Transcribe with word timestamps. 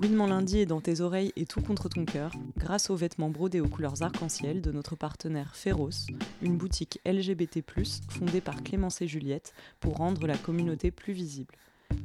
Gouinement 0.00 0.26
lundi 0.26 0.60
est 0.60 0.66
dans 0.66 0.80
tes 0.80 1.02
oreilles 1.02 1.30
et 1.36 1.44
tout 1.44 1.60
contre 1.60 1.90
ton 1.90 2.06
cœur, 2.06 2.32
grâce 2.56 2.88
aux 2.88 2.96
vêtements 2.96 3.28
brodés 3.28 3.60
aux 3.60 3.68
couleurs 3.68 4.00
arc-en-ciel 4.00 4.62
de 4.62 4.72
notre 4.72 4.96
partenaire 4.96 5.54
Féroce, 5.54 6.06
une 6.40 6.56
boutique 6.56 6.98
LGBT+, 7.04 7.62
fondée 8.08 8.40
par 8.40 8.62
Clémence 8.62 9.02
et 9.02 9.06
Juliette 9.06 9.52
pour 9.78 9.98
rendre 9.98 10.26
la 10.26 10.38
communauté 10.38 10.90
plus 10.90 11.12
visible. 11.12 11.54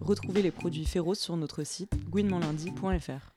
Retrouvez 0.02 0.42
les 0.42 0.52
produits 0.52 0.84
Féroce 0.84 1.20
sur 1.20 1.38
notre 1.38 1.64
site 1.64 1.94
gouinementlundi.fr. 2.10 3.32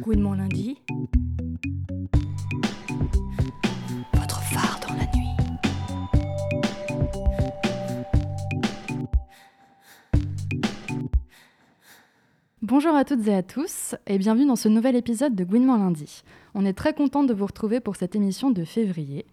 Gouinement 0.00 0.32
lundi. 0.32 0.78
Bonjour 12.70 12.94
à 12.94 13.04
toutes 13.04 13.26
et 13.26 13.34
à 13.34 13.42
tous 13.42 13.96
et 14.06 14.16
bienvenue 14.16 14.46
dans 14.46 14.54
ce 14.54 14.68
nouvel 14.68 14.94
épisode 14.94 15.34
de 15.34 15.42
Gouinement 15.42 15.76
lundi. 15.76 16.22
On 16.54 16.64
est 16.64 16.72
très 16.72 16.94
content 16.94 17.24
de 17.24 17.34
vous 17.34 17.46
retrouver 17.46 17.80
pour 17.80 17.96
cette 17.96 18.14
émission 18.14 18.52
de 18.52 18.62
février. 18.62 19.26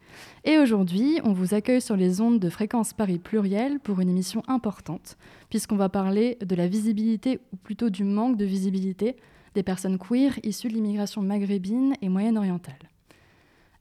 Et 0.43 0.57
aujourd'hui, 0.57 1.19
on 1.23 1.33
vous 1.33 1.53
accueille 1.53 1.79
sur 1.79 1.95
les 1.95 2.19
ondes 2.19 2.39
de 2.39 2.49
Fréquence 2.49 2.93
Paris 2.93 3.19
Pluriel 3.19 3.79
pour 3.79 3.99
une 3.99 4.09
émission 4.09 4.41
importante, 4.47 5.17
puisqu'on 5.51 5.75
va 5.75 5.87
parler 5.87 6.39
de 6.43 6.55
la 6.55 6.65
visibilité, 6.65 7.39
ou 7.53 7.57
plutôt 7.57 7.91
du 7.91 8.03
manque 8.03 8.37
de 8.37 8.45
visibilité, 8.45 9.17
des 9.53 9.61
personnes 9.61 9.99
queer 9.99 10.39
issues 10.41 10.69
de 10.69 10.73
l'immigration 10.73 11.21
maghrébine 11.21 11.93
et 12.01 12.09
moyenne-orientale. 12.09 12.89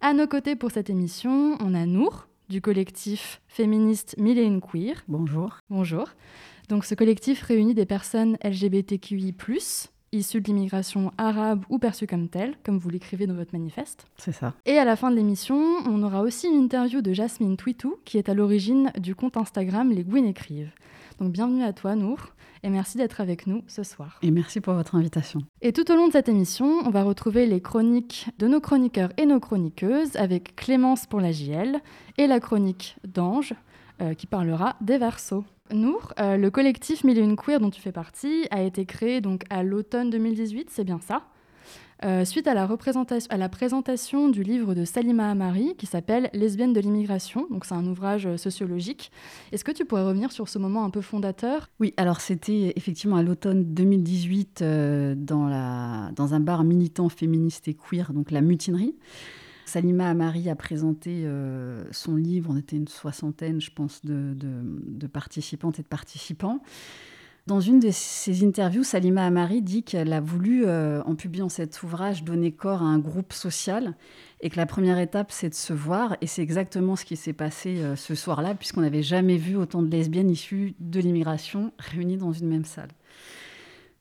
À 0.03 0.13
nos 0.13 0.27
côtés 0.27 0.55
pour 0.55 0.71
cette 0.71 0.91
émission, 0.91 1.57
on 1.61 1.73
a 1.73 1.87
Nour, 1.87 2.29
du 2.51 2.61
collectif 2.61 3.41
féministe 3.49 4.17
Mille 4.19 4.39
et 4.39 4.45
une 4.45 4.61
Queer. 4.61 5.03
Bonjour. 5.09 5.61
Bonjour. 5.71 6.11
Donc 6.69 6.85
ce 6.85 6.95
collectif 6.95 7.43
réunit 7.43 7.75
des 7.75 7.87
personnes 7.87 8.37
LGBTQI+, 8.43 9.35
issues 10.13 10.41
de 10.41 10.47
l'immigration 10.47 11.13
arabe 11.17 11.65
ou 11.69 11.79
perçues 11.79 12.09
comme 12.09 12.29
telles, 12.29 12.57
comme 12.65 12.79
vous 12.79 12.89
l'écrivez 12.89 13.27
dans 13.27 13.35
votre 13.35 13.53
manifeste. 13.53 14.07
C'est 14.17 14.33
ça. 14.33 14.55
Et 14.65 14.79
à 14.79 14.85
la 14.85 14.97
fin 14.97 15.11
de 15.11 15.17
l'émission, 15.17 15.61
on 15.87 16.03
aura 16.03 16.23
aussi 16.23 16.49
une 16.49 16.65
interview 16.65 17.03
de 17.03 17.13
Jasmine 17.13 17.57
Twitou, 17.57 17.97
qui 18.05 18.19
est 18.19 18.29
à 18.29 18.35
l'origine 18.35 18.91
du 18.99 19.15
compte 19.15 19.37
Instagram 19.37 19.93
Les 19.93 20.03
Gwyn 20.03 20.27
écrivent. 20.27 20.73
Donc 21.21 21.33
bienvenue 21.33 21.63
à 21.63 21.73
toi 21.73 21.95
Nour, 21.95 22.33
et 22.63 22.69
merci 22.69 22.99
d'être 22.99 23.21
avec 23.21 23.47
nous 23.47 23.63
ce 23.69 23.85
soir. 23.85 24.19
Et 24.23 24.33
merci 24.33 24.61
pour 24.61 24.75
votre 24.75 24.97
invitation. 24.97 25.43
Et 25.63 25.73
tout 25.73 25.91
au 25.91 25.95
long 25.95 26.09
de 26.09 26.13
cette 26.13 26.29
émission, 26.29 26.81
on 26.85 26.91
va 26.91 27.05
retrouver 27.05 27.47
les 27.47 27.61
chroniques 27.61 28.29
de 28.39 28.49
nos 28.49 28.61
chroniqueurs 28.61 29.13
et 29.17 29.25
nos 29.25 29.39
chroniqueuses, 29.39 30.17
avec 30.17 30.57
Clémence 30.57 31.07
pour 31.07 31.21
la 31.21 31.31
JL, 31.31 31.81
et 32.19 32.27
la 32.27 32.41
chronique 32.41 32.97
d'Ange, 33.07 33.55
qui 34.19 34.27
parlera 34.27 34.77
des 34.81 34.99
versos. 34.99 35.45
Nour, 35.73 36.13
euh, 36.21 36.37
le 36.37 36.51
collectif 36.51 37.03
Mille 37.03 37.19
une 37.19 37.37
Queer 37.37 37.59
dont 37.59 37.71
tu 37.71 37.81
fais 37.81 37.93
partie 37.93 38.47
a 38.51 38.63
été 38.63 38.87
créé 38.87 39.21
donc 39.21 39.43
à 39.51 39.63
l'automne 39.63 40.11
2018, 40.11 40.71
c'est 40.71 40.85
bien 40.85 41.01
ça 41.01 41.23
euh, 42.05 42.27
suite 42.27 42.47
à 42.47 42.53
la, 42.53 42.67
représentation, 42.67 43.27
à 43.31 43.39
la 43.39 43.49
présentation 43.49 44.29
du 44.29 44.43
livre 44.43 44.75
de 44.75 44.85
Salima 44.85 45.31
Amari 45.31 45.75
qui 45.79 45.87
s'appelle 45.87 46.29
Lesbienne 46.35 46.75
de 46.75 46.81
l'immigration, 46.81 47.47
donc 47.51 47.65
c'est 47.65 47.75
un 47.75 47.87
ouvrage 47.87 48.27
euh, 48.27 48.37
sociologique. 48.37 49.11
Est-ce 49.51 49.65
que 49.65 49.73
tu 49.73 49.87
pourrais 49.87 50.05
revenir 50.05 50.31
sur 50.31 50.47
ce 50.49 50.59
moment 50.59 50.85
un 50.85 50.91
peu 50.91 51.01
fondateur? 51.01 51.71
Oui, 51.81 51.95
alors 51.97 52.21
c'était 52.21 52.75
effectivement 52.77 53.17
à 53.17 53.23
l'automne 53.23 53.65
2018 53.65 54.61
euh, 54.61 55.15
dans, 55.17 55.49
la, 55.49 56.11
dans 56.15 56.35
un 56.35 56.41
bar 56.41 56.65
militant 56.65 57.09
féministe 57.09 57.67
et 57.67 57.75
queer, 57.75 58.13
donc 58.13 58.31
la 58.31 58.43
Mutinerie. 58.43 58.95
Salima 59.67 60.09
Amari 60.09 60.49
a 60.49 60.55
présenté 60.55 61.23
euh, 61.25 61.83
son 61.91 62.15
livre, 62.15 62.51
on 62.53 62.57
était 62.57 62.77
une 62.77 62.87
soixantaine, 62.87 63.61
je 63.61 63.73
pense, 63.73 64.05
de, 64.05 65.07
participantes 65.09 65.81
et 65.81 65.83
de 65.83 65.89
participants. 65.89 66.63
Dans 67.49 67.61
une 67.61 67.81
de 67.81 67.91
ses 67.91 68.45
interviews, 68.45 68.85
Salima 68.85 69.25
Amari 69.27 69.63
dit 69.63 69.83
qu'elle 69.83 70.13
a 70.13 70.21
voulu, 70.21 70.65
euh, 70.67 71.03
en 71.03 71.17
publiant 71.17 71.49
cet 71.49 71.83
ouvrage, 71.83 72.23
donner 72.23 72.53
corps 72.53 72.83
à 72.83 72.87
un 72.87 72.99
groupe 72.99 73.33
social 73.33 73.95
et 74.41 74.51
que 74.51 74.57
la 74.57 74.67
première 74.67 74.99
étape, 74.99 75.33
c'est 75.33 75.49
de 75.49 75.55
se 75.55 75.73
voir. 75.73 76.17
Et 76.21 76.29
c'est 76.29 76.43
exactement 76.43 76.95
ce 76.95 77.05
qui 77.05 77.17
s'est 77.17 77.33
passé 77.33 77.79
euh, 77.79 77.97
ce 77.97 78.15
soir-là, 78.15 78.55
puisqu'on 78.55 78.83
n'avait 78.83 79.03
jamais 79.03 79.37
vu 79.37 79.57
autant 79.57 79.83
de 79.83 79.91
lesbiennes 79.91 80.31
issues 80.31 80.75
de 80.79 81.01
l'immigration 81.01 81.73
réunies 81.79 82.19
dans 82.19 82.33
une 82.33 82.49
même 82.49 82.65
salle. 82.65 82.91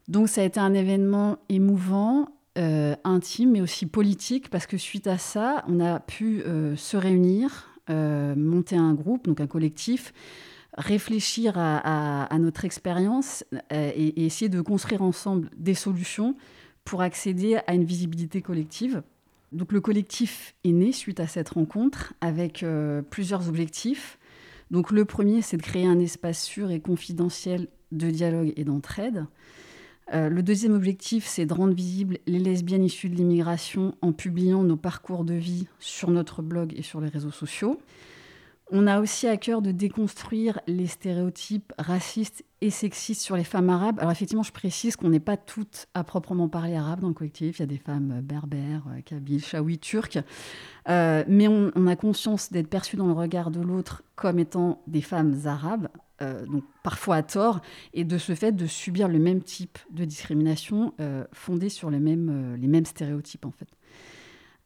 Donc 0.08 0.30
ça 0.30 0.42
a 0.42 0.44
été 0.44 0.60
un 0.60 0.74
événement 0.76 1.38
émouvant, 1.50 2.30
euh, 2.58 2.96
intime, 3.04 3.52
mais 3.52 3.62
aussi 3.62 3.86
politique, 3.86 4.50
parce 4.50 4.66
que 4.66 4.78
suite 4.78 5.08
à 5.08 5.18
ça, 5.18 5.66
on 5.68 5.82
a 5.82 6.00
pu 6.00 6.42
euh, 6.42 6.78
se 6.78 6.96
réunir, 6.96 7.68
euh, 7.90 8.34
monter 8.34 8.78
un 8.78 8.94
groupe, 8.94 9.26
donc 9.26 9.42
un 9.42 9.48
collectif, 9.48 10.14
réfléchir 10.78 11.56
à, 11.58 12.30
notre 12.40 12.66
expérience 12.66 13.46
et, 13.72 14.26
essayer 14.26 14.50
de 14.50 14.62
construire 14.62 15.02
ensemble 15.02 15.50
des 15.58 15.74
solutions 15.74 16.36
pour 16.84 17.02
accéder 17.02 17.58
à 17.68 17.74
une 17.74 17.86
visibilité 17.86 18.42
collective. 18.42 19.04
Donc 19.52 19.72
le 19.72 19.80
collectif 19.80 20.54
est 20.66 20.72
né 20.72 20.92
suite 20.92 21.22
à 21.22 21.28
cette 21.28 21.50
rencontre 21.50 22.14
avec 22.20 22.66
plusieurs 23.10 23.48
objectifs. 23.48 24.18
Donc 24.70 24.92
le 24.92 25.06
premier, 25.06 25.42
c'est 25.42 25.56
de 25.56 25.62
créer 25.62 25.88
un 25.88 26.00
espace 26.00 26.44
sûr 26.44 26.72
et 26.72 26.82
confidentiel 26.82 27.68
de 27.94 28.10
dialogue 28.10 28.52
et 28.58 28.66
d'entraide. 28.66 29.26
Euh, 30.14 30.30
le 30.30 30.44
deuxième 30.44 30.74
objectif, 30.74 31.26
c'est 31.26 31.46
de 31.46 31.54
rendre 31.54 31.74
visibles 31.74 32.20
les 32.28 32.40
lesbiennes 32.40 32.84
issues 32.84 33.10
de 33.10 33.16
l'immigration 33.16 33.96
en 34.02 34.14
publiant 34.14 34.64
nos 34.64 34.78
parcours 34.78 35.24
de 35.24 35.34
vie 35.34 35.68
sur 35.80 36.12
notre 36.12 36.42
blog 36.42 36.74
et 36.76 36.84
sur 36.84 37.02
les 37.02 37.10
réseaux 37.10 37.32
sociaux. 37.32 37.80
On 38.72 38.88
a 38.88 39.00
aussi 39.00 39.28
à 39.28 39.38
cœur 39.38 39.62
de 39.62 39.72
déconstruire 39.72 40.60
les 40.66 40.88
stéréotypes 40.88 41.72
racistes 41.78 42.44
et 42.62 42.72
sexistes 42.72 43.22
sur 43.22 43.36
les 43.36 43.44
femmes 43.44 43.70
arabes. 43.70 44.00
Alors 44.00 44.12
effectivement, 44.12 44.42
je 44.42 44.52
précise 44.52 44.96
qu'on 44.96 45.10
n'est 45.10 45.20
pas 45.20 45.38
toutes 45.38 45.86
à 45.94 46.04
proprement 46.04 46.50
parler 46.50 46.76
arabes 46.76 47.02
dans 47.02 47.10
le 47.10 47.14
collectif. 47.14 47.60
Il 47.60 47.62
y 47.62 47.64
a 47.64 47.68
des 47.68 47.78
femmes 47.78 48.22
berbères, 48.24 48.84
kabyles, 49.06 49.44
chaouis, 49.44 49.78
turques. 49.78 50.18
Euh, 50.90 51.24
mais 51.28 51.48
on, 51.48 51.72
on, 51.76 51.86
a 51.86 51.96
conscience 51.96 52.52
d'être 52.52 52.68
perçues 52.68 52.98
dans 52.98 53.06
le 53.06 53.14
regard 53.14 53.52
de 53.52 53.62
l'autre 53.62 54.04
comme 54.16 54.40
étant 54.40 54.82
des 54.88 55.02
femmes 55.02 55.36
arabes, 55.46 55.88
euh, 56.22 56.46
donc 56.46 56.64
parfois 56.82 57.18
à 57.18 57.24
tort, 57.24 57.62
et 57.94 58.06
de 58.06 58.18
ce 58.18 58.36
fait 58.36 58.54
de 58.54 58.68
subir 58.68 59.10
le 59.10 59.20
même 59.20 59.42
type 59.42 59.78
de 59.92 60.06
discrimination 60.06 60.94
euh, 61.02 61.26
fondée 61.34 61.68
sur 61.68 61.90
les 61.90 62.00
mêmes, 62.00 62.30
euh, 62.32 62.58
les 62.58 62.68
mêmes 62.68 62.86
stéréotypes 62.86 63.46
en 63.46 63.52
fait. 63.52 63.68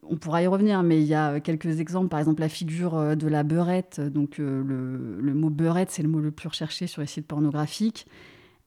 On 0.04 0.16
pourra 0.16 0.44
y 0.44 0.48
revenir, 0.48 0.84
mais 0.84 1.02
il 1.02 1.08
y 1.08 1.16
a 1.16 1.40
quelques 1.40 1.80
exemples. 1.80 2.09
Par 2.09 2.20
exemple, 2.20 2.42
la 2.42 2.50
figure 2.50 3.18
de 3.18 3.28
la 3.28 3.44
beurette. 3.44 4.00
Donc, 4.00 4.38
le, 4.38 5.34
mot 5.34 5.50
beurette, 5.50 5.92
c'est 5.92 6.02
le 6.02 6.08
mot 6.08 6.20
le 6.20 6.32
plus 6.32 6.48
recherché 6.48 6.88
sur 6.88 7.02
les 7.02 7.08
sites 7.08 7.28
pornographiques. 7.28 8.08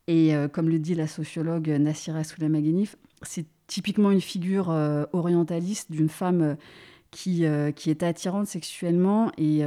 Et 0.06 0.34
comme 0.52 0.68
le 0.68 0.78
dit 0.78 0.94
la 0.94 1.06
sociologue 1.06 1.68
Nassira 1.68 2.22
Soulamaghenif, 2.22 2.96
c'est 3.22 3.46
typiquement 3.66 4.10
une 4.10 4.20
figure 4.20 4.68
orientaliste 5.12 5.90
d'une 5.90 6.10
femme 6.10 6.58
qui, 7.12 7.46
euh, 7.46 7.70
qui 7.70 7.90
est 7.90 8.02
attirante 8.02 8.48
sexuellement 8.48 9.30
et 9.38 9.62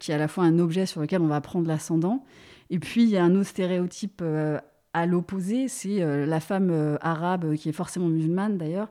qui 0.00 0.10
est 0.10 0.14
à 0.14 0.18
la 0.18 0.26
fois 0.26 0.44
un 0.44 0.58
objet 0.58 0.86
sur 0.86 1.00
lequel 1.00 1.20
on 1.22 1.28
va 1.28 1.40
prendre 1.40 1.68
l'ascendant. 1.68 2.24
Et 2.70 2.80
puis, 2.80 3.04
il 3.04 3.10
y 3.10 3.16
a 3.16 3.24
un 3.24 3.34
autre 3.36 3.48
stéréotype 3.48 4.22
à 4.92 5.06
l'opposé, 5.06 5.68
c'est 5.68 6.26
la 6.26 6.40
femme 6.40 6.98
arabe 7.00 7.54
qui 7.54 7.68
est 7.68 7.72
forcément 7.72 8.08
musulmane 8.08 8.58
d'ailleurs 8.58 8.88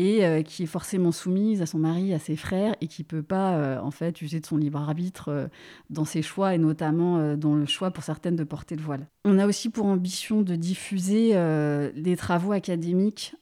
et 0.00 0.24
euh, 0.24 0.42
qui 0.42 0.62
est 0.62 0.66
forcément 0.66 1.12
soumise 1.12 1.60
à 1.60 1.66
son 1.66 1.78
mari, 1.78 2.14
à 2.14 2.18
ses 2.18 2.34
frères, 2.34 2.74
et 2.80 2.86
qui 2.86 3.04
peut 3.04 3.22
pas, 3.22 3.58
euh, 3.58 3.78
en 3.80 3.90
fait, 3.90 4.22
user 4.22 4.40
de 4.40 4.46
son 4.46 4.56
libre 4.56 4.78
arbitre 4.78 5.28
euh, 5.28 5.46
dans 5.90 6.06
ses 6.06 6.22
choix, 6.22 6.54
et 6.54 6.58
notamment 6.58 7.36
dans 7.36 7.54
le 7.54 7.66
choix 7.66 7.90
pour 7.90 8.02
certaines 8.02 8.34
de 8.34 8.44
porter 8.44 8.76
le 8.76 8.82
voile. 8.82 9.06
On 9.26 9.38
a 9.38 9.46
aussi 9.46 9.68
pour 9.68 9.84
ambition 9.84 10.40
de 10.40 10.56
diffuser 10.56 11.34
des 11.94 12.16
travaux 12.16 12.52
académiques 12.52 13.34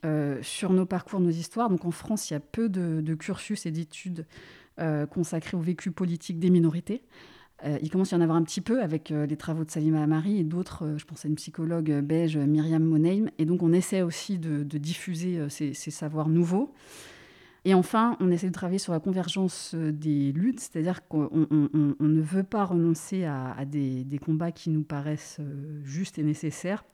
sur 0.43 0.73
nos 0.73 0.87
parcours, 0.87 1.21
nos 1.21 1.31
histoires. 1.31 1.69
Donc 1.69 1.85
en 1.85 1.91
France, 1.91 2.31
il 2.31 2.35
y 2.35 2.37
a 2.37 2.41
peu 2.41 2.69
de, 2.69 3.01
de 3.01 3.15
cursus 3.15 3.67
et 3.67 3.71
d'études 3.71 4.27
consacrés 5.11 5.57
au 5.57 5.61
vécu 5.61 5.91
politique 5.91 6.39
des 6.39 6.51
minorités. 6.51 7.03
Euh, 7.65 7.79
il 7.83 7.91
commence 7.91 8.13
à 8.13 8.17
y 8.17 8.19
en 8.19 8.23
avoir 8.23 8.39
un 8.39 8.45
petit 8.45 8.61
peu 8.61 8.83
avec 8.83 9.11
euh, 9.11 9.27
les 9.27 9.37
travaux 9.37 9.65
de 9.65 9.71
Salima 9.71 10.01
Amari 10.03 10.39
et 10.39 10.45
d'autres, 10.45 10.85
euh, 10.85 10.99
je 10.99 11.05
pense 11.05 11.25
à 11.25 11.29
une 11.29 11.35
psychologue 11.35 11.91
belge, 12.01 12.37
Myriam 12.37 12.85
Moneim. 12.85 13.31
Et 13.39 13.45
donc 13.45 13.63
on 13.63 13.73
essaie 13.73 14.03
aussi 14.03 14.39
de, 14.39 14.63
diffuser 14.79 15.49
ces, 15.49 15.75
savoirs 15.75 16.29
nouveaux. 16.29 16.73
Et 17.65 17.75
enfin, 17.75 18.17
on 18.21 18.31
essaie 18.31 18.47
de 18.47 18.53
travailler 18.53 18.79
sur 18.79 18.93
la 18.93 19.01
convergence 19.01 19.75
des 19.75 20.33
luttes, 20.33 20.61
c'est-à-dire 20.61 21.07
qu'on 21.09 21.29
on, 21.33 21.69
on, 21.75 21.95
on 21.99 22.05
ne 22.05 22.21
veut 22.21 22.45
pas 22.45 22.65
renoncer 22.65 23.25
à, 23.25 23.65
des, 23.67 24.21
combats 24.25 24.53
qui 24.53 24.71
nous 24.71 24.85
paraissent 24.85 25.41
justes 25.83 26.19
et 26.19 26.23
nécessaires. 26.23 26.85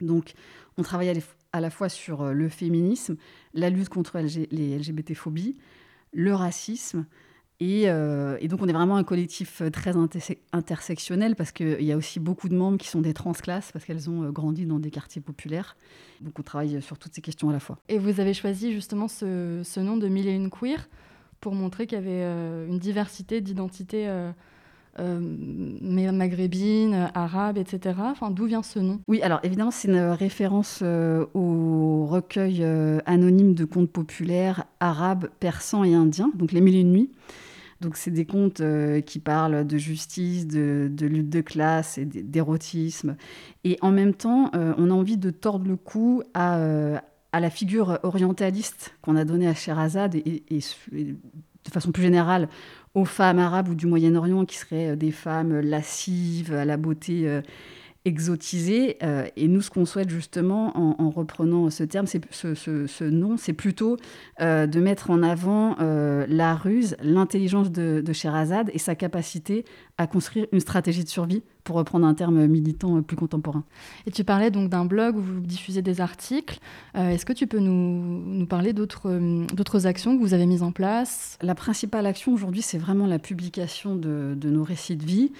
Donc 0.00 0.34
on 0.78 0.82
travaille 0.82 1.10
à, 1.10 1.14
à 1.52 1.60
la 1.60 1.70
fois 1.70 1.88
sur 1.88 2.32
le 2.32 2.48
féminisme, 2.48 3.16
la 3.52 3.68
lutte 3.68 3.88
contre 3.88 4.18
les 4.20 4.78
LGBT-phobies, 4.78 5.56
le 6.12 6.34
racisme, 6.34 7.04
et, 7.58 7.84
euh, 7.86 8.36
et, 8.40 8.48
donc, 8.48 8.60
on 8.62 8.68
est 8.68 8.72
vraiment 8.72 8.96
un 8.96 9.04
collectif 9.04 9.62
très 9.72 9.96
interse 9.96 10.32
intersectionnel 10.52 11.36
parce 11.36 11.52
qu'il 11.52 11.82
y 11.82 11.92
a 11.92 11.96
aussi 11.96 12.20
beaucoup 12.20 12.50
de 12.50 12.54
membres 12.54 12.76
qui 12.76 12.88
sont 12.88 13.00
des 13.00 13.14
transclasses 13.14 13.72
parce 13.72 13.84
qu'elles 13.84 14.10
ont 14.10 14.30
grandi 14.30 14.66
dans 14.66 14.78
des 14.78 14.90
quartiers 14.90 15.22
populaires. 15.22 15.76
Donc, 16.20 16.38
on 16.38 16.42
travaille 16.42 16.82
sur 16.82 16.98
toutes 16.98 17.14
ces 17.14 17.22
questions 17.22 17.48
à 17.48 17.52
la 17.52 17.60
fois. 17.60 17.78
Et 17.88 17.98
vous 17.98 18.20
avez 18.20 18.34
choisi 18.34 18.72
justement 18.72 19.08
ce, 19.08 19.62
ce 19.64 19.80
nom 19.80 19.96
de 19.96 20.06
Mille 20.08 20.28
et 20.28 20.34
une 20.34 20.50
queer 20.50 20.86
pour 21.40 21.54
montrer 21.54 21.86
qu'il 21.86 21.96
y 21.96 22.00
avait 22.00 22.24
euh, 22.24 22.66
une 22.66 22.78
diversité 22.78 23.40
d'identités 23.40 24.06
euh, 24.98 25.20
maghrébine, 26.12 27.10
arabe, 27.14 27.56
etc. 27.56 27.96
Enfin, 28.02 28.30
d'où 28.30 28.44
vient 28.44 28.62
ce 28.62 28.80
nom? 28.80 29.00
Oui, 29.08 29.22
alors 29.22 29.40
évidemment, 29.44 29.70
c'est 29.70 29.88
une 29.88 29.98
référence 29.98 30.82
au 30.82 32.06
recueil 32.06 32.62
anonyme 33.06 33.54
de 33.54 33.64
contes 33.64 33.90
populaires 33.90 34.64
arabes, 34.80 35.28
persans 35.40 35.84
et 35.84 35.94
indiens, 35.94 36.30
donc 36.34 36.52
les 36.52 36.60
Mille 36.60 36.76
et 36.76 36.80
une 36.80 36.92
nuits. 36.92 37.10
Donc 37.80 37.96
c'est 37.96 38.10
des 38.10 38.24
contes 38.24 38.62
qui 39.04 39.18
parlent 39.18 39.66
de 39.66 39.78
justice, 39.78 40.46
de, 40.46 40.90
lutte 41.00 41.28
de 41.28 41.40
classe 41.42 41.98
et 41.98 42.04
d'érotisme. 42.04 43.16
Et 43.64 43.76
en 43.82 43.90
même 43.90 44.14
temps, 44.14 44.50
on 44.54 44.90
a 44.90 44.94
envie 44.94 45.18
de 45.18 45.30
tordre 45.30 45.68
le 45.68 45.76
cou 45.76 46.22
à, 46.32 46.58
à 47.32 47.40
la 47.40 47.50
figure 47.50 47.98
orientaliste 48.02 48.94
qu'on 49.02 49.14
a 49.14 49.26
donnée 49.26 49.46
à 49.46 49.54
Sherazade 49.54 50.14
et, 50.14 50.42
de 50.50 51.70
façon 51.70 51.92
plus 51.92 52.02
générale 52.02 52.48
aux 52.94 53.04
femmes 53.04 53.38
arabes 53.38 53.68
ou 53.68 53.74
du 53.74 53.86
Moyen-Orient 53.86 54.46
qui 54.46 54.56
seraient 54.56 54.92
euh, 54.92 54.96
des 54.96 55.10
femmes 55.10 55.60
lascives, 55.60 56.54
à 56.54 56.64
la 56.64 56.78
beauté 56.78 57.28
euh, 58.06 58.08
exotisée. 58.08 58.96
Euh, 59.02 59.26
et 59.36 59.48
nous, 59.48 59.60
ce 59.60 59.70
qu'on 59.70 59.84
souhaite 59.84 60.10
justement 60.10 60.72
en, 60.76 61.10
reprenant 61.10 61.70
ce 61.70 61.84
terme, 61.84 62.06
c'est 62.06 62.20
ce, 62.30 63.04
nom, 63.04 63.36
c'est 63.36 63.52
plutôt 63.52 63.96
de 64.40 64.80
mettre 64.80 65.10
en 65.10 65.22
avant 65.22 65.76
la 65.78 66.54
ruse, 66.54 66.96
l'intelligence 67.02 67.70
de, 67.70 68.02
de 68.04 68.12
Sherazade 68.12 68.70
et 68.72 68.78
sa 68.78 68.94
capacité 68.94 69.64
à 69.98 70.06
construire 70.06 70.46
une 70.52 70.60
stratégie 70.60 71.04
de 71.04 71.08
survie 71.08 71.42
pour 71.66 71.76
reprendre 71.76 72.06
un 72.06 72.14
terme 72.14 72.46
militant 72.46 73.02
plus 73.02 73.16
contemporain. 73.16 73.64
Et 74.06 74.10
tu 74.10 74.24
parlais 74.24 74.50
donc 74.50 74.70
d'un 74.70 74.84
blog 74.86 75.16
où 75.16 75.20
vous 75.20 75.40
diffusez 75.40 75.82
des 75.82 76.00
articles. 76.00 76.58
Euh, 76.96 77.10
est-ce 77.10 77.26
que 77.26 77.32
tu 77.32 77.46
peux 77.46 77.58
nous, 77.58 78.22
nous 78.24 78.46
parler 78.46 78.72
euh, 78.72 79.46
d'autres 79.52 79.86
actions 79.86 80.16
que 80.16 80.22
vous 80.22 80.32
avez 80.32 80.46
mises 80.46 80.62
en 80.62 80.72
place? 80.72 81.36
La 81.42 81.54
principale 81.54 82.06
action 82.06 82.32
aujourd'hui, 82.32 82.62
c'est 82.62 82.78
vraiment 82.78 83.06
la 83.06 83.18
publication 83.18 83.96
de, 83.96 84.34
de 84.36 84.48
nos 84.48 84.62
récits 84.62 84.96
de 84.96 85.04
vie. 85.04 85.32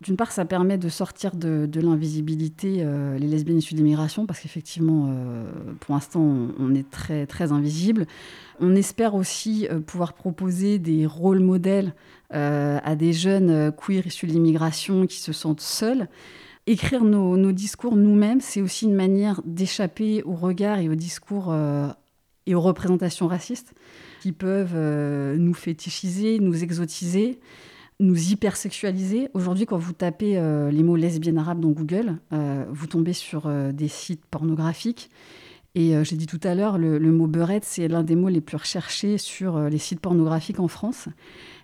D'une 0.00 0.16
part, 0.16 0.32
ça 0.32 0.46
permet 0.46 0.78
de 0.78 0.88
sortir 0.88 1.36
de, 1.36 1.68
l'invisibilité 1.80 2.78
euh, 2.78 3.18
les 3.18 3.26
lesbiennes 3.26 3.58
issues 3.58 3.74
d'immigration, 3.74 4.24
parce 4.26 4.40
qu'effectivement, 4.40 5.14
pour 5.80 5.94
l'instant, 5.94 6.22
on, 6.58 6.74
est 6.74 6.88
très, 6.90 7.26
très 7.26 7.52
invisible. 7.52 8.06
On 8.60 8.74
espère 8.74 9.14
aussi 9.14 9.68
pouvoir 9.86 10.14
proposer 10.14 10.78
des 10.78 11.06
rôles 11.06 11.40
modèles 11.40 11.94
euh, 12.32 12.78
à 12.84 12.94
des 12.94 13.12
jeunes 13.12 13.50
euh, 13.50 13.70
queer 13.72 14.06
issus 14.06 14.28
de 14.28 14.32
l'immigration 14.32 15.08
qui 15.08 15.18
se 15.18 15.32
sentent 15.32 15.60
seuls. 15.60 16.06
Écrire 16.68 17.02
nos, 17.02 17.50
discours 17.50 17.96
nous-mêmes, 17.96 18.40
c'est 18.40 18.62
aussi 18.62 18.84
une 18.84 18.94
manière 18.94 19.40
d'échapper 19.44 20.22
au 20.22 20.34
regard 20.34 20.78
et 20.78 20.88
aux 20.88 20.94
discours 20.94 21.48
euh, 21.48 21.88
et 22.46 22.54
aux 22.54 22.60
représentations 22.60 23.26
racistes 23.26 23.74
qui 24.22 24.30
peuvent 24.30 24.76
nous 24.76 25.54
fétichiser, 25.54 26.38
nous 26.38 26.62
exotiser, 26.62 27.40
nous 28.00 28.32
hypersexualiser. 28.32 29.28
Aujourd'hui, 29.34 29.66
quand 29.66 29.78
vous 29.78 29.92
tapez 29.92 30.40
les 30.72 30.82
mots 30.82 30.96
lesbienne 30.96 31.38
arabe 31.38 31.60
dans 31.60 31.70
Google, 31.70 32.16
vous 32.30 32.86
tombez 32.86 33.12
sur 33.12 33.48
des 33.72 33.88
sites 33.88 34.24
pornographiques. 34.26 35.10
Et 35.74 35.92
j'ai 36.02 36.16
dit 36.16 36.26
tout 36.26 36.40
à 36.42 36.54
l'heure, 36.54 36.78
le, 36.78 36.98
mot 36.98 37.26
beurette, 37.26 37.64
c'est 37.64 37.86
l'un 37.88 38.02
des 38.02 38.16
mots 38.16 38.28
les 38.28 38.40
plus 38.40 38.56
recherchés 38.56 39.18
sur 39.18 39.60
les 39.68 39.78
sites 39.78 40.00
pornographiques 40.00 40.60
en 40.60 40.68
France. 40.68 41.08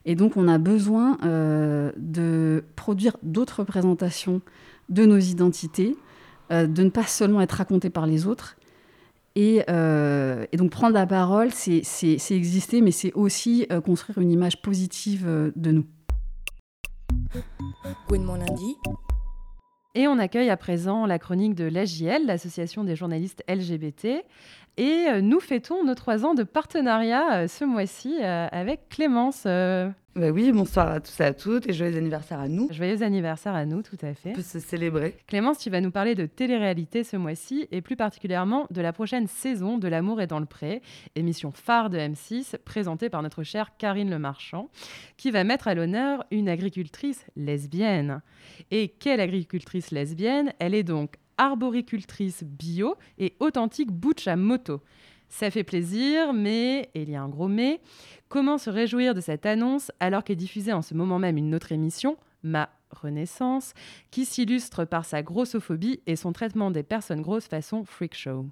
Et 0.07 0.15
donc, 0.15 0.37
on 0.37 0.47
a 0.47 0.57
besoin 0.57 1.19
euh, 1.25 1.91
de 1.97 2.65
produire 2.77 3.17
d'autres 3.25 3.61
représentations 3.61 4.41
de 4.89 5.05
nos 5.05 5.19
identités, 5.19 5.97
euh, 6.53 6.69
de 6.69 6.85
ne 6.85 6.91
pas 6.91 7.03
seulement 7.03 7.41
être 7.41 7.53
racontées 7.53 7.91
par 7.91 8.07
les 8.07 8.27
autres. 8.27 8.57
Et, 9.35 9.65
euh, 9.69 10.47
donc, 10.57 10.71
prendre 10.71 10.95
la 10.95 11.07
parole, 11.07 11.51
c'est 11.53 11.83
exister, 12.31 12.83
mais 12.83 12.93
c'est 12.93 13.13
aussi 13.15 13.67
construire 13.85 14.19
une 14.19 14.31
image 14.31 14.63
positive 14.63 15.53
de 15.55 15.71
nous. 15.73 15.85
Lundi. 18.11 18.77
Et 19.95 20.09
on 20.09 20.19
accueille 20.19 20.51
à 20.51 20.57
présent 20.57 21.07
la 21.07 21.19
chronique 21.19 21.55
de 21.55 21.65
l'AJL, 21.65 22.27
l'association 22.27 22.85
des 22.85 22.97
journalistes 22.97 23.43
LGBT. 23.49 24.25
Et 24.77 25.07
euh, 25.09 25.21
nous 25.23 25.41
fêtons 25.41 25.85
nos 25.85 25.95
trois 25.95 26.27
ans 26.27 26.35
de 26.35 26.43
partenariat 26.43 27.35
euh, 27.35 27.49
ce 27.49 27.65
mois-ci 27.65 28.19
euh, 28.21 28.47
avec 28.53 28.91
Clémence. 28.91 29.47
Bah 30.17 30.31
oui, 30.31 30.51
bonsoir 30.51 30.89
à 30.89 31.01
tous 31.01 31.21
et 31.21 31.25
à 31.25 31.35
toutes 31.35 31.69
et 31.69 31.75
joyeux 31.75 31.99
anniversaire 31.99 32.41
à 32.41 32.49
nous. 32.49 32.69
Joyeux 32.73 33.03
anniversaire 33.03 33.55
à 33.55 33.67
nous, 33.67 33.83
tout 33.83 33.99
à 34.01 34.15
fait. 34.15 34.31
On 34.31 34.33
peut 34.33 34.41
se 34.41 34.61
célébrer. 34.61 35.15
Clémence, 35.27 35.59
tu 35.59 35.69
vas 35.69 35.83
nous 35.83 35.91
parler 35.91 36.15
de 36.15 36.25
télé-réalité 36.25 37.05
ce 37.05 37.19
mois-ci 37.19 37.69
et 37.71 37.83
plus 37.83 37.97
particulièrement 37.97 38.67
de 38.71 38.81
la 38.81 38.95
prochaine 38.95 39.27
saison 39.27 39.77
de 39.77 39.89
L'amour 39.89 40.23
est 40.23 40.27
dans 40.27 40.41
le 40.41 40.47
pré, 40.47 40.81
émission 41.17 41.53
phare 41.53 41.91
de 41.91 41.99
M6 41.99 42.57
présentée 42.65 43.11
par 43.11 43.23
notre 43.23 43.43
chère 43.43 43.77
Karine 43.77 44.09
Le 44.09 44.19
Marchand, 44.19 44.71
qui 45.19 45.31
va 45.31 45.45
mettre 45.45 45.69
à 45.69 45.75
l'honneur 45.75 46.25
une 46.31 46.49
agricultrice 46.49 47.27
lesbienne. 47.37 48.23
Et 48.71 48.89
quelle 48.89 49.21
agricultrice 49.21 49.91
lesbienne? 49.91 50.55
Elle 50.59 50.75
est 50.75 50.83
donc 50.83 51.17
arboricultrice 51.37 52.43
bio 52.43 52.97
et 53.19 53.35
authentique 53.39 53.93
butch 53.93 54.27
à 54.29 54.37
moto. 54.37 54.81
Ça 55.29 55.51
fait 55.51 55.65
plaisir, 55.65 56.33
mais, 56.33 56.91
et 56.95 57.03
il 57.03 57.11
y 57.11 57.17
a 57.17 57.23
un 57.23 57.29
gros 57.29 57.49
mais, 57.49 57.81
comment 58.29 58.59
se 58.59 58.71
réjouir 58.71 59.15
de 59.15 59.21
cette 59.21 59.47
annonce 59.47 59.91
alors 60.01 60.25
qu'est 60.25 60.37
diffusée 60.37 60.73
en 60.73 60.83
ce 60.83 60.95
moment 60.95 61.19
même 61.19 61.37
une 61.37 61.55
autre 61.55 61.73
émission, 61.73 62.17
Ma 62.43 62.71
Renaissance, 62.91 63.75
qui 64.11 64.25
s'illustre 64.25 64.85
par 64.85 65.05
sa 65.05 65.23
grossophobie 65.23 66.01
et 66.07 66.17
son 66.17 66.33
traitement 66.33 66.71
des 66.71 66.83
personnes 66.83 67.23
grosses 67.23 67.49
façon 67.49 67.85
freak 67.85 68.15
show? 68.15 68.47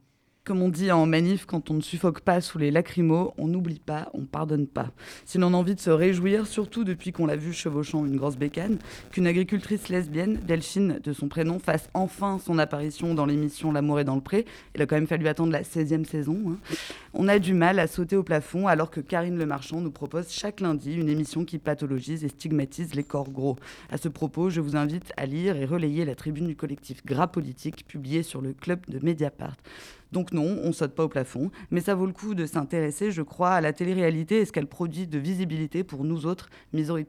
Comme 0.45 0.61
on 0.61 0.69
dit 0.69 0.93
en 0.93 1.07
manif, 1.07 1.47
quand 1.47 1.71
on 1.71 1.75
ne 1.75 1.81
suffoque 1.81 2.21
pas 2.21 2.43
sous 2.43 2.59
les 2.59 2.71
lacrymos, 2.71 3.33
on 3.39 3.49
n'oublie 3.49 3.79
pas, 3.79 4.11
on 4.13 4.27
pardonne 4.27 4.67
pas. 4.67 4.91
Si 5.25 5.39
l'on 5.39 5.55
a 5.55 5.57
envie 5.57 5.75
de 5.75 5.81
se 5.81 5.89
réjouir, 5.89 6.47
surtout 6.47 6.85
depuis 6.85 7.13
qu'on 7.13 7.25
l'a 7.25 7.37
vu 7.37 7.55
chevauchant 7.55 8.05
une 8.05 8.19
grosse 8.19 8.37
bécane, 8.37 8.77
qu'une 9.11 9.27
agricultrice 9.27 9.89
lesbienne, 9.89 10.39
Delphine 10.47 11.01
de 11.03 11.13
son 11.15 11.29
prénom, 11.29 11.59
fasse 11.59 11.89
enfin 11.95 12.39
son 12.39 12.59
apparition 12.59 13.15
dans 13.15 13.25
l'émission 13.25 13.73
L'amour 13.73 14.01
est 14.01 14.05
dans 14.05 14.17
le 14.17 14.21
pré. 14.21 14.45
Il 14.75 14.83
a 14.83 14.87
quand 14.87 14.97
même 14.97 15.07
fallu 15.07 15.29
attendre 15.29 15.51
la 15.51 15.63
16e 15.63 16.05
saison. 16.05 16.39
Hein. 16.47 16.77
On 17.15 17.27
a 17.27 17.39
du 17.39 17.55
mal 17.55 17.79
à 17.79 17.87
sauter 17.87 18.17
au 18.17 18.23
plafond 18.23 18.67
alors 18.67 18.91
que 18.91 19.01
Karine 19.01 19.39
Le 19.39 19.47
Marchand 19.47 19.81
nous 19.81 19.91
propose 19.91 20.31
chaque 20.31 20.61
lundi 20.61 20.93
une 20.95 21.09
émission 21.09 21.47
qui 21.47 21.59
pathologise 21.59 22.23
et 22.23 22.29
stigmatise 22.29 22.95
les 22.95 23.05
corps 23.05 23.31
gros. 23.31 23.57
À 23.89 23.97
ce 23.97 24.09
propos, 24.09 24.51
je 24.51 24.61
vous 24.61 24.77
invite 24.77 25.11
à 25.17 25.25
lire 25.25 25.57
et 25.57 25.65
relayer 25.65 26.05
la 26.05 26.15
tribune 26.15 26.49
du 26.49 26.57
collectif 26.57 27.03
Gras 27.07 27.29
Politique 27.29 27.87
publiée 27.87 28.23
sur 28.23 28.43
le 28.43 28.53
club 28.53 28.81
de 28.89 29.03
Mediapart. 29.03 29.57
Donc 30.15 30.31
non, 30.31 30.61
on 30.63 30.73
saute 30.73 30.95
pas 30.95 31.03
au 31.03 31.09
plafond, 31.09 31.51
mais 31.73 31.81
ça 31.81 31.97
vaut 31.97 32.07
le 32.07 32.13
coup 32.13 32.37
de 32.37 32.47
s'intéresser, 32.47 33.11
je 33.11 33.21
crois, 33.21 33.51
à 33.51 33.61
la 33.61 33.73
télé-réalité 33.73 34.39
et 34.39 34.45
ce 34.45 34.53
qu'elle 34.53 34.69
produit 34.69 35.09
de 35.09 35.19
visibilité 35.19 35.83
pour 35.83 36.05
nous 36.05 36.25
autres 36.25 36.51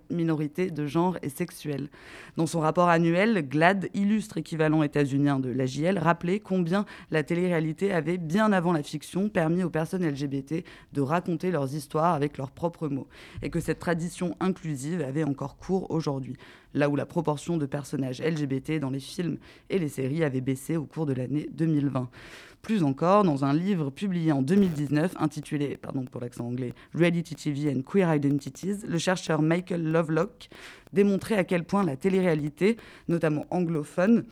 minorités 0.09 0.71
de 0.71 0.87
genre 0.87 1.19
et 1.21 1.29
sexuelles. 1.29 1.89
Dans 2.35 2.47
son 2.47 2.61
rapport 2.61 2.89
annuel, 2.89 3.47
GLAD, 3.47 3.89
illustre 3.93 4.37
équivalent 4.37 4.81
états-unien 4.81 5.39
de 5.39 5.51
l'AJL, 5.51 5.99
rappelait 5.99 6.39
combien 6.39 6.83
la 7.11 7.21
télé-réalité 7.21 7.93
avait, 7.93 8.17
bien 8.17 8.51
avant 8.51 8.73
la 8.73 8.81
fiction, 8.81 9.29
permis 9.29 9.61
aux 9.61 9.69
personnes 9.69 10.03
LGBT 10.03 10.65
de 10.93 11.01
raconter 11.01 11.51
leurs 11.51 11.75
histoires 11.75 12.15
avec 12.15 12.39
leurs 12.39 12.49
propres 12.49 12.87
mots, 12.87 13.07
et 13.43 13.51
que 13.51 13.59
cette 13.59 13.77
tradition 13.77 14.35
inclusive 14.39 15.03
avait 15.03 15.23
encore 15.23 15.57
cours 15.57 15.91
aujourd'hui, 15.91 16.37
là 16.73 16.89
où 16.89 16.95
la 16.95 17.05
proportion 17.05 17.57
de 17.57 17.67
personnages 17.67 18.19
LGBT 18.19 18.79
dans 18.79 18.89
les 18.89 18.99
films 18.99 19.37
et 19.69 19.77
les 19.77 19.89
séries 19.89 20.23
avait 20.23 20.41
baissé 20.41 20.75
au 20.75 20.85
cours 20.85 21.05
de 21.05 21.13
l'année 21.13 21.47
2020. 21.53 22.09
Plus 22.65 22.81
encore, 22.81 23.23
dans 23.23 23.45
un 23.45 23.53
livre 23.53 23.91
publié 23.91 24.31
en 24.31 24.41
2019 24.41 25.17
intitulé, 25.19 25.77
pardon 25.79 26.03
pour 26.03 26.19
l'accent 26.19 26.47
anglais, 26.47 26.73
Reality 26.95 27.35
TV 27.35 27.71
and 27.71 27.83
Queer 27.83 28.15
Identities, 28.15 28.77
le 28.87 28.97
chercheur 28.97 29.43
Michael 29.43 29.83
Lovelock 29.83 30.49
démontrait 30.91 31.35
à 31.35 31.43
quel 31.43 31.63
point 31.63 31.83
la 31.83 31.95
télé-réalité, 31.95 32.77
notamment 33.07 33.45
anglophone, 33.51 34.25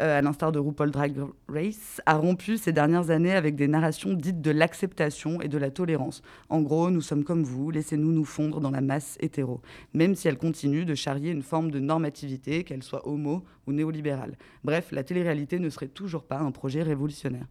euh, 0.00 0.18
à 0.18 0.22
l'instar 0.22 0.52
de 0.52 0.58
RuPaul 0.58 0.90
Drag 0.90 1.14
Race, 1.48 2.00
a 2.06 2.14
rompu 2.14 2.56
ces 2.56 2.72
dernières 2.72 3.10
années 3.10 3.32
avec 3.32 3.56
des 3.56 3.68
narrations 3.68 4.14
dites 4.14 4.40
de 4.40 4.50
l'acceptation 4.50 5.40
et 5.40 5.48
de 5.48 5.58
la 5.58 5.70
tolérance. 5.70 6.22
En 6.48 6.60
gros, 6.62 6.90
nous 6.90 7.00
sommes 7.00 7.24
comme 7.24 7.42
vous, 7.42 7.70
laissez-nous 7.70 8.12
nous 8.12 8.24
fondre 8.24 8.60
dans 8.60 8.70
la 8.70 8.80
masse 8.80 9.16
hétéro, 9.20 9.60
même 9.94 10.14
si 10.14 10.28
elle 10.28 10.38
continue 10.38 10.84
de 10.84 10.94
charrier 10.94 11.30
une 11.30 11.42
forme 11.42 11.70
de 11.70 11.78
normativité, 11.78 12.64
qu'elle 12.64 12.82
soit 12.82 13.06
homo 13.06 13.44
ou 13.66 13.72
néolibérale. 13.72 14.36
Bref, 14.64 14.92
la 14.92 15.04
télé-réalité 15.04 15.58
ne 15.58 15.68
serait 15.68 15.88
toujours 15.88 16.24
pas 16.24 16.38
un 16.38 16.52
projet 16.52 16.82
révolutionnaire. 16.82 17.46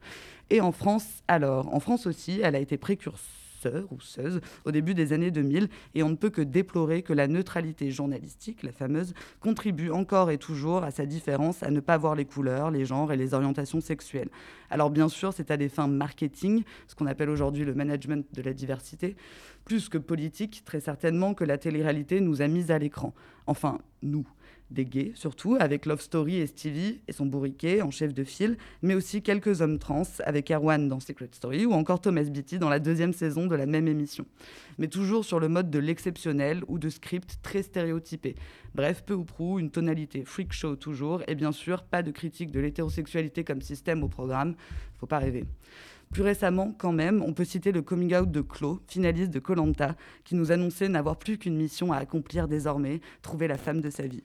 Et 0.50 0.62
en 0.62 0.72
France, 0.72 1.24
alors, 1.28 1.74
en 1.74 1.80
France 1.80 2.08
aussi, 2.08 2.40
elle 2.44 2.56
a 2.56 2.60
été 2.60 2.78
précurseur 2.78 3.30
ou 3.92 4.00
Seuse 4.00 4.42
au 4.66 4.72
début 4.72 4.94
des 4.94 5.14
années 5.14 5.32
2000 5.32 5.70
et 5.96 6.04
on 6.04 6.10
ne 6.10 6.16
peut 6.16 6.30
que 6.30 6.42
déplorer 6.42 7.02
que 7.02 7.14
la 7.14 7.28
neutralité 7.28 7.92
journalistique, 7.92 8.64
la 8.64 8.72
fameuse, 8.72 9.14
contribue 9.40 9.92
encore 9.92 10.32
et 10.32 10.38
toujours 10.38 10.84
à 10.84 10.92
sa 10.92 11.06
différence, 11.06 11.64
à 11.64 11.72
ne 11.72 11.80
pas 11.80 11.98
voir 11.98 12.16
les 12.16 12.26
couleurs, 12.26 12.72
les 12.72 12.86
genres 12.86 13.12
et 13.12 13.18
les 13.18 13.34
orientations 13.34 13.82
sexuelles. 13.82 14.30
Alors 14.70 14.90
bien 14.90 15.10
sûr, 15.10 15.34
c'est 15.34 15.52
à 15.52 15.58
des 15.58 15.70
fins 15.70 15.88
marketing, 15.88 16.64
ce 16.88 16.96
qu'on 16.96 17.08
appelle 17.08 17.30
aujourd'hui 17.30 17.66
le 17.66 17.74
management 17.74 18.26
de 18.34 18.42
la 18.42 18.54
diversité, 18.54 19.16
plus 19.66 19.90
que 19.90 19.98
politique, 19.98 20.64
très 20.66 20.80
certainement, 20.80 21.34
que 21.34 21.44
la 21.44 21.58
télé-réalité 21.58 22.22
nous 22.22 22.42
a 22.42 22.48
mis 22.48 22.72
à 22.72 22.80
l'écran. 22.80 23.14
Enfin, 23.48 23.80
nous 24.02 24.26
des 24.72 24.86
gays 24.86 25.12
surtout, 25.16 25.58
avec 25.60 25.86
Love 25.86 26.02
Story 26.02 26.38
et 26.38 26.48
Stevie 26.48 27.02
et 27.08 27.12
son 27.12 27.26
bourriquet 27.26 27.82
en 27.82 27.92
chef 27.92 28.14
de 28.14 28.24
file, 28.24 28.58
mais 28.82 28.96
aussi 28.96 29.22
quelques 29.22 29.62
hommes 29.62 29.80
trans 29.80 30.04
avec 30.26 30.50
Erwan 30.50 30.88
dans 30.88 31.00
Secret 31.00 31.30
Story 31.32 31.66
ou 31.66 31.74
encore 31.74 32.02
Thomas 32.02 32.24
Beatty 32.24 32.60
dans 32.60 32.70
la 32.70 32.80
deuxième 32.80 33.14
saison 33.14 33.48
de 33.48 33.56
la 33.56 33.66
même 33.66 33.88
émission. 33.88 34.26
Mais 34.78 34.88
toujours 34.88 35.26
sur 35.26 35.40
le 35.40 35.50
mode 35.50 35.70
de 35.70 35.80
l'exceptionnel 35.80 36.64
ou 36.68 36.80
de 36.80 36.90
script 36.90 37.40
très 37.44 37.64
stéréotypé. 37.64 38.36
Bref, 38.74 39.04
peu 39.06 39.14
ou 39.14 39.26
prou, 39.26 39.60
une 39.60 39.70
tonalité 39.70 40.24
freak 40.26 40.54
show 40.54 40.76
toujours, 40.76 41.22
et 41.28 41.36
bien 41.36 41.52
sûr, 41.52 41.84
pas 41.84 42.04
de 42.04 42.12
critique 42.12 42.52
de 42.52 42.60
l'hétérosexualité 42.60 43.44
comme 43.44 43.62
système 43.62 44.04
au 44.04 44.08
programme, 44.08 44.56
faut 45.00 45.08
pas 45.08 45.20
rêver. 45.20 45.46
Plus 46.12 46.24
récemment, 46.24 46.76
quand 46.78 46.92
même, 46.92 47.24
on 47.26 47.32
peut 47.32 47.46
citer 47.46 47.72
le 47.72 47.82
coming 47.82 48.14
out 48.16 48.30
de 48.30 48.44
Chlo, 48.44 48.82
finaliste 48.88 49.32
de 49.32 49.40
Colanta, 49.40 49.96
qui 50.26 50.36
nous 50.36 50.52
annonçait 50.52 50.90
n'avoir 50.90 51.18
plus 51.18 51.38
qu'une 51.38 51.56
mission 51.56 51.94
à 51.94 51.98
accomplir 51.98 52.50
désormais, 52.50 53.00
trouver 53.22 53.48
la 53.48 53.58
femme 53.58 53.80
de 53.80 53.90
sa 53.90 54.08
vie. 54.08 54.24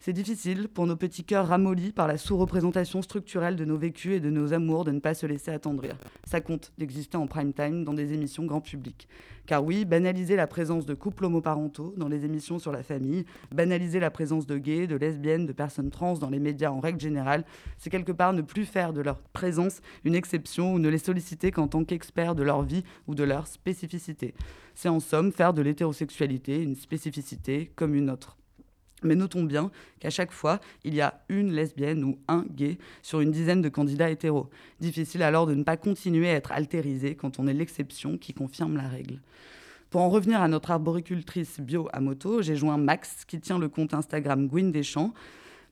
C'est 0.00 0.12
difficile 0.12 0.68
pour 0.68 0.86
nos 0.86 0.94
petits 0.94 1.24
cœurs 1.24 1.48
ramollis 1.48 1.90
par 1.90 2.06
la 2.06 2.18
sous-représentation 2.18 3.02
structurelle 3.02 3.56
de 3.56 3.64
nos 3.64 3.76
vécus 3.76 4.14
et 4.14 4.20
de 4.20 4.30
nos 4.30 4.52
amours 4.52 4.84
de 4.84 4.92
ne 4.92 5.00
pas 5.00 5.12
se 5.12 5.26
laisser 5.26 5.50
attendrir. 5.50 5.96
Ça 6.24 6.40
compte 6.40 6.72
d'exister 6.78 7.16
en 7.16 7.26
prime 7.26 7.52
time 7.52 7.82
dans 7.82 7.94
des 7.94 8.12
émissions 8.12 8.46
grand 8.46 8.60
public. 8.60 9.08
Car 9.46 9.64
oui, 9.64 9.84
banaliser 9.84 10.36
la 10.36 10.46
présence 10.46 10.86
de 10.86 10.94
couples 10.94 11.24
homoparentaux 11.24 11.94
dans 11.96 12.06
les 12.06 12.24
émissions 12.24 12.60
sur 12.60 12.70
la 12.70 12.84
famille, 12.84 13.24
banaliser 13.52 13.98
la 13.98 14.12
présence 14.12 14.46
de 14.46 14.56
gays, 14.56 14.86
de 14.86 14.94
lesbiennes, 14.94 15.46
de 15.46 15.52
personnes 15.52 15.90
trans 15.90 16.14
dans 16.14 16.30
les 16.30 16.38
médias 16.38 16.70
en 16.70 16.78
règle 16.78 17.00
générale, 17.00 17.44
c'est 17.76 17.90
quelque 17.90 18.12
part 18.12 18.32
ne 18.32 18.42
plus 18.42 18.66
faire 18.66 18.92
de 18.92 19.00
leur 19.00 19.18
présence 19.18 19.80
une 20.04 20.14
exception 20.14 20.74
ou 20.74 20.78
ne 20.78 20.88
les 20.88 20.98
solliciter 20.98 21.50
qu'en 21.50 21.66
tant 21.66 21.82
qu'experts 21.82 22.36
de 22.36 22.44
leur 22.44 22.62
vie 22.62 22.84
ou 23.08 23.16
de 23.16 23.24
leur 23.24 23.48
spécificité. 23.48 24.34
C'est 24.76 24.88
en 24.88 25.00
somme 25.00 25.32
faire 25.32 25.54
de 25.54 25.62
l'hétérosexualité 25.62 26.62
une 26.62 26.76
spécificité 26.76 27.72
comme 27.74 27.96
une 27.96 28.10
autre. 28.10 28.37
Mais 29.02 29.14
notons 29.14 29.44
bien 29.44 29.70
qu'à 30.00 30.10
chaque 30.10 30.32
fois, 30.32 30.60
il 30.84 30.94
y 30.94 31.00
a 31.00 31.22
une 31.28 31.52
lesbienne 31.52 32.04
ou 32.04 32.18
un 32.28 32.44
gay 32.50 32.78
sur 33.02 33.20
une 33.20 33.30
dizaine 33.30 33.62
de 33.62 33.68
candidats 33.68 34.10
hétéros. 34.10 34.48
Difficile 34.80 35.22
alors 35.22 35.46
de 35.46 35.54
ne 35.54 35.62
pas 35.62 35.76
continuer 35.76 36.28
à 36.30 36.34
être 36.34 36.52
altérisé 36.52 37.14
quand 37.14 37.38
on 37.38 37.46
est 37.46 37.54
l'exception 37.54 38.18
qui 38.18 38.34
confirme 38.34 38.76
la 38.76 38.88
règle. 38.88 39.20
Pour 39.90 40.02
en 40.02 40.10
revenir 40.10 40.42
à 40.42 40.48
notre 40.48 40.70
arboricultrice 40.70 41.60
bio 41.60 41.88
à 41.92 42.00
moto, 42.00 42.42
j'ai 42.42 42.56
joint 42.56 42.76
Max 42.76 43.24
qui 43.24 43.40
tient 43.40 43.58
le 43.58 43.68
compte 43.68 43.94
Instagram 43.94 44.46
Gwyn 44.46 44.70
Deschamps. 44.70 45.14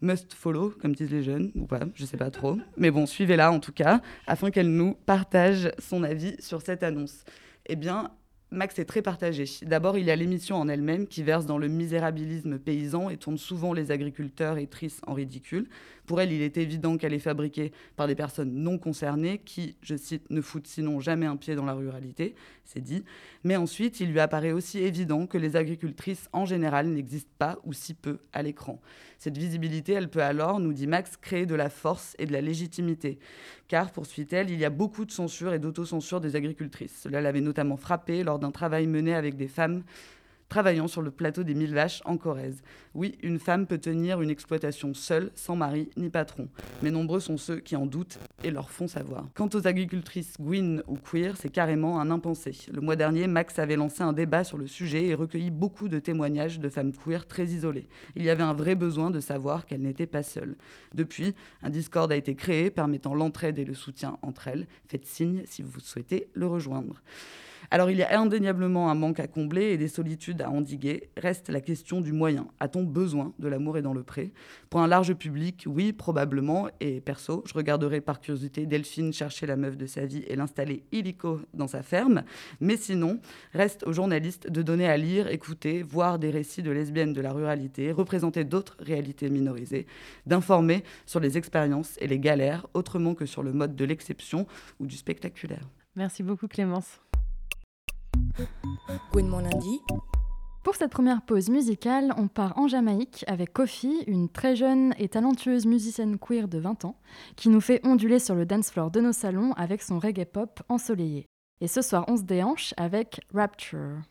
Must 0.01 0.35
follow, 0.35 0.75
comme 0.81 0.95
disent 0.95 1.11
les 1.11 1.23
jeunes, 1.23 1.53
ou 1.55 1.67
pas, 1.67 1.81
je 1.95 2.05
sais 2.05 2.19
pas 2.19 2.31
trop. 2.31 2.59
Mais 2.77 2.91
bon, 2.91 3.07
suivez-la 3.07 3.51
en 3.51 3.61
tout 3.61 3.73
cas, 3.73 4.03
afin 4.27 4.51
qu'elle 4.51 4.71
nous 4.71 4.95
partage 4.95 5.71
son 5.79 6.03
avis 6.03 6.37
sur 6.39 6.61
cette 6.61 6.83
annonce. 6.83 7.25
Eh 7.67 7.77
bien, 7.77 8.11
Max 8.53 8.79
est 8.79 8.85
très 8.85 9.03
partagé. 9.03 9.45
D'abord, 9.63 9.99
il 9.99 10.07
y 10.07 10.11
a 10.13 10.17
l'émission 10.17 10.55
en 10.57 10.69
elle-même 10.69 11.09
qui 11.09 11.25
verse 11.25 11.47
dans 11.47 11.59
le 11.59 11.67
misérabilisme 11.67 12.61
paysan 12.61 13.11
et 13.11 13.17
tourne 13.17 13.39
souvent 13.39 13.73
les 13.73 13.91
agriculteurs 13.91 14.57
et 14.57 14.69
tristes 14.69 15.03
en 15.09 15.15
ridicule. 15.15 15.69
Pour 16.07 16.21
elle, 16.21 16.31
il 16.31 16.41
est 16.41 16.57
évident 16.57 16.97
qu'elle 16.97 17.13
est 17.13 17.19
fabriquée 17.19 17.73
par 17.97 18.07
des 18.07 18.15
personnes 18.15 18.55
non 18.55 18.79
concernées 18.79 19.39
qui, 19.39 19.77
je 19.83 19.97
cite, 19.97 20.31
ne 20.31 20.41
foutent 20.41 20.69
sinon 20.69 21.01
jamais 21.01 21.27
un 21.27 21.37
pied 21.37 21.57
dans 21.57 21.65
la 21.65 21.75
ruralité, 21.75 22.37
c'est 22.65 22.81
dit. 22.81 23.03
Mais 23.43 23.57
ensuite, 23.57 23.99
il 23.99 24.13
lui 24.13 24.21
apparaît 24.21 24.53
aussi 24.53 24.79
évident 24.79 25.27
que 25.27 25.39
les 25.39 25.57
agricultrices 25.57 26.29
en 26.33 26.47
général 26.47 26.87
n'existent 26.87 27.35
pas 27.39 27.59
ou 27.65 27.73
si 27.73 27.95
peu 27.95 28.19
à 28.33 28.43
l'écran. 28.43 28.81
Cette 29.19 29.39
visibilité, 29.39 29.95
elle 29.95 30.09
peut 30.09 30.23
alors, 30.23 30.61
nous 30.61 30.73
dit 30.73 30.87
Max, 30.87 31.17
créer 31.17 31.47
de 31.47 31.55
la 31.57 31.69
force 31.69 32.15
et 32.21 32.27
de 32.27 32.33
la 32.33 32.41
légitimité. 32.41 33.19
Car, 33.69 33.91
poursuit-elle, 33.91 34.51
il 34.51 34.59
y 34.59 34.65
a 34.65 34.71
beaucoup 34.71 35.05
de 35.05 35.11
censure 35.11 35.53
et 35.53 35.59
d'autocensure 35.59 36.21
des 36.21 36.37
agricultrices. 36.37 37.01
Cela 37.03 37.21
l'avait 37.21 37.41
notamment 37.41 37.77
frappé 37.77 38.23
lors 38.23 38.39
d'un 38.39 38.53
travail 38.53 38.87
mené 38.87 39.15
avec 39.15 39.37
des 39.37 39.49
femmes 39.49 39.83
travaillant 40.49 40.89
sur 40.89 41.03
le 41.03 41.11
plateau 41.11 41.43
des 41.43 41.55
mille 41.55 41.75
vaches 41.75 42.03
en 42.05 42.17
Corrèze. 42.17 42.63
Oui, 42.95 43.19
une 43.23 43.39
femme 43.39 43.67
peut 43.67 43.79
tenir 43.79 44.23
une 44.23 44.31
exploitation 44.31 44.95
seule, 44.95 45.31
sans 45.35 45.57
mari 45.57 45.91
ni 45.97 46.09
patron, 46.09 46.49
mais 46.83 46.91
nombreux 46.91 47.21
sont 47.21 47.37
ceux 47.37 47.59
qui 47.59 47.77
en 47.77 47.87
doutent 47.87 48.19
et 48.45 48.51
leur 48.51 48.71
font 48.71 48.89
savoir. 48.89 49.27
Quant 49.35 49.51
aux 49.55 49.67
agricultrices 49.67 50.35
Gwyn 50.41 50.83
ou 50.87 50.97
queer, 50.97 51.37
c'est 51.37 51.51
carrément 51.51 52.01
un 52.01 52.11
impensé. 52.11 52.53
Le 52.73 52.81
mois 52.81 52.97
dernier, 52.97 53.27
Max 53.27 53.59
avait 53.59 53.77
lancé 53.77 54.03
un 54.03 54.13
débat 54.13 54.45
sur 54.45 54.59
le 54.59 54.67
sujet 54.67 55.07
et 55.07 55.15
recueilli 55.15 55.51
beaucoup 55.51 55.89
de 55.89 55.99
témoignages 55.99 56.61
de 56.61 56.69
femmes 56.69 56.93
queer 56.93 57.27
très 57.27 57.47
isolées. 57.47 57.89
Il 58.15 58.23
y 58.23 58.31
avait 58.31 58.43
un 58.43 58.55
vrai 58.55 58.75
besoin 58.75 59.11
de 59.11 59.21
savoir 59.21 59.67
qu'elles 59.67 59.83
n'étaient 59.83 60.07
pas 60.07 60.23
seules. 60.23 60.57
Depuis, 60.95 61.35
un 61.63 61.71
Discord 61.71 62.11
a 62.11 62.17
été 62.17 62.35
créé 62.35 62.71
permettant 62.71 63.15
l'entraide 63.15 63.59
et 63.59 63.65
le 63.65 63.75
soutien 63.75 64.19
entre 64.23 64.49
elles. 64.49 64.67
Faites 64.89 65.07
signe 65.07 65.43
si 65.47 65.63
vous 65.63 65.81
souhaitez 65.81 66.29
le 66.35 66.47
rejoindre. 66.47 67.03
Alors 67.71 67.91
il 67.91 67.99
y 67.99 68.03
a 68.03 68.21
indéniablement 68.21 68.91
un 68.91 68.95
manque 68.95 69.21
à 69.21 69.27
combler 69.27 69.71
et 69.71 69.79
des 69.79 69.89
solitudes 69.89 70.43
à 70.43 70.51
endiguer. 70.51 71.11
Reste 71.17 71.49
la 71.49 71.61
question 71.61 72.01
du 72.01 72.13
moyen. 72.13 72.49
A-t-on 72.61 72.85
besoin 72.85 73.33
de 73.39 73.49
l'amour 73.49 73.79
et 73.79 73.83
dans 73.83 73.95
le 73.95 74.03
pré? 74.03 74.33
Pour 74.71 74.81
un 74.81 74.87
large 74.87 75.15
public, 75.15 75.65
oui, 75.67 75.93
probablement. 75.93 76.69
Et 76.81 77.01
perso, 77.01 77.43
je 77.47 77.55
regarderai 77.55 78.01
par 78.01 78.21
curiosité 78.21 78.67
Delphine 78.67 79.13
chercher 79.13 79.47
la 79.47 79.57
meuf 79.57 79.77
de 79.77 79.87
sa 79.87 80.07
vie 80.07 80.25
et 80.29 80.37
l'installer 80.37 80.85
illico 80.93 81.41
dans 81.55 81.67
sa 81.67 81.83
ferme. 81.83 82.23
Mais 82.61 82.77
sinon, 82.77 83.21
reste 83.53 83.87
aux 83.87 83.93
journalistes 83.93 84.51
de 84.51 84.63
donner 84.63 84.89
à 84.89 84.97
lire, 84.97 85.29
écouter, 85.29 85.83
voir 85.83 86.19
des 86.19 86.31
récits 86.31 86.63
de 86.63 86.71
lesbiennes 86.71 87.13
de 87.13 87.21
la 87.21 87.33
ruralité, 87.33 87.93
représenter 87.93 88.45
d'autres 88.45 88.77
réalités 88.79 89.29
minorisées, 89.29 89.87
d'informer 90.27 90.85
sur 91.07 91.21
les 91.21 91.37
expériences 91.39 91.97
et 92.01 92.07
les 92.07 92.19
galères 92.19 92.67
autrement 92.75 93.15
que 93.15 93.27
sur 93.27 93.43
le 93.43 93.53
mode 93.53 93.77
de 93.77 93.85
l'exception 93.85 94.47
ou 94.81 94.87
du 94.87 94.97
spectaculaire. 94.97 95.69
Merci 95.95 96.23
beaucoup 96.23 96.49
Clémence. 96.49 97.01
Pour 100.63 100.75
cette 100.75 100.91
première 100.91 101.23
pause 101.23 101.49
musicale, 101.49 102.13
on 102.17 102.29
part 102.29 102.59
en 102.59 102.67
Jamaïque 102.67 103.25
avec 103.29 103.53
Kofi, 103.53 104.03
une 104.07 104.29
très 104.29 104.57
jeune 104.57 104.95
et 104.99 105.09
talentueuse 105.09 105.65
musicienne 105.65 106.19
queer 106.19 106.49
de 106.49 106.59
20 106.59 106.85
ans, 106.85 106.97
qui 107.37 107.49
nous 107.49 107.61
fait 107.61 107.81
onduler 107.87 108.19
sur 108.19 108.35
le 108.35 108.47
dance 108.47 108.71
floor 108.71 108.91
de 108.91 109.01
nos 109.01 109.13
salons 109.13 109.53
avec 109.53 109.81
son 109.81 109.99
reggae 109.99 110.25
pop 110.25 110.61
ensoleillé. 110.69 111.27
Et 111.61 111.69
ce 111.69 111.83
soir, 111.83 112.05
on 112.09 112.17
se 112.17 112.25
déhanche 112.25 112.75
avec 112.77 113.21
Rapture. 113.33 114.03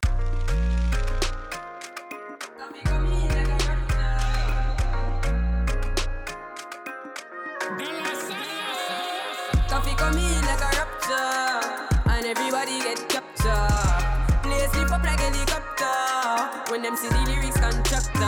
When 16.76 16.82
them 16.82 16.98
see 16.98 17.08
the 17.08 17.22
lyrics 17.32 17.58
constructor. 17.58 18.20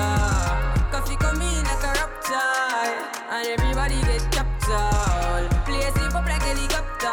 Coffee 0.89 1.17
come 1.17 1.41
in 1.41 1.63
like 1.65 1.83
a 1.83 1.91
rapture, 1.99 2.39
and 3.29 3.59
everybody 3.59 3.99
get 4.07 4.23
captured. 4.31 5.49
Play 5.65 5.81
sleep 5.91 6.15
up 6.15 6.25
like 6.25 6.41
helicopter 6.41 7.07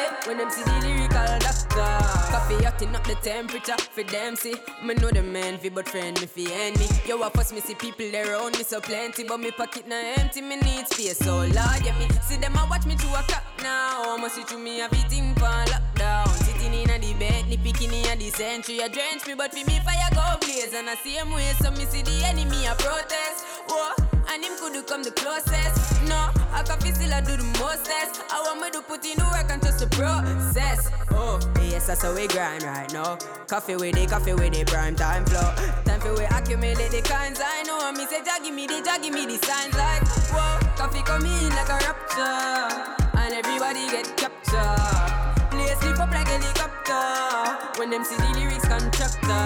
eh? 0.00 0.26
when 0.26 0.38
them 0.38 0.48
see 0.48 0.62
the 0.62 0.80
lyrical 0.80 1.38
doctor. 1.40 2.19
Coffee 2.40 2.64
hotting 2.64 2.96
up 2.96 3.04
the 3.04 3.14
temperature 3.16 3.76
for 3.76 4.02
them 4.02 4.34
see. 4.34 4.54
Me 4.82 4.94
know 4.94 5.10
the 5.10 5.22
man 5.22 5.58
fi 5.58 5.68
but 5.68 5.86
friend 5.86 6.18
me 6.20 6.26
fi 6.26 6.46
enemy. 6.52 6.86
Yo, 7.06 7.22
I 7.22 7.28
first 7.30 7.52
me 7.52 7.60
see 7.60 7.74
people 7.74 8.06
around 8.16 8.56
me 8.56 8.64
so 8.64 8.80
plenty, 8.80 9.24
but 9.24 9.38
me 9.38 9.50
pocket 9.50 9.86
na 9.86 9.96
empty. 10.16 10.40
Me 10.40 10.56
need 10.56 10.88
space 10.88 11.18
so 11.18 11.36
large. 11.36 11.84
Yeah, 11.84 11.98
me 11.98 12.08
see 12.22 12.36
them 12.36 12.56
a 12.56 12.66
watch 12.70 12.86
me 12.86 12.96
to 12.96 13.08
a 13.08 13.22
clock 13.28 13.44
now. 13.62 14.16
I'ma 14.16 14.28
see 14.28 14.42
through 14.42 14.60
me 14.60 14.80
everything 14.80 15.36
on 15.42 15.66
lockdown. 15.66 16.28
Sitting 16.44 16.72
in 16.72 16.88
a 16.88 16.98
the 16.98 17.12
bed, 17.14 17.46
ni 17.46 17.58
picking 17.58 17.92
in 17.92 18.06
a 18.06 18.16
the 18.16 18.30
century. 18.30 18.82
I 18.82 18.88
drench 18.88 19.26
me, 19.26 19.34
but 19.34 19.52
for 19.52 19.64
me 19.66 19.78
fire 19.84 20.10
go 20.14 20.38
blaze. 20.40 20.72
And 20.72 20.88
I 20.88 20.94
see 20.94 21.16
him 21.16 21.32
way, 21.32 21.52
so 21.60 21.70
me 21.70 21.84
see 21.84 22.02
the 22.02 22.24
enemy 22.24 22.64
a 22.64 22.74
protest. 22.74 23.44
Whoa. 23.68 24.19
And 24.32 24.44
him 24.44 24.52
could 24.58 24.72
do 24.72 24.82
come 24.82 25.02
the 25.02 25.10
closest. 25.10 26.06
No, 26.06 26.30
I 26.54 26.62
can 26.62 26.78
feel 26.78 26.94
still 26.94 27.12
I 27.12 27.20
do 27.20 27.36
the 27.36 27.42
mostest. 27.58 28.22
I 28.30 28.40
want 28.46 28.62
me 28.62 28.70
to 28.70 28.80
put 28.80 29.04
in 29.04 29.18
the 29.18 29.24
work 29.26 29.50
and 29.50 29.60
trust 29.60 29.80
the 29.80 29.88
process. 29.90 30.88
Oh, 31.10 31.40
yes, 31.60 31.88
that's 31.88 32.02
how 32.02 32.14
we 32.14 32.28
grind 32.28 32.62
right 32.62 32.92
now. 32.92 33.18
Coffee 33.48 33.74
with 33.74 33.96
it, 33.96 34.08
coffee 34.08 34.34
with 34.34 34.54
it, 34.54 34.68
prime 34.68 34.94
time 34.94 35.26
flow. 35.26 35.50
Time 35.84 36.00
for 36.00 36.14
we 36.14 36.24
accumulate 36.30 36.94
the 36.94 37.02
kinds 37.02 37.40
I 37.42 37.64
know. 37.66 37.90
Me 37.90 38.06
say, 38.06 38.22
Jah 38.22 38.38
give 38.40 38.54
me 38.54 38.68
the, 38.68 38.78
Jah 38.86 39.02
give 39.02 39.12
me 39.12 39.26
the 39.26 39.34
signs 39.42 39.74
like, 39.74 40.06
whoa. 40.30 40.62
Coffee 40.78 41.02
come 41.02 41.26
in 41.26 41.50
like 41.50 41.68
a 41.68 41.78
rapture. 41.82 43.10
And 43.18 43.34
everybody 43.34 43.90
get 43.90 44.14
captured. 44.14 45.50
Play 45.50 45.74
sleep 45.82 45.98
up 45.98 46.14
like 46.14 46.30
helicopter. 46.30 47.82
When 47.82 47.90
them 47.90 48.04
see 48.04 48.14
the 48.14 48.30
lyrics 48.38 48.62
constructor. 48.62 49.42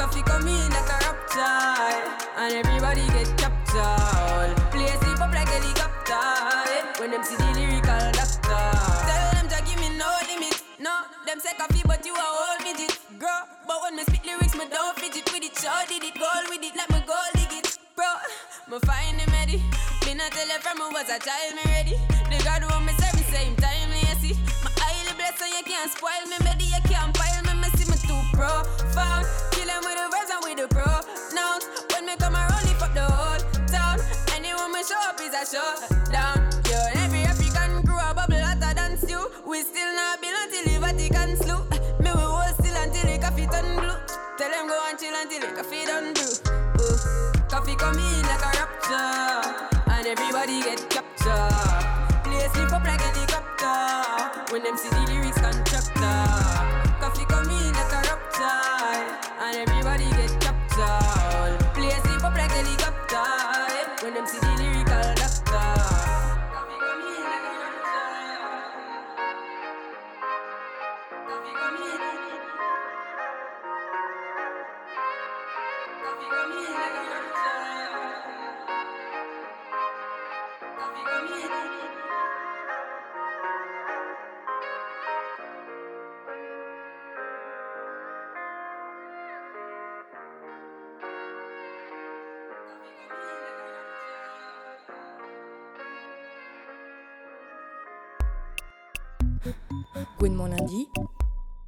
Coffee 0.00 0.22
come 0.24 0.48
in 0.48 0.70
like 0.72 0.88
a 0.88 0.98
rapture. 1.04 2.00
And 2.40 2.64
everybody 2.64 3.04
get 3.12 3.28
captured. 3.36 3.59
Play 3.70 4.90
sleep 4.98 5.22
up 5.22 5.30
like 5.30 5.46
helicopter. 5.46 6.18
Eh. 6.18 6.98
When 6.98 7.12
them 7.14 7.22
see 7.22 7.38
the 7.38 7.54
lyrical 7.54 8.02
doctor. 8.18 8.66
Tell 9.06 9.30
them 9.30 9.46
to 9.46 9.58
give 9.62 9.78
me 9.78 9.94
no 9.94 10.10
limit. 10.26 10.58
No, 10.82 11.06
them 11.24 11.38
say 11.38 11.54
coffee, 11.54 11.86
but 11.86 12.04
you 12.04 12.10
a 12.10 12.18
whole 12.18 12.58
midget. 12.66 12.98
Girl, 13.22 13.46
but 13.68 13.78
when 13.86 13.94
me 13.94 14.02
spit 14.02 14.26
lyrics, 14.26 14.58
me 14.58 14.66
don't 14.66 14.98
fidget 14.98 15.22
with 15.30 15.46
it. 15.46 15.54
Sure 15.54 15.86
did 15.86 16.02
it, 16.02 16.18
goal 16.18 16.42
with 16.50 16.66
it, 16.66 16.74
like 16.74 16.90
me 16.90 16.98
goal 17.06 17.30
dig 17.38 17.62
it. 17.62 17.78
Bro, 17.94 18.10
me 18.66 18.82
find 18.82 19.22
him 19.22 19.30
ready. 19.38 19.62
Me 20.02 20.18
not 20.18 20.34
tell 20.34 20.50
her 20.50 20.58
from 20.58 20.82
me 20.82 20.90
was 20.90 21.06
a 21.06 21.22
child, 21.22 21.54
me 21.54 21.62
ready. 21.70 21.94
The 22.26 22.42
God 22.42 22.66
who 22.66 22.74
me 22.82 22.90
serve, 22.98 23.14
me 23.14 23.22
same 23.30 23.54
time, 23.54 23.94
you 23.94 24.18
see. 24.18 24.34
My 24.66 24.74
highly 24.82 25.14
blessed, 25.14 25.38
so 25.38 25.46
you 25.46 25.62
can't 25.62 25.86
spoil 25.94 26.26
me, 26.26 26.42
baby, 26.42 26.66
you 26.74 26.82
can't 26.90 27.14
pile 27.14 27.38
me, 27.46 27.54
me 27.54 27.70
see 27.78 27.86
me 27.86 27.94
too 28.02 28.18
profound. 28.34 29.30
Kill 29.54 29.70
them 29.70 29.86
with 29.86 29.94
the 29.94 30.10
verbs 30.10 30.30
and 30.34 30.42
with 30.42 30.58
the 30.58 30.66
pronouns. 30.74 31.64
When 31.94 32.02
me 32.02 32.18
come 32.18 32.34
around, 32.34 32.66
lift 32.66 32.82
up 32.82 32.94
the 32.98 33.06
town. 33.06 33.19
Me 34.80 34.86
show 34.86 34.96
up 34.96 35.20
is 35.20 35.34
a 35.34 35.44
showdown. 35.44 36.48
Yo, 36.64 36.78
every 37.04 37.20
African 37.20 37.82
crew 37.84 37.98
a 37.98 38.14
bubble 38.14 38.40
hotter 38.40 38.72
than 38.74 38.96
stew. 38.96 39.30
We 39.46 39.60
still 39.60 39.94
not 39.94 40.22
build 40.22 40.32
until 40.40 40.64
the 40.64 40.80
Vatican 40.80 41.36
slew. 41.36 41.68
Me 42.00 42.08
we 42.08 42.24
hold 42.24 42.54
still 42.56 42.76
until 42.80 43.04
the 43.04 43.18
coffee 43.20 43.44
turn 43.44 43.76
blue. 43.76 43.92
Tell 44.38 44.50
them 44.50 44.68
go 44.68 44.80
and 44.88 44.98
chill 44.98 45.12
until 45.14 45.40
the 45.40 45.48
coffee 45.54 45.84
done 45.84 46.14
brew. 46.14 46.96
Coffee 47.50 47.76
come 47.76 47.98
in 47.98 48.22
like 48.22 48.40
a 48.40 48.50
rapture, 48.56 49.68
and 49.92 50.06
everybody 50.06 50.62
get 50.62 50.89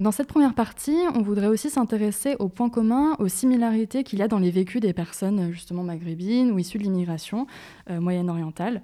Dans 0.03 0.11
cette 0.11 0.27
première 0.27 0.55
partie, 0.55 0.99
on 1.15 1.23
voudrait 1.23 1.47
aussi 1.47 1.71
s'intéresser 1.71 2.35
aux 2.41 2.49
points 2.49 2.71
communs, 2.71 3.15
aux 3.21 3.29
similarités 3.29 4.03
qu'il 4.03 4.19
y 4.19 4.23
a 4.23 4.27
dans 4.27 4.41
les 4.41 4.51
vécus 4.51 4.81
des 4.81 4.93
personnes 4.93 5.53
justement 5.53 5.85
maghrébines 5.85 6.51
ou 6.51 6.59
issues 6.59 6.79
de 6.79 6.83
l'immigration 6.83 7.47
euh, 7.89 8.01
moyenne-orientale. 8.01 8.83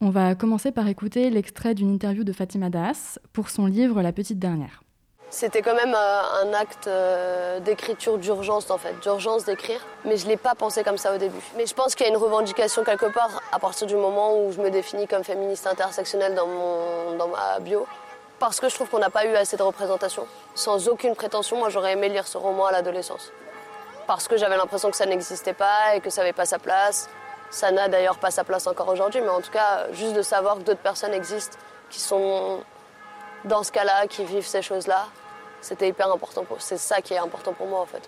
On 0.00 0.10
va 0.10 0.36
commencer 0.36 0.70
par 0.70 0.86
écouter 0.86 1.28
l'extrait 1.30 1.74
d'une 1.74 1.90
interview 1.90 2.22
de 2.22 2.32
Fatima 2.32 2.70
Das 2.70 3.18
pour 3.32 3.50
son 3.50 3.66
livre 3.66 4.00
La 4.00 4.12
petite 4.12 4.38
dernière. 4.38 4.84
C'était 5.28 5.60
quand 5.60 5.74
même 5.74 5.92
euh, 5.92 6.44
un 6.44 6.52
acte 6.52 6.86
euh, 6.86 7.58
d'écriture 7.58 8.18
d'urgence 8.18 8.70
en 8.70 8.78
fait, 8.78 8.94
d'urgence 9.02 9.44
d'écrire. 9.44 9.80
Mais 10.04 10.16
je 10.16 10.28
l'ai 10.28 10.36
pas 10.36 10.54
pensé 10.54 10.84
comme 10.84 10.98
ça 10.98 11.12
au 11.12 11.18
début. 11.18 11.34
Mais 11.56 11.66
je 11.66 11.74
pense 11.74 11.96
qu'il 11.96 12.06
y 12.06 12.08
a 12.08 12.12
une 12.12 12.18
revendication 12.20 12.84
quelque 12.84 13.12
part 13.12 13.42
à 13.50 13.58
partir 13.58 13.88
du 13.88 13.96
moment 13.96 14.38
où 14.38 14.52
je 14.52 14.60
me 14.60 14.70
définis 14.70 15.08
comme 15.08 15.24
féministe 15.24 15.66
intersectionnelle 15.66 16.36
dans, 16.36 16.46
mon, 16.46 17.16
dans 17.18 17.26
ma 17.26 17.58
bio. 17.58 17.84
Parce 18.38 18.60
que 18.60 18.68
je 18.68 18.74
trouve 18.74 18.88
qu'on 18.90 18.98
n'a 18.98 19.10
pas 19.10 19.24
eu 19.26 19.34
assez 19.36 19.56
de 19.56 19.62
représentation. 19.62 20.26
Sans 20.54 20.88
aucune 20.88 21.14
prétention, 21.14 21.56
moi 21.56 21.68
j'aurais 21.70 21.92
aimé 21.92 22.08
lire 22.08 22.26
ce 22.26 22.36
roman 22.36 22.66
à 22.66 22.72
l'adolescence. 22.72 23.32
Parce 24.06 24.28
que 24.28 24.36
j'avais 24.36 24.56
l'impression 24.56 24.90
que 24.90 24.96
ça 24.96 25.06
n'existait 25.06 25.54
pas 25.54 25.94
et 25.94 26.00
que 26.00 26.10
ça 26.10 26.20
n'avait 26.22 26.32
pas 26.34 26.44
sa 26.44 26.58
place. 26.58 27.08
Ça 27.50 27.70
n'a 27.70 27.88
d'ailleurs 27.88 28.18
pas 28.18 28.30
sa 28.30 28.42
place 28.44 28.66
encore 28.66 28.88
aujourd'hui, 28.88 29.20
mais 29.20 29.28
en 29.28 29.40
tout 29.40 29.50
cas, 29.52 29.86
juste 29.92 30.14
de 30.14 30.22
savoir 30.22 30.56
que 30.56 30.62
d'autres 30.62 30.80
personnes 30.80 31.14
existent 31.14 31.56
qui 31.88 32.00
sont 32.00 32.60
dans 33.44 33.62
ce 33.62 33.70
cas-là, 33.70 34.06
qui 34.08 34.24
vivent 34.24 34.46
ces 34.46 34.62
choses-là, 34.62 35.06
c'était 35.60 35.88
hyper 35.88 36.10
important. 36.12 36.44
pour- 36.44 36.60
C'est 36.60 36.76
ça 36.78 37.00
qui 37.00 37.14
est 37.14 37.18
important 37.18 37.52
pour 37.52 37.66
moi 37.66 37.80
en 37.80 37.86
fait. 37.86 38.02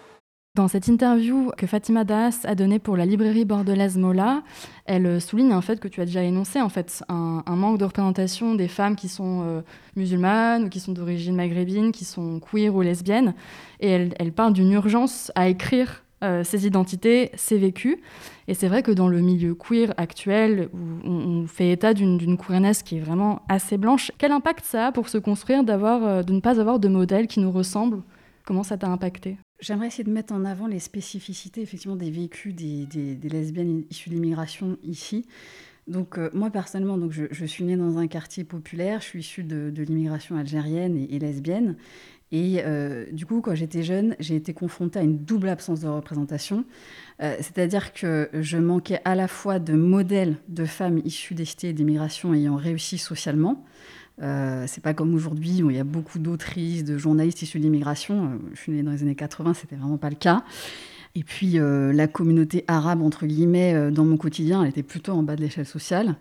Dans 0.56 0.68
cette 0.68 0.88
interview 0.88 1.50
que 1.58 1.66
Fatima 1.66 2.04
Das 2.04 2.46
a 2.46 2.54
donnée 2.54 2.78
pour 2.78 2.96
la 2.96 3.04
librairie 3.04 3.44
bordelaise 3.44 3.98
Mola, 3.98 4.42
elle 4.86 5.04
euh, 5.04 5.20
souligne 5.20 5.52
un 5.52 5.60
fait 5.60 5.78
que 5.78 5.86
tu 5.86 6.00
as 6.00 6.06
déjà 6.06 6.22
énoncé, 6.22 6.62
en 6.62 6.70
fait, 6.70 7.04
un, 7.10 7.42
manque 7.46 7.76
de 7.76 7.84
représentation 7.84 8.54
des 8.54 8.66
femmes 8.66 8.96
qui 8.96 9.08
sont 9.08 9.42
euh, 9.44 9.60
musulmanes 9.96 10.64
ou 10.64 10.68
qui 10.70 10.80
sont 10.80 10.92
d'origine 10.92 11.36
maghrébine, 11.36 11.92
qui 11.92 12.06
sont 12.06 12.40
queer 12.40 12.74
ou 12.74 12.80
lesbiennes. 12.80 13.34
Et 13.80 14.08
elle, 14.18 14.32
parle 14.32 14.54
d'une 14.54 14.72
urgence 14.72 15.30
à 15.34 15.46
écrire 15.48 16.04
euh, 16.24 16.42
ces 16.42 16.66
identités, 16.66 17.32
ces 17.34 17.58
vécus. 17.58 17.98
Et 18.48 18.54
c'est 18.54 18.68
vrai 18.68 18.82
que 18.82 18.92
dans 18.92 19.08
le 19.08 19.20
milieu 19.20 19.54
queer 19.54 19.92
actuel, 19.98 20.70
où 20.72 21.06
on, 21.06 21.46
fait 21.46 21.70
état 21.70 21.92
d'une 21.92 22.38
queerness 22.38 22.82
qui 22.82 22.96
est 22.96 23.00
vraiment 23.00 23.42
assez 23.50 23.76
blanche, 23.76 24.10
quel 24.16 24.32
impact 24.32 24.64
ça 24.64 24.86
a 24.86 24.92
pour 24.92 25.10
se 25.10 25.18
construire 25.18 25.62
euh, 25.68 26.22
de 26.22 26.32
ne 26.32 26.40
pas 26.40 26.58
avoir 26.58 26.78
de 26.78 26.88
modèle 26.88 27.26
qui 27.26 27.40
nous 27.40 27.52
ressemble 27.52 28.00
Comment 28.46 28.62
ça 28.62 28.78
t'a 28.78 28.88
impacté? 28.88 29.36
J'aimerais 29.60 29.86
essayer 29.86 30.04
de 30.04 30.10
mettre 30.10 30.34
en 30.34 30.44
avant 30.44 30.66
les 30.66 30.78
spécificités 30.78 31.62
effectivement 31.62 31.96
des 31.96 32.10
vécus 32.10 32.54
des, 32.54 33.18
lesbiennes 33.22 33.84
issues 33.90 34.10
de 34.10 34.14
l'immigration 34.14 34.76
ici. 34.82 35.26
Donc 35.86 36.18
euh, 36.18 36.30
moi 36.34 36.50
personnellement, 36.50 36.98
donc 36.98 37.12
je, 37.12 37.44
suis 37.46 37.64
née 37.64 37.76
dans 37.76 37.96
un 37.96 38.08
quartier 38.08 38.42
populaire, 38.44 39.00
je 39.00 39.06
suis 39.06 39.20
issue 39.20 39.44
de, 39.44 39.72
l'immigration 39.82 40.36
algérienne 40.36 40.96
et, 40.96 41.14
et 41.14 41.18
lesbienne. 41.18 41.76
Et 42.32 42.60
euh, 42.64 43.06
du 43.12 43.24
coup, 43.24 43.40
quand 43.40 43.54
j'étais 43.54 43.82
jeune, 43.82 44.16
j'ai 44.18 44.34
été 44.34 44.52
confrontée 44.52 44.98
à 44.98 45.02
une 45.02 45.18
double 45.18 45.48
absence 45.48 45.80
de 45.80 45.88
représentation. 45.88 46.64
Euh, 47.22 47.36
C'est-à-dire 47.38 47.92
que 47.92 48.28
je 48.32 48.58
manquais 48.58 49.00
à 49.04 49.14
la 49.14 49.28
fois 49.28 49.58
de 49.58 49.74
modèles 49.74 50.36
de 50.48 50.64
femmes 50.64 51.00
issues 51.04 51.34
des 51.34 51.44
cités 51.44 51.68
et 51.68 51.72
d'immigration 51.72 52.34
ayant 52.34 52.56
réussi 52.56 52.98
socialement. 52.98 53.64
Euh, 54.22 54.64
c'est 54.66 54.82
pas 54.82 54.94
comme 54.94 55.14
aujourd'hui 55.14 55.62
où 55.62 55.70
il 55.70 55.76
y 55.76 55.80
a 55.80 55.84
beaucoup 55.84 56.18
d'autrices, 56.18 56.84
de 56.84 56.96
journalistes 56.96 57.42
issus 57.42 57.58
de 57.58 57.64
l'immigration. 57.64 58.24
Euh, 58.24 58.28
je 58.54 58.60
suis 58.60 58.72
née 58.72 58.82
dans 58.82 58.92
les 58.92 59.02
années 59.02 59.14
80, 59.14 59.54
c'était 59.54 59.76
vraiment 59.76 59.98
pas 59.98 60.10
le 60.10 60.16
cas. 60.16 60.42
Et 61.14 61.22
puis 61.22 61.58
euh, 61.58 61.92
la 61.92 62.06
communauté 62.06 62.64
arabe, 62.68 63.02
entre 63.02 63.26
guillemets, 63.26 63.74
euh, 63.74 63.90
dans 63.90 64.04
mon 64.04 64.16
quotidien, 64.16 64.62
elle 64.62 64.70
était 64.70 64.82
plutôt 64.82 65.12
en 65.12 65.22
bas 65.22 65.36
de 65.36 65.40
l'échelle 65.40 65.66
sociale. 65.66 66.16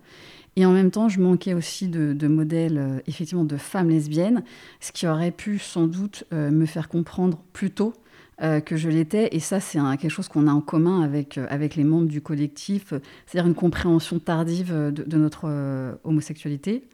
Et 0.58 0.66
en 0.66 0.72
même 0.72 0.90
temps, 0.90 1.10
je 1.10 1.20
manquais 1.20 1.54
aussi 1.54 1.90
de, 1.90 2.28
modèles, 2.30 3.04
effectivement, 3.08 3.44
de 3.44 3.58
femmes 3.58 3.90
lesbiennes, 3.90 4.42
ce 4.80 4.94
qui 4.94 5.06
aurait 5.06 5.32
pu 5.32 5.60
sans 5.60 5.86
doute 5.86 6.24
me 6.32 6.66
faire 6.66 6.88
comprendre 6.88 7.40
plus 7.52 7.72
tôt 7.72 7.94
que 8.40 8.78
je 8.78 8.88
l'étais. 8.88 9.28
Et 9.34 9.42
ça, 9.42 9.60
c'est 9.60 9.80
quelque 10.00 10.08
chose 10.08 10.30
qu'on 10.30 10.48
a 10.48 10.54
en 10.54 10.62
commun 10.62 11.02
avec, 11.02 11.38
avec 11.50 11.76
les 11.76 11.84
membres 11.84 12.08
du 12.08 12.22
collectif, 12.22 12.94
c'est-à-dire 13.26 13.48
une 13.48 13.54
compréhension 13.54 14.18
tardive 14.18 14.74
de, 14.74 15.18
notre 15.18 15.98
homosexualité. 16.06 16.86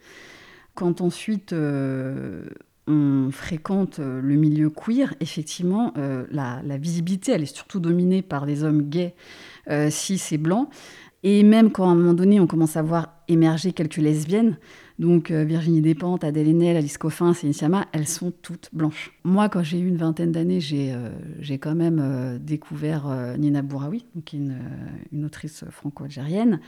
Quand 0.82 1.02
ensuite 1.02 1.54
euh, 1.54 2.42
on 2.88 3.30
fréquente 3.30 4.00
euh, 4.00 4.20
le 4.20 4.34
milieu 4.34 4.72
queer, 4.72 5.14
effectivement, 5.20 5.94
euh, 5.98 6.26
la, 6.32 6.60
visibilité, 6.80 7.34
elle 7.34 7.44
est 7.44 7.56
surtout 7.56 7.80
dominée 7.80 8.24
par 8.24 8.48
des 8.48 8.64
hommes 8.64 8.90
gays, 8.90 9.14
euh, 9.70 9.92
cis 9.92 10.20
et 10.32 10.40
blancs. 10.40 10.70
Et 11.22 11.44
même 11.44 11.72
quand 11.72 11.88
à 11.88 11.92
un 11.92 11.96
moment 11.96 12.16
donné, 12.16 12.40
on 12.40 12.48
commence 12.48 12.78
à 12.78 12.82
voir 12.82 13.14
émerger 13.28 13.74
quelques 13.74 13.98
lesbiennes, 13.98 14.58
donc 14.98 15.30
Virginie 15.30 15.82
Despentes, 15.82 16.24
Adèle 16.24 16.48
Haenel, 16.48 16.78
Alice 16.78 16.98
Coffin, 16.98 17.36
Céline 17.36 17.54
Sciamma, 17.54 17.86
elles 17.92 18.08
sont 18.08 18.34
toutes 18.42 18.70
blanches. 18.74 19.14
Moi, 19.24 19.48
quand 19.50 19.62
j'ai 19.62 19.78
eu 19.78 19.88
une 19.88 19.98
vingtaine 19.98 20.32
d'années, 20.32 20.62
j'ai 20.62 21.60
quand 21.60 21.76
même 21.76 22.40
découvert 22.42 23.36
Nina 23.38 23.62
Bouraoui, 23.62 24.04
donc 24.16 24.34
une, 24.34 24.58
une 25.12 25.26
autrice 25.26 25.64
franco-algérienne. 25.70 26.60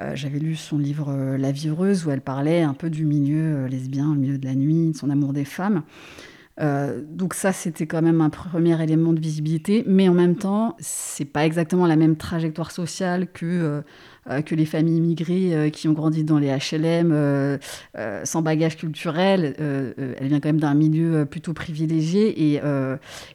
Euh, 0.00 0.12
J'avais 0.14 0.38
lu 0.38 0.56
son 0.56 0.78
livre 0.78 1.10
euh, 1.10 1.38
La 1.38 1.52
vivreuse 1.52 2.06
où 2.06 2.10
elle 2.10 2.20
parlait 2.20 2.62
un 2.62 2.74
peu 2.74 2.90
du 2.90 3.04
milieu 3.04 3.64
euh, 3.64 3.68
lesbien, 3.68 4.12
le 4.12 4.20
milieu 4.20 4.38
de 4.38 4.46
la 4.46 4.54
nuit, 4.54 4.90
de 4.90 4.96
son 4.96 5.10
amour 5.10 5.32
des 5.32 5.44
femmes. 5.44 5.82
Donc 6.56 7.34
ça, 7.34 7.52
c'était 7.52 7.88
quand 7.88 8.00
même 8.00 8.20
un 8.20 8.30
premier 8.30 8.80
élément 8.80 9.12
de 9.12 9.18
visibilité, 9.18 9.82
mais 9.88 10.08
en 10.08 10.14
même 10.14 10.36
temps, 10.36 10.76
c'est 10.78 11.24
pas 11.24 11.44
exactement 11.44 11.84
la 11.84 11.96
même 11.96 12.14
trajectoire 12.14 12.70
sociale 12.70 13.26
que, 13.32 13.82
que 14.46 14.54
les 14.54 14.64
familles 14.64 14.98
immigrées 14.98 15.72
qui 15.72 15.88
ont 15.88 15.94
grandi 15.94 16.22
dans 16.22 16.38
les 16.38 16.56
HLM 16.56 17.58
sans 18.22 18.42
bagage 18.42 18.76
culturel. 18.76 19.56
Elle 19.58 20.28
vient 20.28 20.38
quand 20.38 20.50
même 20.50 20.60
d'un 20.60 20.74
milieu 20.74 21.26
plutôt 21.26 21.54
privilégié 21.54 22.52
et, 22.54 22.60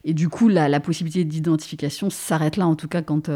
et 0.04 0.14
du 0.14 0.30
coup, 0.30 0.48
la, 0.48 0.70
la 0.70 0.80
possibilité 0.80 1.24
d'identification 1.24 2.08
s'arrête 2.08 2.56
là, 2.56 2.66
en 2.66 2.74
tout 2.74 2.88
cas 2.88 3.02
quand, 3.02 3.28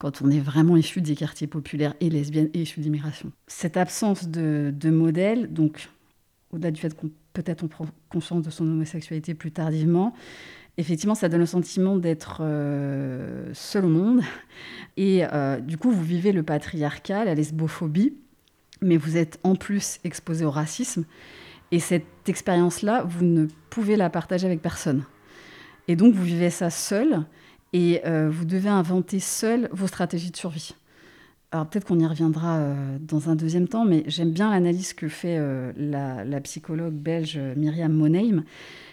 quand 0.00 0.22
on 0.22 0.30
est 0.30 0.40
vraiment 0.40 0.76
issu 0.76 1.02
des 1.02 1.14
quartiers 1.14 1.46
populaires 1.46 1.94
et 2.00 2.08
lesbiennes 2.08 2.48
et 2.54 2.62
issu 2.62 2.80
d'immigration. 2.80 3.30
Cette 3.46 3.76
absence 3.76 4.28
de, 4.28 4.72
de 4.74 4.90
modèle, 4.90 5.52
donc 5.52 5.90
au-delà 6.50 6.70
du 6.70 6.80
fait 6.80 6.96
qu'on 6.96 7.10
peut-être 7.34 7.62
on 7.62 7.68
prend 7.68 7.86
conscience 8.08 8.42
de 8.42 8.50
son 8.50 8.64
homosexualité 8.64 9.34
plus 9.34 9.52
tardivement, 9.52 10.14
effectivement, 10.78 11.14
ça 11.14 11.28
donne 11.28 11.40
le 11.40 11.46
sentiment 11.46 11.96
d'être 11.96 12.38
euh, 12.40 13.50
seul 13.52 13.84
au 13.84 13.88
monde. 13.88 14.22
Et 14.96 15.22
euh, 15.32 15.60
du 15.60 15.76
coup, 15.76 15.92
vous 15.92 16.02
vivez 16.02 16.32
le 16.32 16.42
patriarcat, 16.42 17.26
la 17.26 17.34
lesbophobie, 17.34 18.14
mais 18.80 18.96
vous 18.96 19.18
êtes 19.18 19.38
en 19.44 19.54
plus 19.54 20.00
exposé 20.02 20.46
au 20.46 20.50
racisme. 20.50 21.04
Et 21.72 21.78
cette 21.78 22.06
expérience-là, 22.26 23.04
vous 23.06 23.24
ne 23.24 23.46
pouvez 23.68 23.96
la 23.96 24.08
partager 24.08 24.46
avec 24.46 24.62
personne. 24.62 25.04
Et 25.88 25.94
donc, 25.94 26.14
vous 26.14 26.24
vivez 26.24 26.50
ça 26.50 26.70
seul 26.70 27.26
et 27.72 28.00
euh, 28.04 28.28
vous 28.30 28.44
devez 28.44 28.68
inventer 28.68 29.20
seul 29.20 29.68
vos 29.72 29.86
stratégies 29.86 30.30
de 30.30 30.36
survie. 30.36 30.74
Alors 31.52 31.68
peut-être 31.68 31.86
qu'on 31.86 31.98
y 31.98 32.06
reviendra 32.06 32.58
euh, 32.58 32.98
dans 33.00 33.28
un 33.28 33.36
deuxième 33.36 33.68
temps, 33.68 33.84
mais 33.84 34.04
j'aime 34.06 34.30
bien 34.30 34.50
l'analyse 34.50 34.92
que 34.92 35.08
fait 35.08 35.36
euh, 35.38 35.72
la, 35.76 36.24
la 36.24 36.40
psychologue 36.40 36.94
belge 36.94 37.38
Myriam 37.56 37.92
Monheim. 37.92 38.44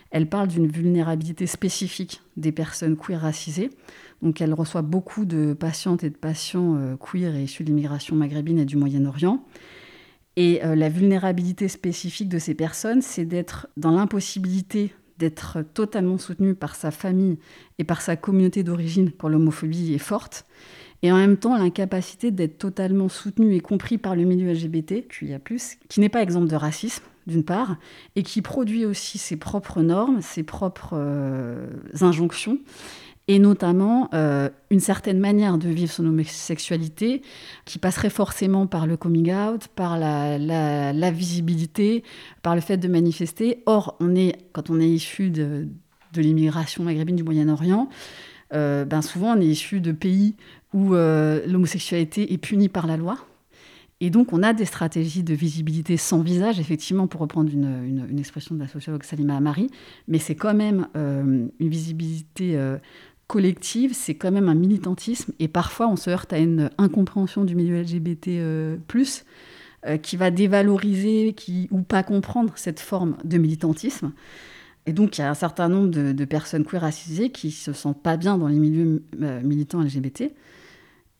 elle 0.09 0.27
parle 0.27 0.47
d'une 0.47 0.67
vulnérabilité 0.67 1.45
spécifique 1.45 2.21
des 2.35 2.51
personnes 2.51 2.97
queer 2.97 3.21
racisées. 3.21 3.69
Donc 4.23 4.41
elle 4.41 4.53
reçoit 4.53 4.81
beaucoup 4.81 5.25
de 5.25 5.53
patientes 5.53 6.03
et 6.03 6.09
de 6.09 6.15
patients 6.15 6.97
queer 6.97 7.35
et 7.35 7.43
issus 7.43 7.63
de 7.63 7.69
l'immigration 7.69 8.15
maghrébine 8.15 8.57
et 8.57 8.65
du 8.65 8.75
Moyen-Orient. 8.75 9.43
Et 10.37 10.59
la 10.63 10.89
vulnérabilité 10.89 11.67
spécifique 11.67 12.29
de 12.29 12.39
ces 12.39 12.55
personnes, 12.55 13.03
c'est 13.03 13.25
d'être 13.25 13.67
dans 13.77 13.91
l'impossibilité 13.91 14.91
d'être 15.17 15.61
totalement 15.73 16.17
soutenue 16.17 16.55
par 16.55 16.75
sa 16.75 16.91
famille 16.91 17.37
et 17.79 17.83
par 17.83 18.01
sa 18.01 18.15
communauté 18.15 18.63
d'origine 18.63 19.11
quand 19.17 19.29
l'homophobie 19.29 19.93
est 19.93 19.99
forte, 19.99 20.45
et 21.03 21.11
en 21.11 21.17
même 21.17 21.37
temps 21.37 21.57
l'incapacité 21.57 22.31
d'être 22.31 22.57
totalement 22.57 23.09
soutenu 23.09 23.53
et 23.53 23.59
compris 23.59 23.97
par 23.97 24.15
le 24.15 24.23
milieu 24.23 24.51
LGBT, 24.51 25.07
qui 25.07 25.99
n'est 25.99 26.09
pas 26.09 26.21
exemple 26.21 26.47
de 26.47 26.55
racisme, 26.55 27.03
d'une 27.27 27.43
part, 27.43 27.77
et 28.15 28.23
qui 28.23 28.41
produit 28.41 28.85
aussi 28.85 29.17
ses 29.17 29.35
propres 29.35 29.81
normes, 29.81 30.21
ses 30.21 30.43
propres 30.43 30.93
euh, 30.93 31.67
injonctions, 32.01 32.59
et 33.27 33.39
notamment 33.39 34.09
euh, 34.13 34.49
une 34.71 34.79
certaine 34.79 35.19
manière 35.19 35.57
de 35.57 35.67
vivre 35.67 35.91
son 35.91 36.05
homosexualité 36.05 37.21
qui 37.65 37.77
passerait 37.77 38.09
forcément 38.09 38.67
par 38.67 38.87
le 38.87 38.95
coming 38.95 39.33
out, 39.33 39.67
par 39.67 39.97
la, 39.99 41.11
visibilité, 41.11 42.03
par 42.41 42.55
le 42.55 42.61
fait 42.61 42.77
de 42.77 42.87
manifester. 42.87 43.63
Or, 43.65 43.97
on 43.99 44.15
est, 44.15 44.37
quand 44.53 44.69
on 44.69 44.79
est 44.79 44.89
issu 44.89 45.29
de, 45.29 45.67
l'immigration 46.15 46.83
maghrébine 46.83 47.15
du 47.15 47.23
Moyen-Orient, 47.23 47.89
euh, 48.53 48.85
ben 48.85 49.01
souvent 49.01 49.37
on 49.37 49.41
est 49.41 49.45
issu 49.45 49.81
de 49.81 49.91
pays 49.91 50.35
où 50.73 50.95
euh, 50.95 51.45
l'homosexualité 51.45 52.33
est 52.33 52.37
punie 52.37 52.69
par 52.69 52.87
la 52.87 52.97
loi. 52.97 53.17
Et 53.99 54.11
donc, 54.11 54.31
on 54.31 54.43
a 54.43 54.53
des 54.53 54.65
stratégies 54.65 55.23
de 55.23 55.33
visibilité 55.33 55.97
sans 55.97 56.21
visage, 56.21 56.59
effectivement, 56.59 57.07
pour 57.07 57.19
reprendre 57.19 57.51
une, 57.51 58.19
expression 58.19 58.53
de 58.53 58.59
la 58.59 58.67
sociologue 58.67 59.01
Salima 59.01 59.35
Amari, 59.35 59.71
mais 60.07 60.19
c'est 60.19 60.35
quand 60.35 60.53
même 60.53 60.87
une 60.93 61.49
visibilité 61.59 62.55
collective, 63.27 63.93
c'est 63.93 64.15
quand 64.15 64.31
même 64.31 64.49
un 64.49 64.55
militantisme. 64.55 65.33
Et 65.39 65.47
parfois, 65.47 65.87
on 65.87 65.95
se 65.95 66.09
heurte 66.09 66.33
à 66.33 66.39
une 66.39 66.69
incompréhension 66.77 67.43
du 67.43 67.55
milieu 67.55 67.81
LGBT, 67.81 68.27
euh, 68.29 68.77
euh, 69.85 69.97
qui 69.97 70.17
va 70.17 70.31
dévaloriser 70.31 71.33
qui, 71.33 71.67
ou 71.71 71.81
pas 71.81 72.03
comprendre 72.03 72.53
cette 72.55 72.79
forme 72.79 73.17
de 73.23 73.37
militantisme. 73.37 74.13
Et 74.85 74.93
donc, 74.93 75.17
il 75.17 75.21
y 75.21 75.23
a 75.23 75.29
un 75.29 75.35
certain 75.35 75.67
nombre 75.67 75.89
de, 75.89 76.25
personnes 76.25 76.63
queer 76.63 76.81
racisées 76.81 77.29
qui 77.29 77.51
se 77.51 77.73
sentent 77.73 78.01
pas 78.01 78.15
bien 78.15 78.37
dans 78.37 78.47
les 78.47 78.57
milieux 78.59 79.03
euh, 79.21 79.41
militants 79.41 79.81
LGBT. 79.81 80.31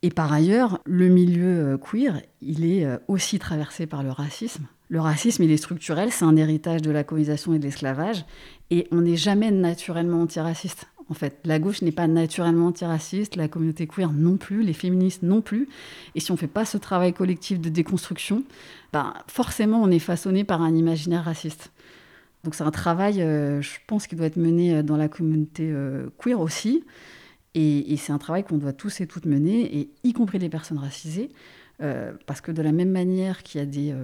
Et 0.04 0.10
par 0.10 0.32
ailleurs, 0.32 0.80
le 0.86 1.10
milieu 1.10 1.78
queer, 1.78 2.22
il 2.40 2.64
est 2.66 2.88
aussi 3.08 3.40
traversé 3.40 3.88
par 3.88 4.04
le 4.04 4.12
racisme. 4.12 4.68
Le 4.90 5.02
racisme, 5.02 5.44
il 5.44 5.52
est 5.52 5.58
structurel, 5.58 6.12
c'est 6.12 6.24
un 6.24 6.38
héritage 6.38 6.82
de 6.82 6.92
la 6.92 7.04
colonisation 7.04 7.54
et 7.54 7.60
de 7.60 7.64
l'esclavage. 7.64 8.24
Et 8.70 8.88
on 8.92 9.02
n'est 9.02 9.18
jamais 9.18 9.52
naturellement 9.52 10.22
antiraciste 10.22 10.88
en 11.10 11.14
fait. 11.14 11.40
La 11.46 11.60
gauche 11.60 11.82
n'est 11.82 11.92
pas 11.92 12.08
naturellement 12.08 12.68
antiraciste, 12.68 13.36
la 13.36 13.48
communauté 13.48 13.88
queer 13.88 14.12
non 14.12 14.38
plus, 14.38 14.64
les 14.64 14.74
féministes 14.74 15.24
non 15.24 15.42
plus. 15.42 15.68
Et 16.16 16.20
si 16.20 16.32
on 16.32 16.36
ne 16.36 16.40
fait 16.40 16.48
pas 16.48 16.66
ce 16.66 16.78
travail 16.78 17.14
collectif 17.14 17.60
de 17.60 17.70
déconstruction, 17.70 18.44
ben, 18.94 19.14
forcément 19.28 19.82
on 19.82 19.90
est 19.90 20.00
façonné 20.00 20.44
par 20.44 20.62
un 20.62 20.76
imaginaire 20.76 21.24
raciste. 21.24 21.72
Donc 22.44 22.56
c'est 22.56 22.64
un 22.64 22.72
travail, 22.72 23.22
euh, 23.22 23.62
je 23.62 23.78
pense, 23.88 24.08
qui 24.08 24.16
doit 24.16 24.28
être 24.28 24.38
mené 24.38 24.76
euh, 24.76 24.84
dans 24.84 24.98
la 24.98 25.10
communauté 25.10 25.70
euh, 25.70 26.08
queer 26.18 26.40
aussi. 26.40 26.84
Et, 27.56 27.92
et 27.92 27.98
c'est 27.98 28.12
un 28.12 28.20
travail 28.20 28.44
qu'on 28.44 28.58
doit 28.58 28.74
tous 28.74 29.02
et 29.02 29.08
toutes 29.08 29.26
mener, 29.26 29.78
et 29.78 29.90
y 30.04 30.14
compris 30.14 30.38
les 30.38 30.50
personnes 30.50 30.78
racisées. 30.78 31.30
Euh, 31.80 32.12
parce 32.26 32.42
que 32.42 32.52
de 32.52 32.64
la 32.64 32.72
même 32.72 32.90
manière 32.90 33.44
qu'il 33.44 33.60
y 33.60 33.64
a 33.64 33.68
des... 33.68 33.92
Euh, 33.92 34.04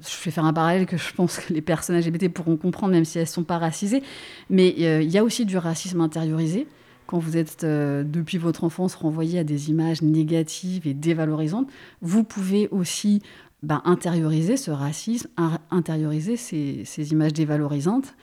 je 0.00 0.24
vais 0.24 0.32
faire 0.32 0.44
un 0.44 0.52
parallèle 0.52 0.86
que 0.86 0.96
je 0.96 1.12
pense 1.14 1.38
que 1.38 1.52
les 1.52 1.60
personnes 1.60 1.96
LGBT 1.96 2.28
pourront 2.28 2.56
comprendre, 2.56 2.92
même 2.92 3.04
si 3.04 3.18
elles 3.18 3.24
ne 3.24 3.28
sont 3.28 3.44
pas 3.44 3.58
racisées, 3.58 4.02
mais 4.48 4.74
euh, 4.80 5.02
il 5.02 5.10
y 5.10 5.18
a 5.18 5.24
aussi 5.24 5.46
du 5.46 5.56
racisme 5.56 6.00
intériorisé. 6.00 6.66
Quand 7.06 7.18
vous 7.18 7.36
êtes, 7.36 7.64
depuis 7.64 8.38
votre 8.38 8.62
enfance, 8.62 8.94
renvoyé 8.94 9.40
à 9.40 9.44
des 9.44 9.68
images 9.70 10.00
négatives 10.00 10.86
et 10.86 10.94
dévalorisantes, 10.94 11.68
vous 12.02 12.22
pouvez 12.22 12.68
aussi 12.70 13.20
ben, 13.64 13.82
intérioriser 13.84 14.56
ce 14.56 14.70
racisme, 14.70 15.28
intérioriser 15.72 16.36
ces, 16.36 16.82
ces 16.84 17.10
images 17.10 17.32
dévalorisantes. 17.32 18.14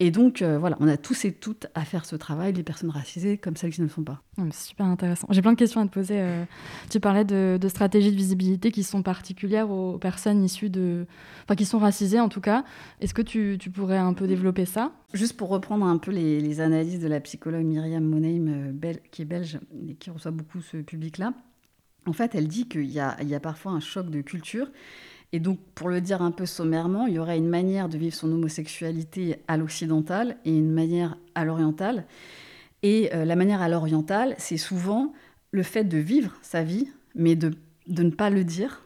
Et 0.00 0.12
donc, 0.12 0.42
euh, 0.42 0.58
voilà, 0.58 0.76
on 0.78 0.86
a 0.86 0.96
tous 0.96 1.24
et 1.24 1.32
toutes 1.32 1.66
à 1.74 1.84
faire 1.84 2.04
ce 2.04 2.14
travail, 2.14 2.52
les 2.52 2.62
personnes 2.62 2.90
racisées 2.90 3.36
comme 3.36 3.56
celles 3.56 3.72
qui 3.72 3.80
ne 3.80 3.86
le 3.86 3.92
sont 3.92 4.04
pas. 4.04 4.22
C'est 4.36 4.68
super 4.68 4.86
intéressant. 4.86 5.26
J'ai 5.30 5.42
plein 5.42 5.52
de 5.52 5.58
questions 5.58 5.80
à 5.80 5.86
te 5.86 5.92
poser. 5.92 6.20
Euh, 6.20 6.44
tu 6.88 7.00
parlais 7.00 7.24
de, 7.24 7.58
stratégies 7.66 8.12
de 8.12 8.16
visibilité 8.16 8.70
qui 8.70 8.84
sont 8.84 9.02
particulières 9.02 9.70
aux 9.70 9.98
personnes 9.98 10.44
issues 10.44 10.70
de. 10.70 11.06
Enfin, 11.42 11.56
qui 11.56 11.64
sont 11.64 11.80
racisées 11.80 12.20
en 12.20 12.28
tout 12.28 12.40
cas. 12.40 12.64
Est-ce 13.00 13.12
que 13.12 13.22
tu, 13.22 13.58
pourrais 13.74 13.98
un 13.98 14.12
peu 14.12 14.28
développer 14.28 14.66
ça? 14.66 14.92
Juste 15.14 15.36
pour 15.36 15.48
reprendre 15.48 15.84
un 15.84 15.98
peu 15.98 16.12
les, 16.12 16.60
analyses 16.60 17.00
de 17.00 17.08
la 17.08 17.20
psychologue 17.20 17.64
Myriam 17.64 18.04
Moneim, 18.04 18.72
euh, 18.84 18.92
qui 19.10 19.22
est 19.22 19.24
belge 19.24 19.58
et 19.88 19.94
qui 19.94 20.10
reçoit 20.10 20.30
beaucoup 20.30 20.60
ce 20.60 20.76
public-là. 20.76 21.34
En 22.06 22.12
fait, 22.12 22.36
elle 22.36 22.46
dit 22.46 22.68
qu'il 22.68 22.84
y, 22.84 23.00
y 23.00 23.00
a 23.34 23.40
parfois 23.40 23.72
un 23.72 23.80
choc 23.80 24.10
de 24.10 24.20
culture 24.20 24.68
et 25.32 25.40
donc, 25.40 25.58
pour 25.74 25.88
le 25.88 26.00
dire 26.00 26.22
un 26.22 26.30
peu 26.30 26.46
sommairement, 26.46 27.06
il 27.06 27.14
y 27.14 27.18
aurait 27.18 27.36
une 27.36 27.48
manière 27.48 27.88
de 27.88 27.98
vivre 27.98 28.14
son 28.14 28.32
homosexualité 28.32 29.42
à 29.46 29.56
l'occidental 29.56 30.38
et 30.44 30.56
une 30.56 30.72
manière 30.72 31.18
à 31.34 31.44
l'orientale. 31.44 32.06
Et 32.82 33.14
euh, 33.14 33.24
la 33.24 33.36
manière 33.36 33.60
à 33.60 33.68
l'orientale, 33.68 34.34
c'est 34.38 34.56
souvent 34.56 35.12
le 35.50 35.62
fait 35.62 35.84
de 35.84 35.98
vivre 35.98 36.38
sa 36.40 36.62
vie, 36.62 36.88
mais 37.14 37.36
de, 37.36 37.52
de 37.88 38.02
ne 38.02 38.10
pas 38.10 38.30
le 38.30 38.42
dire, 38.44 38.84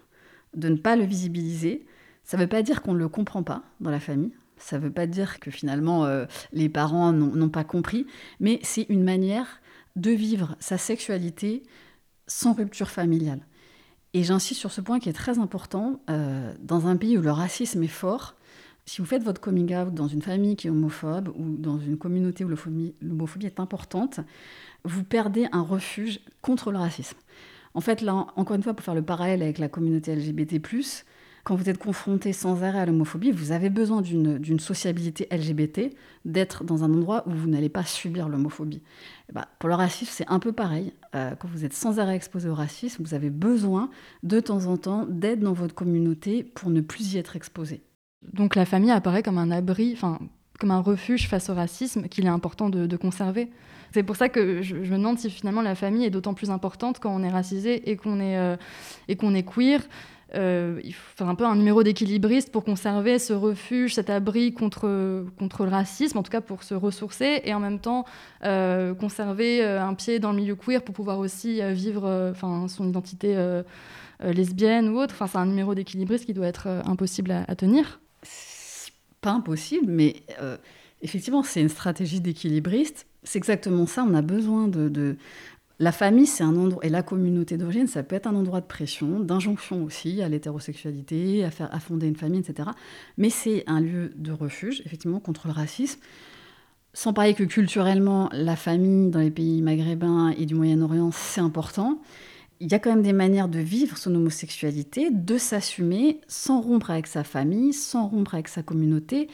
de 0.54 0.68
ne 0.68 0.76
pas 0.76 0.96
le 0.96 1.04
visibiliser. 1.04 1.86
Ça 2.24 2.36
ne 2.36 2.42
veut 2.42 2.48
pas 2.48 2.62
dire 2.62 2.82
qu'on 2.82 2.94
ne 2.94 2.98
le 2.98 3.08
comprend 3.08 3.44
pas 3.44 3.62
dans 3.80 3.90
la 3.90 4.00
famille. 4.00 4.32
Ça 4.56 4.78
ne 4.78 4.82
veut 4.82 4.92
pas 4.92 5.06
dire 5.06 5.38
que 5.38 5.50
finalement 5.50 6.04
euh, 6.06 6.24
les 6.52 6.68
parents 6.68 7.12
n'ont 7.12 7.48
pas 7.48 7.64
compris, 7.64 8.06
mais 8.40 8.58
c'est 8.62 8.86
une 8.88 9.02
manière 9.02 9.60
de 9.96 10.10
vivre 10.10 10.56
sa 10.60 10.78
sexualité 10.78 11.62
sans 12.26 12.52
rupture 12.52 12.90
familiale. 12.90 13.40
Et 14.14 14.22
j'insiste 14.24 14.60
sur 14.60 14.72
ce 14.72 14.80
point 14.80 14.98
qui 14.98 15.08
est 15.08 15.14
très 15.14 15.38
important. 15.38 16.00
Euh, 16.10 16.52
dans 16.60 16.86
un 16.86 16.96
pays 16.96 17.16
où 17.16 17.22
le 17.22 17.30
racisme 17.30 17.82
est 17.82 17.88
fort, 17.88 18.34
si 18.84 19.00
vous 19.00 19.06
faites 19.06 19.22
votre 19.22 19.40
coming 19.40 19.74
out 19.74 19.94
dans 19.94 20.08
une 20.08 20.22
famille 20.22 20.56
qui 20.56 20.66
est 20.66 20.70
homophobe 20.70 21.28
ou 21.36 21.56
dans 21.56 21.78
une 21.78 21.96
communauté 21.96 22.44
où 22.44 22.48
l'homophobie 22.48 23.46
est 23.46 23.60
importante, 23.60 24.20
vous 24.84 25.04
perdez 25.04 25.46
un 25.52 25.62
refuge 25.62 26.20
contre 26.40 26.72
le 26.72 26.78
racisme. 26.78 27.16
En 27.74 27.80
fait, 27.80 28.02
là, 28.02 28.26
encore 28.36 28.56
une 28.56 28.62
fois, 28.62 28.74
pour 28.74 28.84
faire 28.84 28.94
le 28.94 29.02
parallèle 29.02 29.42
avec 29.42 29.58
la 29.58 29.68
communauté 29.68 30.14
LGBT, 30.14 30.60
quand 31.44 31.56
vous 31.56 31.68
êtes 31.68 31.78
confronté 31.78 32.32
sans 32.32 32.62
arrêt 32.62 32.78
à 32.78 32.86
l'homophobie, 32.86 33.32
vous 33.32 33.50
avez 33.50 33.68
besoin 33.68 34.00
d'une 34.00 34.60
sociabilité 34.60 35.26
LGBT, 35.30 35.92
d'être 36.24 36.62
dans 36.62 36.84
un 36.84 36.92
endroit 36.94 37.24
où 37.26 37.30
vous 37.30 37.48
n'allez 37.48 37.68
pas 37.68 37.84
subir 37.84 38.28
l'homophobie. 38.28 38.82
Bah, 39.32 39.48
pour 39.58 39.68
le 39.68 39.74
racisme, 39.74 40.12
c'est 40.14 40.28
un 40.28 40.38
peu 40.38 40.52
pareil. 40.52 40.92
Euh, 41.14 41.34
quand 41.36 41.48
vous 41.48 41.64
êtes 41.64 41.72
sans 41.72 41.98
arrêt 41.98 42.14
exposé 42.14 42.48
au 42.48 42.54
racisme, 42.54 43.02
vous 43.02 43.14
avez 43.14 43.30
besoin 43.30 43.90
de 44.22 44.38
temps 44.38 44.66
en 44.66 44.76
temps 44.76 45.04
d'être 45.08 45.40
dans 45.40 45.52
votre 45.52 45.74
communauté 45.74 46.44
pour 46.44 46.70
ne 46.70 46.80
plus 46.80 47.14
y 47.14 47.18
être 47.18 47.34
exposé. 47.34 47.82
Donc 48.32 48.54
la 48.54 48.64
famille 48.64 48.92
apparaît 48.92 49.22
comme 49.24 49.38
un 49.38 49.50
abri, 49.50 49.92
enfin 49.94 50.20
comme 50.60 50.70
un 50.70 50.80
refuge 50.80 51.26
face 51.26 51.50
au 51.50 51.54
racisme 51.54 52.06
qu'il 52.06 52.24
est 52.24 52.28
important 52.28 52.68
de, 52.70 52.96
conserver. 52.96 53.50
C'est 53.92 54.04
pour 54.04 54.14
ça 54.14 54.28
que 54.28 54.62
je, 54.62 54.76
me 54.76 54.96
demande 54.96 55.18
si 55.18 55.28
finalement 55.28 55.60
la 55.60 55.74
famille 55.74 56.04
est 56.04 56.10
d'autant 56.10 56.34
plus 56.34 56.50
importante 56.50 57.00
quand 57.00 57.12
on 57.12 57.24
est 57.24 57.30
racisé 57.30 57.90
et 57.90 57.96
qu'on 57.96 58.20
est, 58.20 58.38
euh, 58.38 58.56
et 59.08 59.16
qu'on 59.16 59.34
est 59.34 59.42
queer. 59.42 59.80
Euh, 60.34 60.80
un 61.18 61.34
peu 61.34 61.44
un 61.44 61.56
numéro 61.56 61.82
d'équilibriste 61.82 62.50
pour 62.50 62.64
conserver 62.64 63.18
ce 63.18 63.32
refuge, 63.32 63.94
cet 63.94 64.08
abri 64.08 64.54
contre, 64.54 65.26
contre 65.38 65.64
le 65.64 65.70
racisme, 65.70 66.18
en 66.18 66.22
tout 66.22 66.30
cas 66.30 66.40
pour 66.40 66.62
se 66.62 66.74
ressourcer, 66.74 67.42
et 67.44 67.52
en 67.52 67.60
même 67.60 67.78
temps 67.78 68.06
euh, 68.44 68.94
conserver 68.94 69.62
euh, 69.62 69.82
un 69.82 69.94
pied 69.94 70.18
dans 70.18 70.30
le 70.30 70.38
milieu 70.38 70.56
queer 70.56 70.82
pour 70.82 70.94
pouvoir 70.94 71.18
aussi 71.18 71.60
vivre 71.72 72.30
enfin 72.30 72.66
son 72.68 72.88
identité 72.88 73.36
lesbienne 74.20 74.88
ou 74.88 74.98
autre. 74.98 75.22
C'est 75.28 75.36
un 75.38 75.46
numéro 75.46 75.74
d'équilibriste 75.74 76.24
qui 76.24 76.34
doit 76.34 76.46
être 76.46 76.66
impossible 76.86 77.30
à, 77.30 77.54
tenir. 77.54 78.00
Pas 79.20 79.32
impossible, 79.32 79.86
mais 79.88 80.16
effectivement, 81.02 81.42
c'est 81.42 81.60
une 81.60 81.68
stratégie 81.68 82.20
d'équilibriste. 82.20 83.06
C'est 83.22 83.38
exactement 83.38 83.86
ça. 83.86 84.04
On 84.08 84.14
a 84.14 84.22
besoin 84.22 84.66
de 84.66 85.16
la 85.82 85.90
famille, 85.90 86.26
c'est 86.26 86.44
un 86.44 86.54
endroit, 86.54 86.84
et 86.86 86.88
la 86.88 87.02
communauté 87.02 87.56
d'origine, 87.56 87.88
ça 87.88 88.04
peut 88.04 88.14
être 88.14 88.28
un 88.28 88.36
endroit 88.36 88.60
de 88.60 88.66
pression, 88.66 89.18
d'injonction 89.18 89.82
aussi 89.82 90.22
à 90.22 90.28
l'hétérosexualité, 90.28 91.44
à, 91.44 91.50
faire, 91.50 91.74
à 91.74 91.80
fonder 91.80 92.06
une 92.06 92.14
famille, 92.14 92.38
etc. 92.38 92.68
Mais 93.18 93.30
c'est 93.30 93.64
un 93.66 93.80
lieu 93.80 94.12
de 94.14 94.30
refuge, 94.30 94.80
effectivement, 94.86 95.18
contre 95.18 95.48
le 95.48 95.52
racisme. 95.52 95.98
Sans 96.94 97.12
parler 97.12 97.34
que 97.34 97.42
culturellement, 97.42 98.28
la 98.32 98.54
famille 98.54 99.10
dans 99.10 99.18
les 99.18 99.32
pays 99.32 99.60
maghrébins 99.60 100.28
et 100.38 100.46
du 100.46 100.54
Moyen-Orient, 100.54 101.10
c'est 101.10 101.40
important. 101.40 102.00
Il 102.60 102.70
y 102.70 102.74
a 102.76 102.78
quand 102.78 102.90
même 102.90 103.02
des 103.02 103.12
manières 103.12 103.48
de 103.48 103.58
vivre 103.58 103.98
son 103.98 104.14
homosexualité, 104.14 105.10
de 105.10 105.36
s'assumer 105.36 106.20
sans 106.28 106.60
rompre 106.60 106.92
avec 106.92 107.08
sa 107.08 107.24
famille, 107.24 107.72
sans 107.72 108.06
rompre 108.06 108.34
avec 108.34 108.46
sa 108.46 108.62
communauté. 108.62 109.26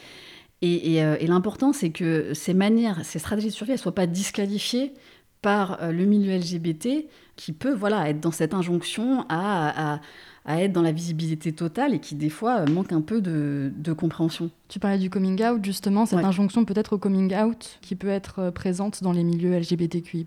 Et, 0.62 1.04
euh, 1.04 1.18
l'important, 1.20 1.74
c'est 1.74 1.90
que 1.90 2.32
ces 2.32 2.54
manières, 2.54 3.04
ces 3.04 3.18
stratégies 3.18 3.48
de 3.48 3.52
survie, 3.52 3.72
ne 3.72 3.76
soient 3.76 3.94
pas 3.94 4.06
disqualifiées 4.06 4.94
par 5.42 5.82
euh, 5.82 5.92
le 5.92 6.04
milieu 6.04 6.36
LGBT 6.36 7.06
qui 7.36 7.52
peut 7.52 7.72
voilà, 7.74 8.08
être 8.08 8.20
dans 8.20 8.32
cette 8.32 8.52
injonction 8.54 9.24
à, 9.28 9.94
à, 9.94 10.00
à 10.44 10.62
être 10.62 10.72
dans 10.72 10.82
la 10.82 10.90
visibilité 10.92 11.52
totale 11.52 11.94
et 11.94 12.00
qui 12.00 12.14
des 12.16 12.30
fois 12.30 12.60
euh, 12.60 12.66
manque 12.66 12.92
un 12.92 13.00
peu 13.00 13.20
de, 13.20 13.70
de 13.76 13.92
compréhension. 13.92 14.50
Tu 14.68 14.78
parlais 14.80 14.98
du 14.98 15.10
coming 15.10 15.40
out, 15.44 15.64
justement, 15.64 16.04
cette 16.06 16.18
Ouais. 16.18 16.24
injonction 16.24 16.64
peut-être 16.64 16.94
au 16.94 16.98
coming 16.98 17.32
out 17.36 17.78
qui 17.80 17.94
peut 17.94 18.08
être 18.08 18.40
euh, 18.40 18.50
présente 18.50 19.02
dans 19.02 19.12
les 19.12 19.22
milieux 19.22 19.56
LGBTQI+, 19.56 20.26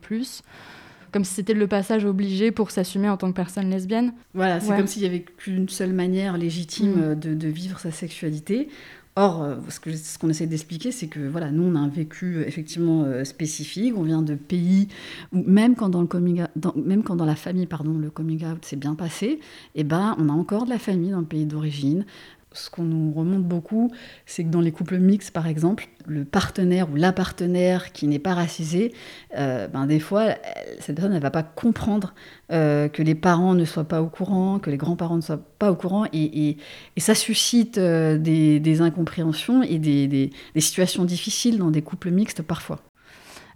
comme 1.11 1.25
si 1.25 1.33
c'était 1.33 1.53
le 1.53 1.67
passage 1.67 2.05
obligé 2.05 2.51
pour 2.51 2.71
s'assumer 2.71 3.09
en 3.09 3.17
tant 3.17 3.27
que 3.29 3.35
personne 3.35 3.69
lesbienne. 3.69 4.13
Voilà, 4.33 4.61
c'est 4.61 4.69
Ouais. 4.71 4.77
comme 4.77 4.87
s'il 4.87 5.01
y 5.01 5.05
avait 5.05 5.23
qu'une 5.23 5.67
seule 5.67 5.91
manière 5.91 6.37
légitime 6.37 7.11
Mm. 7.11 7.15
de, 7.19 7.33
de 7.33 7.47
vivre 7.49 7.79
sa 7.79 7.91
sexualité. 7.91 8.69
Or, 9.17 9.43
euh, 9.43 9.55
ce 9.67 10.17
qu'on 10.17 10.29
essaie 10.29 10.47
d'expliquer, 10.47 10.93
c'est 10.93 11.07
que 11.07 11.19
voilà, 11.19 11.51
nous, 11.51 11.63
on 11.63 11.75
a 11.75 11.79
un 11.79 11.89
vécu 11.89 12.37
euh, 12.37 12.47
effectivement 12.47 13.03
euh, 13.03 13.25
spécifique. 13.25 13.93
On 13.97 14.03
vient 14.03 14.21
de 14.21 14.35
pays 14.35 14.87
où 15.33 15.43
même 15.43 15.75
quand 15.75 15.89
dans 15.89 17.25
la 17.25 17.35
famille, 17.35 17.65
pardon, 17.65 17.97
le 17.97 18.09
coming 18.09 18.45
out 18.45 18.63
s'est 18.63 18.77
bien 18.77 18.95
passé, 18.95 19.41
eh 19.75 19.83
ben, 19.83 20.15
on 20.17 20.29
a 20.29 20.31
encore 20.31 20.63
de 20.63 20.69
la 20.69 20.79
famille 20.79 21.11
dans 21.11 21.19
le 21.19 21.25
pays 21.25 21.45
d'origine. 21.45 22.05
Ce 22.53 22.69
qu'on 22.69 22.83
nous 22.83 23.13
remonte 23.13 23.43
beaucoup, 23.43 23.91
c'est 24.25 24.43
que 24.43 24.49
dans 24.49 24.59
les 24.59 24.73
couples 24.73 24.97
mixtes, 24.97 25.31
par 25.31 25.47
exemple, 25.47 25.87
le 26.05 26.25
partenaire 26.25 26.91
ou 26.91 26.95
la 26.95 27.13
partenaire 27.13 27.93
qui 27.93 28.07
n'est 28.07 28.19
pas 28.19 28.33
racisé, 28.33 28.93
euh, 29.37 29.69
ben 29.69 29.85
des 29.85 30.01
fois, 30.01 30.35
cette 30.79 30.97
personne, 30.97 31.13
elle 31.13 31.21
va 31.21 31.31
pas 31.31 31.43
comprendre 31.43 32.13
euh, 32.51 32.89
que 32.89 33.03
les 33.03 33.15
parents 33.15 33.53
ne 33.53 33.63
soient 33.63 33.85
pas 33.85 34.01
au 34.01 34.07
courant, 34.07 34.59
que 34.59 34.69
les 34.69 34.75
grands-parents 34.75 35.15
ne 35.15 35.21
soient 35.21 35.39
pas 35.59 35.71
au 35.71 35.75
courant, 35.75 36.05
et, 36.11 36.57
ça 36.97 37.15
suscite 37.15 37.77
euh, 37.77 38.17
des, 38.17 38.81
incompréhensions 38.81 39.63
et 39.63 39.79
des, 39.79 40.31
situations 40.57 41.05
difficiles 41.05 41.57
dans 41.57 41.71
des 41.71 41.81
couples 41.81 42.11
mixtes 42.11 42.41
parfois. 42.41 42.79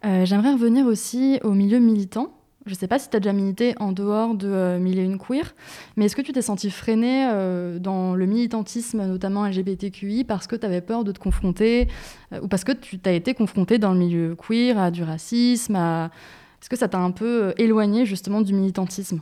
J'aimerais 0.03 0.53
revenir 0.53 0.86
aussi 0.86 1.39
au 1.43 1.51
milieu 1.51 1.79
militant. 1.79 2.31
Je 2.65 2.71
ne 2.71 2.75
sais 2.75 2.88
pas 2.88 2.97
si 2.97 3.10
tu 3.10 3.15
as 3.15 3.19
déjà 3.19 3.32
milité 3.32 3.75
en 3.80 3.91
dehors 3.91 4.34
de 4.34 4.47
euh, 4.47 4.80
Mille 4.80 4.97
et 4.97 5.04
une 5.04 5.19
queer, 5.19 5.54
mais 5.95 6.06
est-ce 6.06 6.15
que 6.15 6.23
tu 6.23 6.32
t'es 6.32 6.41
senti 6.41 6.71
freiné 6.71 7.30
euh, 7.32 7.78
dans 7.78 8.15
le 8.15 8.25
militantisme, 8.25 9.06
notamment 9.06 9.45
LGBTQI, 9.45 10.23
parce 10.23 10.47
que 10.47 10.56
tu 10.56 10.65
avais 10.65 10.82
peur 10.82 11.04
de 11.04 11.12
te 11.12 11.19
confronter, 11.19 11.88
euh, 12.34 12.39
ou 12.41 12.47
parce 12.47 12.63
que 12.63 12.71
tu 12.71 12.97
t'as 12.97 13.12
été 13.12 13.36
confronté 13.36 13.78
dans 13.78 13.93
le 13.93 13.99
milieu 13.99 14.36
queer 14.36 14.80
à 14.80 14.89
du 14.89 15.04
racisme. 15.04 15.75
Est-ce 15.75 16.69
que 16.71 16.75
ça 16.75 16.88
t'a 16.88 16.97
un 16.97 17.12
peu 17.12 17.43
euh, 17.43 17.54
éloigné 17.60 18.08
justement 18.08 18.41
du 18.41 18.56
militantisme? 18.56 19.21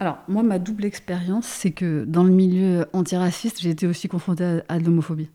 Alors, 0.00 0.18
moi, 0.26 0.42
ma 0.42 0.58
double 0.58 0.84
expérience, 0.84 1.46
c'est 1.46 1.70
que 1.70 2.04
dans 2.04 2.24
le 2.24 2.32
milieu 2.32 2.86
antiraciste, 2.92 3.60
j'ai 3.60 3.70
été 3.70 3.86
aussi 3.86 4.08
confrontée 4.08 4.62
à, 4.68 4.74
à 4.74 4.78
de 4.80 4.84
l'homophobie. 4.84 5.28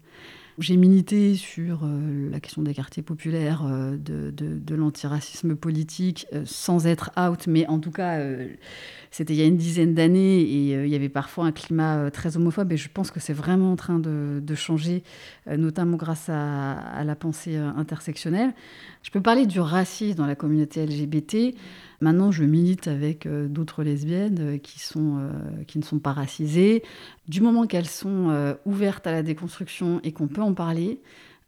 J'ai 0.58 0.78
milité 0.78 1.36
sur 1.36 1.84
euh, 1.84 2.30
la 2.32 2.40
question 2.40 2.62
des 2.62 2.74
quartiers 2.74 3.04
populaires, 3.04 3.66
euh, 3.66 3.98
de, 3.98 4.32
de- 4.32 4.76
l'antiracisme 4.76 5.56
politique, 5.56 6.28
euh, 6.34 6.44
sans 6.46 6.88
être 6.88 7.12
out, 7.18 7.48
mais 7.48 7.68
en 7.68 7.80
tout 7.80 7.92
cas, 7.92 8.20
c'était 9.16 9.34
il 9.34 9.40
y 9.40 9.44
a 9.44 9.46
une 9.46 9.56
dizaine 9.56 9.94
d'années 9.94 10.42
et 10.42 10.76
euh, 10.76 10.86
il 10.86 10.92
y 10.92 10.96
avait 10.96 11.08
parfois 11.08 11.46
un 11.46 11.54
climat 11.54 12.00
euh, 12.00 12.10
très 12.10 12.36
homophobe 12.36 12.74
et 12.74 12.78
je 12.78 12.90
pense 12.94 13.12
que 13.12 13.22
c'est 13.22 13.32
vraiment 13.32 13.72
en 13.72 13.78
train 13.78 13.98
de, 13.98 14.56
changer, 14.56 15.04
euh, 15.48 15.56
notamment 15.56 15.96
grâce 15.96 16.28
à, 16.28 16.74
à 16.74 17.06
la 17.06 17.16
pensée 17.16 17.56
intersectionnelle. 17.56 18.54
Je 19.04 19.12
peux 19.12 19.22
parler 19.22 19.46
du 19.46 19.62
racisme 19.62 20.18
dans 20.18 20.26
la 20.26 20.36
communauté 20.36 20.86
LGBT. 20.86 21.56
Maintenant, 22.02 22.30
je 22.32 22.44
milite 22.44 22.90
avec 22.90 23.26
d'autres 23.26 23.84
lesbiennes 23.84 24.60
qui, 24.60 24.80
sont, 24.80 25.30
qui 25.66 25.80
ne 25.80 25.84
sont 25.84 26.00
pas 26.00 26.12
racisées. 26.12 26.84
Du 27.30 27.40
moment 27.40 27.68
qu'elles 27.68 27.88
sont 27.88 28.56
ouvertes 28.66 29.08
à 29.08 29.12
la 29.12 29.24
déconstruction 29.24 30.02
et 30.04 30.12
qu'on 30.12 30.28
peut 30.28 30.42
en 30.42 30.54
parler, 30.54 31.00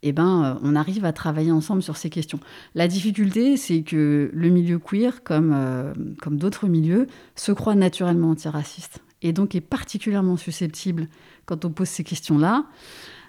eh 0.03 0.11
ben, 0.11 0.43
euh, 0.43 0.59
on 0.63 0.75
arrive 0.75 1.05
à 1.05 1.13
travailler 1.13 1.51
ensemble 1.51 1.81
sur 1.81 1.97
ces 1.97 2.09
questions. 2.09 2.39
La 2.75 2.87
difficulté, 2.87 3.57
c'est 3.57 3.81
que 3.81 4.29
le 4.33 4.49
milieu 4.49 4.79
queer, 4.79 5.23
comme, 5.23 5.53
euh, 5.53 5.93
comme 6.21 6.37
d'autres 6.37 6.67
milieux, 6.67 7.07
se 7.35 7.51
croit 7.51 7.75
naturellement 7.75 8.31
antiraciste 8.31 8.99
et 9.21 9.33
donc 9.33 9.55
est 9.55 9.61
particulièrement 9.61 10.37
susceptible 10.37 11.07
quand 11.45 11.65
on 11.65 11.71
pose 11.71 11.87
ces 11.87 12.03
questions-là. 12.03 12.65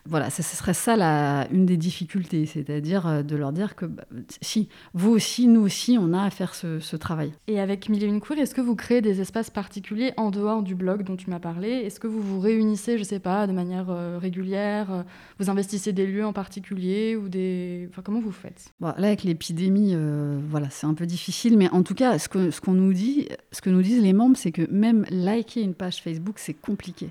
Voilà, 0.08 0.30
ce 0.30 0.42
serait 0.42 0.72
ça 0.72 0.96
la, 0.96 1.46
une 1.52 1.66
des 1.66 1.76
difficultés, 1.76 2.46
c'est-à-dire 2.46 3.06
euh, 3.06 3.22
de 3.22 3.36
leur 3.36 3.52
dire 3.52 3.76
que 3.76 3.84
bah, 3.84 4.04
si, 4.40 4.68
vous 4.94 5.10
aussi, 5.10 5.46
nous 5.48 5.60
aussi, 5.60 5.98
on 6.00 6.14
a 6.14 6.22
à 6.22 6.30
faire 6.30 6.54
ce, 6.54 6.80
ce 6.80 6.96
travail. 6.96 7.32
Et 7.46 7.60
avec 7.60 7.90
Mille 7.90 8.02
et 8.02 8.06
une 8.06 8.20
queer, 8.20 8.38
est-ce 8.38 8.54
que 8.54 8.62
vous 8.62 8.74
créez 8.74 9.02
des 9.02 9.20
espaces 9.20 9.50
particuliers 9.50 10.14
en 10.16 10.30
dehors 10.30 10.62
du 10.62 10.74
blog 10.74 11.02
dont 11.02 11.16
tu 11.16 11.28
m'as 11.28 11.40
parlé? 11.40 11.68
Est-ce 11.68 12.00
que 12.00 12.06
vous 12.06 12.22
vous 12.22 12.40
réunissez, 12.40 12.96
je 12.96 13.04
sais 13.04 13.18
pas, 13.18 13.46
de 13.46 13.52
manière 13.52 13.90
euh, 13.90 14.18
régulière 14.18 14.90
euh, 14.90 15.02
Vous 15.38 15.50
investissez 15.50 15.92
des 15.92 16.06
lieux 16.06 16.24
en 16.24 16.32
particulier 16.32 17.14
ou 17.14 17.28
des... 17.28 17.86
Enfin, 17.90 18.00
comment 18.02 18.20
vous 18.20 18.32
faites? 18.32 18.72
Bon, 18.80 18.94
là, 18.96 19.08
avec 19.08 19.24
l'épidémie, 19.24 19.92
euh, 19.94 20.38
voilà, 20.48 20.70
c'est 20.70 20.86
un 20.86 20.94
peu 20.94 21.04
difficile, 21.04 21.58
mais 21.58 21.68
en 21.70 21.82
tout 21.82 21.94
cas, 21.94 22.18
ce 22.18 22.30
que, 22.30 22.50
ce 22.50 22.62
qu'on 22.62 22.72
nous 22.72 22.94
dit, 22.94 23.28
ce 23.52 23.60
que 23.60 23.68
nous 23.68 23.82
disent 23.82 24.02
les 24.02 24.14
membres, 24.14 24.38
c'est 24.38 24.52
que 24.52 24.70
même 24.70 25.04
liker 25.10 25.60
une 25.60 25.74
page 25.74 26.02
Facebook, 26.02 26.38
c'est 26.38 26.54
compliqué. 26.54 27.10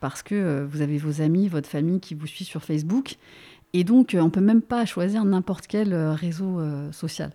Parce 0.00 0.22
que 0.22 0.34
euh, 0.34 0.66
vous 0.66 0.80
avez 0.80 0.98
vos 0.98 1.20
amis, 1.20 1.48
votre 1.48 1.68
famille 1.68 2.00
qui 2.00 2.14
vous 2.14 2.26
suit 2.26 2.44
sur 2.44 2.62
Facebook. 2.62 3.16
Et 3.74 3.84
donc, 3.84 4.14
euh, 4.14 4.20
on 4.20 4.30
peut 4.30 4.40
même 4.40 4.62
pas 4.62 4.86
choisir 4.86 5.24
n'importe 5.24 5.66
quel 5.66 5.92
euh, 5.92 6.12
réseau 6.12 6.60
social. 6.92 7.32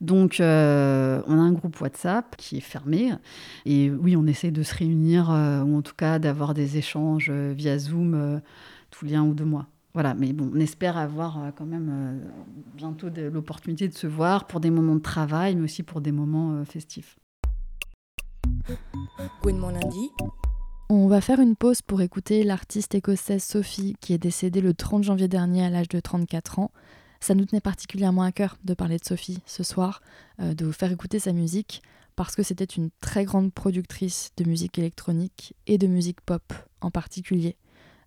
Donc, 0.00 0.36
on 0.40 0.42
a 0.42 1.22
un 1.26 1.52
groupe 1.52 1.80
WhatsApp 1.80 2.36
qui 2.36 2.56
est 2.56 2.60
fermé. 2.60 3.12
Et 3.64 3.90
oui, 3.90 4.16
on 4.16 4.26
essaie 4.26 4.50
de 4.50 4.62
se 4.62 4.74
réunir, 4.74 5.28
ou 5.28 5.76
en 5.76 5.82
tout 5.82 5.94
cas 5.96 6.18
d'avoir 6.18 6.54
des 6.54 6.76
échanges 6.76 7.30
via 7.30 7.78
Zoom 7.78 8.40
tous 8.90 9.04
les 9.04 9.14
un 9.14 9.22
ou 9.22 9.34
deux 9.34 9.44
mois. 9.44 9.66
Voilà, 9.94 10.14
mais 10.14 10.34
bon, 10.34 10.50
on 10.54 10.60
espère 10.60 10.98
avoir 10.98 11.52
quand 11.56 11.64
même 11.64 12.20
bientôt 12.74 13.08
l'opportunité 13.32 13.88
de 13.88 13.94
se 13.94 14.06
voir 14.06 14.46
pour 14.46 14.60
des 14.60 14.70
moments 14.70 14.96
de 14.96 15.00
travail, 15.00 15.56
mais 15.56 15.64
aussi 15.64 15.82
pour 15.82 16.00
des 16.00 16.12
moments 16.12 16.64
festifs. 16.64 17.16
Lundi. 19.44 20.10
On 20.88 21.08
va 21.08 21.20
faire 21.20 21.40
une 21.40 21.56
pause 21.56 21.82
pour 21.82 22.00
écouter 22.00 22.44
l'artiste 22.44 22.94
écossaise 22.94 23.42
Sophie, 23.42 23.96
qui 24.00 24.12
est 24.12 24.18
décédée 24.18 24.60
le 24.60 24.72
30 24.72 25.02
janvier 25.02 25.26
dernier 25.26 25.64
à 25.64 25.68
l'âge 25.70 25.88
de 25.88 25.98
34 25.98 26.60
ans. 26.60 26.70
Ça 27.18 27.34
nous 27.34 27.44
tenait 27.44 27.60
particulièrement 27.60 28.22
à 28.22 28.30
cœur 28.30 28.56
de 28.62 28.72
parler 28.72 28.98
de 28.98 29.04
Sophie 29.04 29.40
ce 29.46 29.64
soir, 29.64 30.00
euh, 30.40 30.54
de 30.54 30.64
vous 30.64 30.72
faire 30.72 30.92
écouter 30.92 31.18
sa 31.18 31.32
musique, 31.32 31.82
parce 32.14 32.36
que 32.36 32.44
c'était 32.44 32.64
une 32.64 32.90
très 33.00 33.24
grande 33.24 33.52
productrice 33.52 34.30
de 34.36 34.44
musique 34.44 34.78
électronique 34.78 35.54
et 35.66 35.76
de 35.76 35.88
musique 35.88 36.20
pop 36.20 36.52
en 36.80 36.92
particulier. 36.92 37.56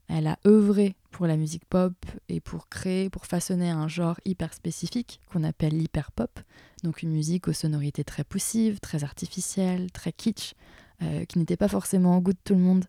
Elle 0.07 0.27
a 0.27 0.39
œuvré 0.47 0.95
pour 1.11 1.27
la 1.27 1.35
musique 1.35 1.65
pop 1.65 1.93
et 2.29 2.39
pour 2.39 2.69
créer, 2.69 3.09
pour 3.09 3.25
façonner 3.25 3.69
un 3.69 3.89
genre 3.89 4.21
hyper 4.23 4.53
spécifique 4.53 5.19
qu'on 5.29 5.43
appelle 5.43 5.77
l'hyper 5.77 6.13
pop, 6.13 6.39
donc 6.85 7.03
une 7.03 7.11
musique 7.11 7.49
aux 7.49 7.53
sonorités 7.53 8.05
très 8.05 8.23
poussives, 8.23 8.79
très 8.79 9.03
artificielles, 9.03 9.91
très 9.91 10.13
kitsch, 10.13 10.55
euh, 11.01 11.25
qui 11.25 11.39
n'était 11.39 11.57
pas 11.57 11.67
forcément 11.67 12.17
au 12.17 12.21
goût 12.21 12.33
de 12.33 12.39
tout 12.43 12.53
le 12.53 12.59
monde. 12.59 12.85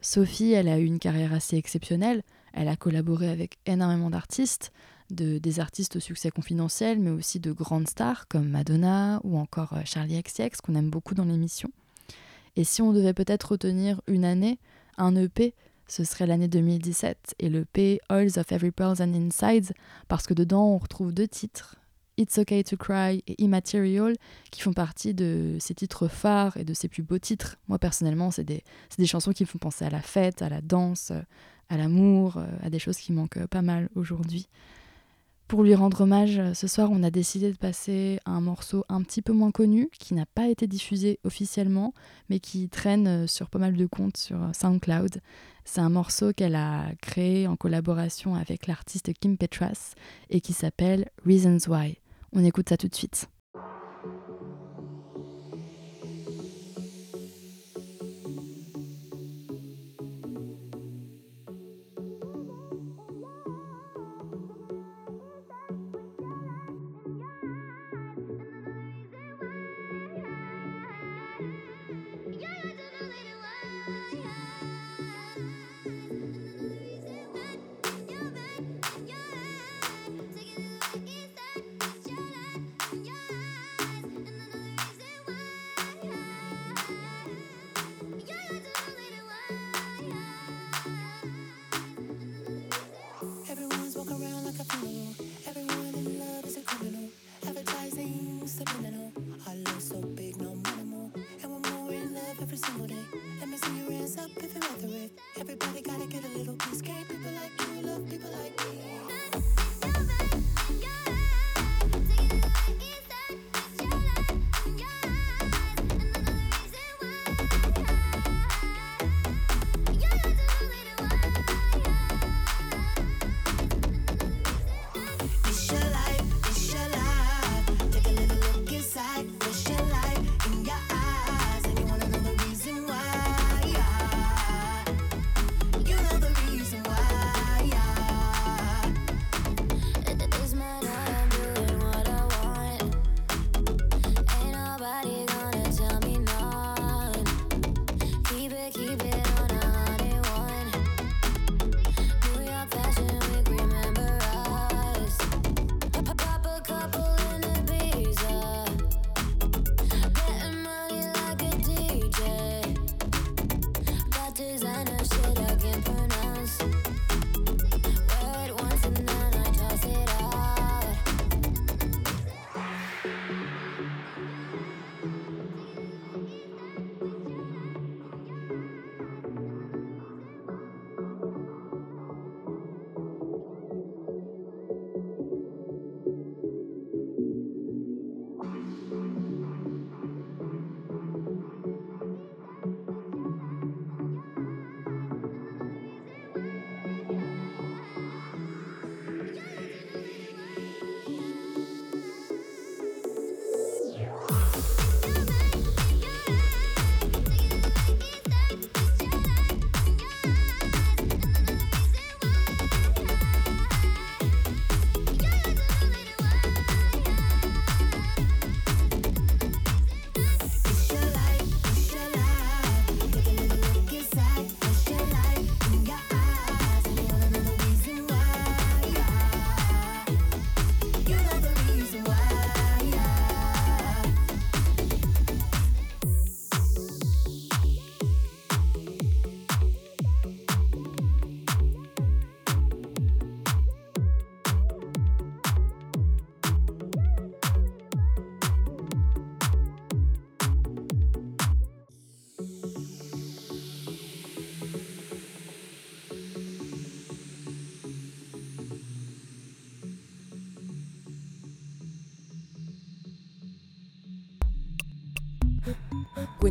Sophie, 0.00 0.52
elle 0.52 0.68
a 0.68 0.78
eu 0.78 0.84
une 0.84 0.98
carrière 0.98 1.32
assez 1.32 1.56
exceptionnelle. 1.56 2.22
Elle 2.52 2.68
a 2.68 2.76
collaboré 2.76 3.28
avec 3.28 3.58
énormément 3.66 4.10
d'artistes, 4.10 4.72
de, 5.10 5.38
des 5.38 5.60
artistes 5.60 5.96
au 5.96 6.00
succès 6.00 6.30
confidentiel, 6.30 6.98
mais 6.98 7.10
aussi 7.10 7.40
de 7.40 7.52
grandes 7.52 7.88
stars 7.88 8.26
comme 8.28 8.48
Madonna 8.48 9.20
ou 9.24 9.38
encore 9.38 9.74
euh, 9.74 9.82
Charlie 9.84 10.20
XCX, 10.20 10.60
qu'on 10.62 10.74
aime 10.74 10.90
beaucoup 10.90 11.14
dans 11.14 11.24
l'émission. 11.24 11.70
Et 12.56 12.64
si 12.64 12.82
on 12.82 12.92
devait 12.92 13.14
peut-être 13.14 13.52
retenir 13.52 14.00
une 14.06 14.24
année, 14.24 14.58
un 14.98 15.14
EP, 15.16 15.54
ce 15.86 16.04
serait 16.04 16.26
l'année 16.26 16.48
2017 16.48 17.34
et 17.38 17.48
l'EP 17.48 18.00
Oils 18.10 18.38
of 18.38 18.52
Every 18.52 18.70
Pearls 18.70 19.00
and 19.00 19.14
Insides, 19.14 19.72
parce 20.08 20.26
que 20.26 20.34
dedans 20.34 20.64
on 20.64 20.78
retrouve 20.78 21.12
deux 21.12 21.28
titres, 21.28 21.79
It's 22.20 22.36
Okay 22.38 22.62
to 22.64 22.76
Cry 22.76 23.22
et 23.26 23.42
Immaterial, 23.42 24.14
qui 24.50 24.60
font 24.60 24.74
partie 24.74 25.14
de 25.14 25.56
ces 25.58 25.74
titres 25.74 26.06
phares 26.06 26.58
et 26.58 26.64
de 26.64 26.74
ces 26.74 26.86
plus 26.86 27.02
beaux 27.02 27.18
titres. 27.18 27.56
Moi 27.66 27.78
personnellement, 27.78 28.30
c'est 28.30 28.44
des, 28.44 28.62
des 28.98 29.06
chansons 29.06 29.32
qui 29.32 29.44
me 29.44 29.48
font 29.48 29.56
penser 29.56 29.86
à 29.86 29.90
la 29.90 30.02
fête, 30.02 30.42
à 30.42 30.50
la 30.50 30.60
danse, 30.60 31.12
à 31.70 31.76
l'amour, 31.78 32.36
euh, 32.36 32.46
à 32.62 32.68
des 32.68 32.78
choses 32.78 32.98
qui 32.98 33.12
manquent 33.12 33.46
pas 33.46 33.62
mal 33.62 33.88
aujourd'hui. 33.94 34.48
Pour 35.48 35.64
lui 35.64 35.74
rendre 35.74 36.02
hommage, 36.02 36.40
ce 36.52 36.68
soir, 36.68 36.90
on 36.92 37.02
a 37.02 37.10
décidé 37.10 37.50
de 37.50 37.56
passer 37.56 38.20
un 38.26 38.40
morceau 38.40 38.84
un 38.88 39.02
petit 39.02 39.22
peu 39.22 39.32
moins 39.32 39.50
connu, 39.50 39.88
qui 39.98 40.14
n'a 40.14 40.26
pas 40.26 40.46
été 40.48 40.66
diffusé 40.66 41.18
officiellement, 41.24 41.92
mais 42.28 42.38
qui 42.38 42.68
traîne 42.68 43.08
euh, 43.08 43.26
sur 43.26 43.48
pas 43.48 43.58
mal 43.58 43.76
de 43.76 43.86
comptes 43.86 44.18
sur 44.18 44.38
SoundCloud. 44.52 45.22
C'est 45.64 45.80
un 45.80 45.88
morceau 45.88 46.32
qu'elle 46.32 46.54
a 46.54 46.92
créé 47.00 47.46
en 47.48 47.56
collaboration 47.56 48.34
avec 48.34 48.66
l'artiste 48.66 49.10
Kim 49.18 49.38
Petras 49.38 49.94
et 50.28 50.40
qui 50.40 50.52
s'appelle 50.52 51.08
Reasons 51.24 51.58
Why. 51.66 51.99
On 52.32 52.44
écoute 52.44 52.68
ça 52.68 52.76
tout 52.76 52.88
de 52.88 52.94
suite. 52.94 53.28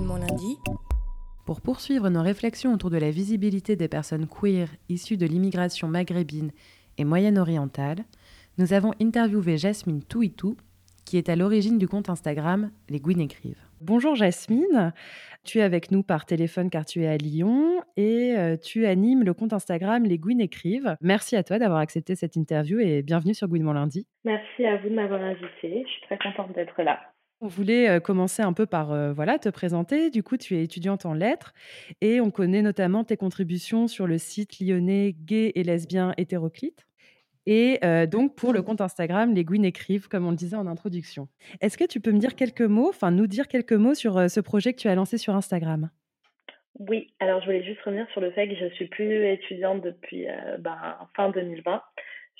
Mon 0.06 0.16
lundi. 0.16 0.58
Pour 1.46 1.62
poursuivre 1.62 2.10
nos 2.10 2.22
réflexions 2.22 2.74
autour 2.74 2.90
de 2.90 2.98
la 2.98 3.12
visibilité 3.12 3.76
des 3.76 3.88
personnes 3.88 4.28
queer 4.28 4.68
issues 4.88 5.18
de 5.18 5.26
l'immigration 5.26 5.88
maghrébine 5.88 6.52
et 6.98 7.06
moyen-orientale, 7.06 8.06
nous 8.58 8.74
avons 8.74 8.94
interviewé 9.02 9.58
Jasmine 9.58 10.04
Touitou, 10.04 10.58
qui 11.06 11.18
est 11.18 11.30
à 11.30 11.36
l'origine 11.36 11.78
du 11.78 11.88
compte 11.88 12.10
Instagram 12.10 12.72
Les 12.90 13.00
Gouines 13.00 13.22
écrivent. 13.22 13.62
Bonjour 13.82 14.16
Jasmine, 14.16 14.94
tu 15.44 15.60
es 15.60 15.64
avec 15.64 15.92
nous 15.92 16.04
par 16.04 16.26
téléphone 16.26 16.70
car 16.70 16.86
tu 16.86 17.04
es 17.04 17.08
à 17.08 17.18
Lyon 17.18 17.82
et 17.98 18.36
euh, 18.38 18.58
tu 18.58 18.86
animes 18.86 19.24
le 19.24 19.34
compte 19.34 19.54
Instagram 19.54 20.04
Les 20.04 20.18
Gouines 20.18 20.42
écrivent. 20.42 20.96
Merci 21.02 21.36
à 21.36 21.44
toi 21.44 21.60
d'avoir 21.60 21.80
accepté 21.80 22.16
cette 22.16 22.36
interview 22.36 22.80
et 22.80 23.02
bienvenue 23.02 23.34
sur 23.34 23.48
Gouinement 23.48 23.74
lundi. 23.74 24.08
Merci 24.24 24.66
à 24.66 24.78
vous 24.78 24.90
de 24.90 24.96
m'avoir 24.96 25.22
invité. 25.22 25.84
Je 25.86 25.92
suis 25.92 26.02
très 26.08 26.18
contente 26.20 26.56
d'être 26.56 26.82
là. 26.82 27.00
On 27.42 27.48
voulait 27.48 27.90
euh, 27.90 28.00
commencer 28.02 28.42
un 28.42 28.52
peu 28.52 28.66
par 28.66 28.92
euh, 28.92 29.14
voilà 29.14 29.40
te 29.40 29.48
présenter. 29.48 30.10
Du 30.10 30.24
coup, 30.24 30.36
tu 30.36 30.58
es 30.58 30.64
étudiante 30.64 31.06
en 31.06 31.14
lettres 31.14 31.54
et 32.02 32.20
on 32.20 32.32
connaît 32.32 32.62
notamment 32.62 33.06
tes 33.06 33.16
contributions 33.16 33.88
sur 33.88 34.08
le 34.08 34.18
site 34.18 34.60
lyonnais 34.60 35.16
gay 35.18 35.54
et 35.56 35.64
lesbien 35.64 36.14
hétéroclite. 36.18 36.86
Et 37.46 37.80
euh, 37.86 38.06
donc 38.06 38.36
pour 38.36 38.52
le 38.52 38.62
compte 38.62 38.82
Instagram, 38.82 39.34
les 39.34 39.46
Gouines 39.46 39.64
écrivent, 39.64 40.10
comme 40.10 40.28
on 40.28 40.32
le 40.32 40.36
disait 40.36 40.58
en 40.58 40.68
introduction. 40.68 41.30
Est-ce 41.62 41.78
que 41.78 41.86
tu 41.86 42.02
peux 42.02 42.12
me 42.12 42.20
dire 42.20 42.36
quelques 42.36 42.62
mots, 42.62 42.90
enfin 42.90 43.10
nous 43.10 43.26
dire 43.26 43.48
quelques 43.48 43.72
mots 43.72 43.96
sur 43.96 44.30
ce 44.30 44.40
projet 44.42 44.74
que 44.74 44.80
tu 44.80 44.90
as 44.90 44.96
lancé 44.96 45.18
sur 45.18 45.34
Instagram? 45.34 45.90
Oui, 46.78 47.14
alors 47.22 47.40
je 47.40 47.46
voulais 47.46 47.64
juste 47.64 47.82
revenir 47.82 48.06
sur 48.12 48.20
le 48.20 48.32
fait 48.32 48.50
que 48.50 48.56
je 48.56 48.68
suis 48.76 48.88
plus 48.88 49.26
étudiante 49.26 49.82
depuis 49.82 50.28
ben, 50.60 50.98
fin 51.16 51.30
2020. 51.30 51.82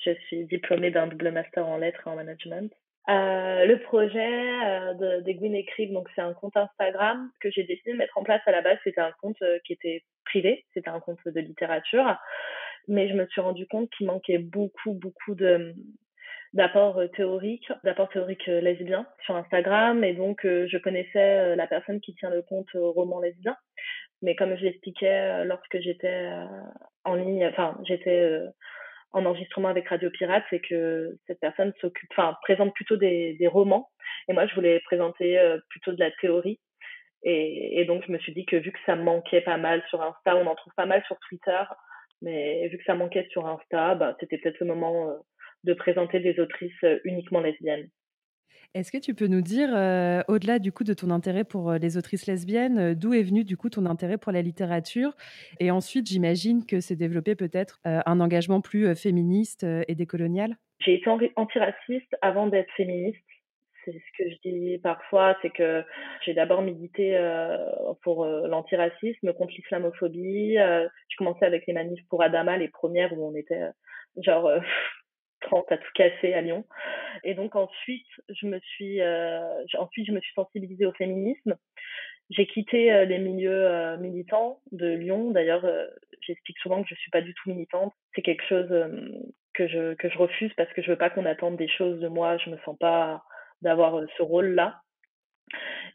Je 0.04 0.10
suis 0.26 0.44
diplômée 0.44 0.90
d'un 0.90 1.06
double 1.06 1.32
master 1.32 1.66
en 1.66 1.78
lettres 1.78 2.02
et 2.06 2.10
en 2.10 2.16
management. 2.16 2.70
Euh, 3.08 3.64
le 3.64 3.80
projet 3.80 4.18
euh, 4.20 4.94
de, 5.22 5.56
écrivent, 5.56 5.92
donc 5.92 6.08
c'est 6.14 6.20
un 6.20 6.34
compte 6.34 6.56
Instagram 6.56 7.30
que 7.40 7.50
j'ai 7.50 7.64
décidé 7.64 7.92
de 7.92 7.96
mettre 7.96 8.18
en 8.18 8.22
place 8.22 8.42
à 8.46 8.52
la 8.52 8.60
base. 8.60 8.78
C'était 8.84 9.00
un 9.00 9.12
compte 9.20 9.40
euh, 9.42 9.58
qui 9.64 9.72
était 9.72 10.04
privé, 10.24 10.66
c'était 10.74 10.90
un 10.90 11.00
compte 11.00 11.18
de 11.24 11.40
littérature, 11.40 12.16
mais 12.88 13.08
je 13.08 13.14
me 13.14 13.26
suis 13.26 13.40
rendu 13.40 13.66
compte 13.66 13.90
qu'il 13.90 14.06
manquait 14.06 14.38
beaucoup, 14.38 14.92
beaucoup 14.92 15.34
de 15.34 15.74
d'apports 16.52 16.98
euh, 16.98 17.06
théoriques, 17.08 17.72
d'apports 17.84 18.10
théoriques 18.10 18.46
lesbiens 18.46 19.06
sur 19.24 19.34
Instagram, 19.34 20.04
et 20.04 20.12
donc 20.12 20.40
je 20.44 20.78
connaissais 20.78 21.56
la 21.56 21.66
personne 21.66 22.00
qui 22.00 22.14
tient 22.14 22.30
le 22.30 22.42
compte 22.42 22.70
roman 22.74 23.20
lesbien, 23.20 23.56
mais 24.20 24.36
comme 24.36 24.56
je 24.56 24.64
l'expliquais 24.64 25.44
lorsque 25.44 25.80
j'étais 25.80 26.28
en 27.04 27.14
ligne, 27.14 27.46
enfin 27.46 27.78
j'étais 27.84 28.40
en 29.12 29.26
enregistrement 29.26 29.68
avec 29.68 29.88
Radio 29.88 30.10
Pirate, 30.10 30.44
c'est 30.50 30.60
que 30.60 31.16
cette 31.26 31.40
personne 31.40 31.72
s'occupe, 31.80 32.10
enfin, 32.12 32.36
présente 32.42 32.74
plutôt 32.74 32.96
des, 32.96 33.34
des 33.34 33.46
romans. 33.46 33.88
Et 34.28 34.32
moi, 34.32 34.46
je 34.46 34.54
voulais 34.54 34.80
présenter 34.80 35.38
euh, 35.38 35.58
plutôt 35.68 35.92
de 35.92 36.00
la 36.00 36.10
théorie. 36.20 36.60
Et, 37.22 37.80
et 37.80 37.84
donc, 37.84 38.04
je 38.06 38.12
me 38.12 38.18
suis 38.18 38.32
dit 38.32 38.46
que 38.46 38.56
vu 38.56 38.72
que 38.72 38.78
ça 38.86 38.96
manquait 38.96 39.40
pas 39.42 39.58
mal 39.58 39.82
sur 39.88 40.00
Insta, 40.00 40.36
on 40.36 40.46
en 40.46 40.54
trouve 40.54 40.72
pas 40.76 40.86
mal 40.86 41.02
sur 41.06 41.18
Twitter, 41.28 41.62
mais 42.22 42.68
vu 42.68 42.78
que 42.78 42.84
ça 42.84 42.94
manquait 42.94 43.26
sur 43.30 43.46
Insta, 43.46 43.94
bah, 43.94 44.16
c'était 44.20 44.38
peut-être 44.38 44.60
le 44.60 44.66
moment 44.66 45.10
euh, 45.10 45.14
de 45.64 45.74
présenter 45.74 46.20
des 46.20 46.38
autrices 46.40 46.84
euh, 46.84 46.98
uniquement 47.04 47.40
lesbiennes. 47.40 47.88
Est-ce 48.74 48.92
que 48.92 48.98
tu 48.98 49.14
peux 49.14 49.26
nous 49.26 49.40
dire, 49.40 49.68
euh, 49.74 50.22
au-delà 50.28 50.58
du 50.58 50.70
coup 50.70 50.84
de 50.84 50.94
ton 50.94 51.10
intérêt 51.10 51.44
pour 51.44 51.70
euh, 51.70 51.78
les 51.78 51.96
autrices 51.96 52.26
lesbiennes, 52.26 52.78
euh, 52.78 52.94
d'où 52.94 53.12
est 53.14 53.22
venu 53.22 53.44
du 53.44 53.56
coup 53.56 53.68
ton 53.68 53.86
intérêt 53.86 54.18
pour 54.18 54.32
la 54.32 54.42
littérature? 54.42 55.16
Et 55.58 55.70
ensuite, 55.70 56.06
j'imagine 56.06 56.64
que 56.64 56.80
c'est 56.80 56.96
développé 56.96 57.34
peut-être 57.34 57.80
un 57.84 58.20
engagement 58.20 58.60
plus 58.60 58.94
féministe 58.94 59.66
et 59.88 59.94
décolonial? 59.94 60.56
J'ai 60.80 60.94
été 60.94 61.08
anti- 61.10 61.32
antiraciste 61.36 62.16
avant 62.22 62.46
d'être 62.46 62.70
féministe. 62.76 63.18
C'est 63.84 63.92
ce 63.92 64.22
que 64.22 64.30
je 64.30 64.36
dis 64.48 64.78
parfois, 64.78 65.36
c'est 65.42 65.50
que 65.50 65.82
j'ai 66.24 66.34
d'abord 66.34 66.62
milité 66.62 67.18
pour 68.02 68.26
l'antiracisme, 68.26 69.32
contre 69.32 69.52
l'islamophobie. 69.56 70.58
Euh, 70.58 70.86
je 71.08 71.16
commençais 71.16 71.46
avec 71.46 71.66
les 71.66 71.72
manifs 71.72 72.06
pour 72.08 72.22
Adama, 72.22 72.56
les 72.58 72.68
premières 72.68 73.12
où 73.12 73.26
on 73.26 73.34
était 73.34 73.68
genre 74.18 74.50
30 75.40 75.70
à 75.72 75.78
tout 75.78 75.92
casser 75.94 76.32
à 76.34 76.40
Lyon. 76.40 76.64
Et 77.24 77.34
donc 77.34 77.56
ensuite, 77.56 78.06
je 78.28 78.46
me 78.46 78.58
suis, 78.60 79.00
euh, 79.00 79.64
ensuite 79.78 80.06
je 80.06 80.12
me 80.12 80.20
suis 80.20 80.34
sensibilisée 80.34 80.86
au 80.86 80.92
féminisme. 80.92 81.56
J'ai 82.30 82.46
quitté 82.46 82.92
euh, 82.92 83.04
les 83.04 83.18
milieux 83.18 83.66
euh, 83.66 83.96
militants 83.96 84.60
de 84.70 84.86
Lyon. 84.86 85.32
D'ailleurs, 85.32 85.64
euh, 85.64 85.86
j'explique 86.20 86.58
souvent 86.58 86.82
que 86.82 86.88
je 86.88 86.94
suis 86.94 87.10
pas 87.10 87.22
du 87.22 87.34
tout 87.34 87.50
militante. 87.50 87.92
C'est 88.14 88.22
quelque 88.22 88.44
chose 88.48 88.68
que 89.54 89.66
je 89.66 89.94
que 89.94 90.08
je 90.08 90.18
refuse 90.18 90.52
parce 90.56 90.72
que 90.72 90.82
je 90.82 90.90
veux 90.90 90.96
pas 90.96 91.10
qu'on 91.10 91.26
attende 91.26 91.56
des 91.56 91.68
choses 91.68 91.98
de 91.98 92.08
moi. 92.08 92.36
Je 92.38 92.50
me 92.50 92.58
sens 92.58 92.76
pas 92.78 93.24
d'avoir 93.62 94.00
ce 94.16 94.22
rôle-là. 94.22 94.80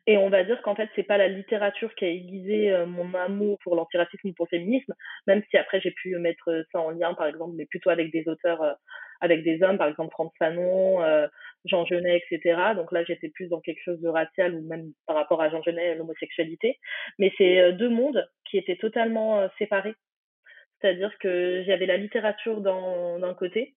Et 0.07 0.17
on 0.17 0.29
va 0.29 0.43
dire 0.43 0.61
qu'en 0.61 0.75
fait, 0.75 0.89
c'est 0.95 1.03
pas 1.03 1.17
la 1.17 1.27
littérature 1.27 1.93
qui 1.95 2.05
a 2.05 2.09
aiguisé 2.09 2.71
euh, 2.71 2.85
mon 2.85 3.13
amour 3.15 3.57
pour 3.63 3.75
l'antiracisme 3.75 4.29
ou 4.29 4.33
pour 4.33 4.47
le 4.51 4.57
féminisme, 4.57 4.93
même 5.25 5.41
si 5.49 5.57
après 5.57 5.81
j'ai 5.81 5.91
pu 5.91 6.15
mettre 6.17 6.51
euh, 6.51 6.63
ça 6.71 6.79
en 6.79 6.91
lien, 6.91 7.13
par 7.15 7.27
exemple, 7.27 7.53
mais 7.55 7.65
plutôt 7.65 7.89
avec 7.89 8.11
des 8.11 8.27
auteurs, 8.27 8.61
euh, 8.61 8.73
avec 9.21 9.43
des 9.43 9.63
hommes, 9.63 9.77
par 9.77 9.87
exemple 9.87 10.11
Franck 10.11 10.33
Fanon, 10.37 10.99
Jean 11.63 11.85
Genet, 11.85 12.21
etc. 12.29 12.73
Donc 12.75 12.91
là, 12.91 13.03
j'étais 13.05 13.29
plus 13.29 13.47
dans 13.47 13.61
quelque 13.61 13.81
chose 13.83 13.99
de 14.01 14.09
racial 14.09 14.53
ou 14.53 14.61
même 14.67 14.91
par 15.07 15.15
rapport 15.15 15.41
à 15.41 15.49
Jean 15.49 15.63
Genet, 15.63 15.95
l'homosexualité. 15.95 16.77
Mais 17.17 17.31
c'est 17.37 17.73
deux 17.73 17.89
mondes 17.89 18.29
qui 18.43 18.57
étaient 18.57 18.75
totalement 18.75 19.47
séparés. 19.57 19.95
C'est-à-dire 20.81 21.17
que 21.19 21.63
j'avais 21.65 21.85
la 21.85 21.97
littérature 21.97 22.59
d'un 22.59 23.33
côté 23.35 23.73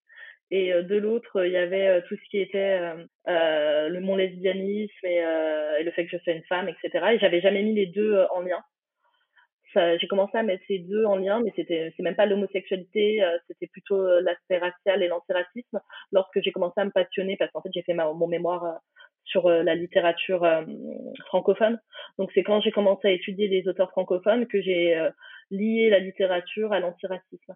et 0.51 0.73
euh, 0.73 0.83
de 0.83 0.97
l'autre, 0.97 1.45
il 1.45 1.53
y 1.53 1.57
avait 1.57 1.89
euh, 1.89 2.01
tout 2.09 2.17
ce 2.17 2.31
qui 2.31 2.39
était 2.39 2.79
euh, 2.81 3.05
euh, 3.29 3.89
le 3.89 4.01
mon 4.01 4.17
lesbianisme 4.17 5.07
et, 5.07 5.25
euh, 5.25 5.79
et 5.79 5.85
le 5.85 5.91
fait 5.91 6.07
que 6.07 6.17
je 6.17 6.23
sois 6.23 6.33
une 6.33 6.45
femme, 6.45 6.69
etc. 6.69 7.07
Et 7.13 7.19
j'avais 7.19 7.41
jamais 7.41 7.63
mis 7.63 7.75
les 7.75 7.87
deux 7.87 8.25
en 8.35 8.41
lien. 8.41 8.63
J'ai 9.75 10.09
commencé 10.09 10.37
à 10.37 10.43
mettre 10.43 10.65
ces 10.67 10.81
deux 10.81 11.05
en 11.05 11.15
lien, 11.15 11.41
mais 11.45 11.53
c'était 11.55 11.93
c'est 11.97 12.03
même 12.03 12.17
pas 12.17 12.27
l'homosexualité, 12.27 13.23
c'était 13.47 13.69
plutôt 13.69 14.19
l'aspect 14.21 14.59
racial 14.59 15.05
et 15.05 15.09
l'antiracisme. 15.09 15.79
Lorsque 16.11 16.41
j'ai 16.43 16.51
commencé 16.51 16.81
à 16.81 16.85
me 16.85 16.91
passionner, 16.91 17.37
parce 17.37 17.53
qu'en 17.53 17.63
fait 17.63 17.69
j'ai 17.73 17.83
fait 17.83 17.95
ma, 17.95 18.13
mon 18.13 18.27
mémoire 18.27 18.81
sur 19.29 19.49
la 19.49 19.75
littérature 19.75 20.45
euh, 20.45 20.65
francophone. 21.27 21.79
Donc 22.19 22.31
c'est 22.35 22.43
quand 22.43 22.61
j'ai 22.61 22.73
commencé 22.73 23.09
à 23.09 23.11
étudier 23.11 23.49
les 23.49 23.69
auteurs 23.69 23.91
francophones 23.91 24.47
que 24.47 24.61
j'ai 24.61 24.97
euh, 24.97 25.11
lié 25.51 25.91
la 25.91 25.99
littérature 25.99 26.73
à 26.73 26.81
l'antiracisme. 26.81 27.55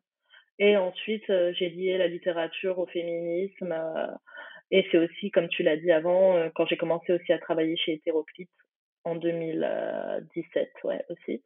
Et 0.59 0.76
ensuite, 0.76 1.28
euh, 1.30 1.53
j'ai 1.55 1.68
lié 1.70 1.98
la 1.98 2.09
littérature 2.09 2.78
au 2.78 2.86
féminisme. 2.86 3.72
euh, 3.72 4.07
et 4.70 4.86
c'est 4.90 4.98
aussi, 4.98 5.30
comme 5.30 5.48
tu 5.48 5.62
l'as 5.62 5.76
dit 5.76 5.92
avant, 5.92 6.36
euh, 6.36 6.48
quand 6.55 6.66
j'ai 6.66 6.76
commencé 6.76 7.12
aussi 7.12 7.32
à 7.32 7.38
travailler 7.38 7.76
chez 7.76 7.92
Hétéroclite 7.94 8.50
en 9.05 9.16
2017, 9.16 10.70
ouais, 10.84 11.05
aussi. 11.11 11.42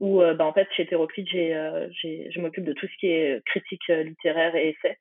Où, 0.00 0.22
euh, 0.22 0.34
bah, 0.34 0.46
en 0.46 0.52
fait, 0.52 0.68
chez 0.76 0.84
Hétéroclite, 0.84 1.28
j'ai, 1.28 1.54
euh, 1.56 1.88
j'ai, 1.92 2.30
je 2.30 2.40
m'occupe 2.40 2.64
de 2.64 2.72
tout 2.72 2.86
ce 2.88 2.96
qui 2.98 3.08
est 3.08 3.44
critique 3.46 3.86
littéraire 3.88 4.56
et 4.56 4.70
essai. 4.70 4.98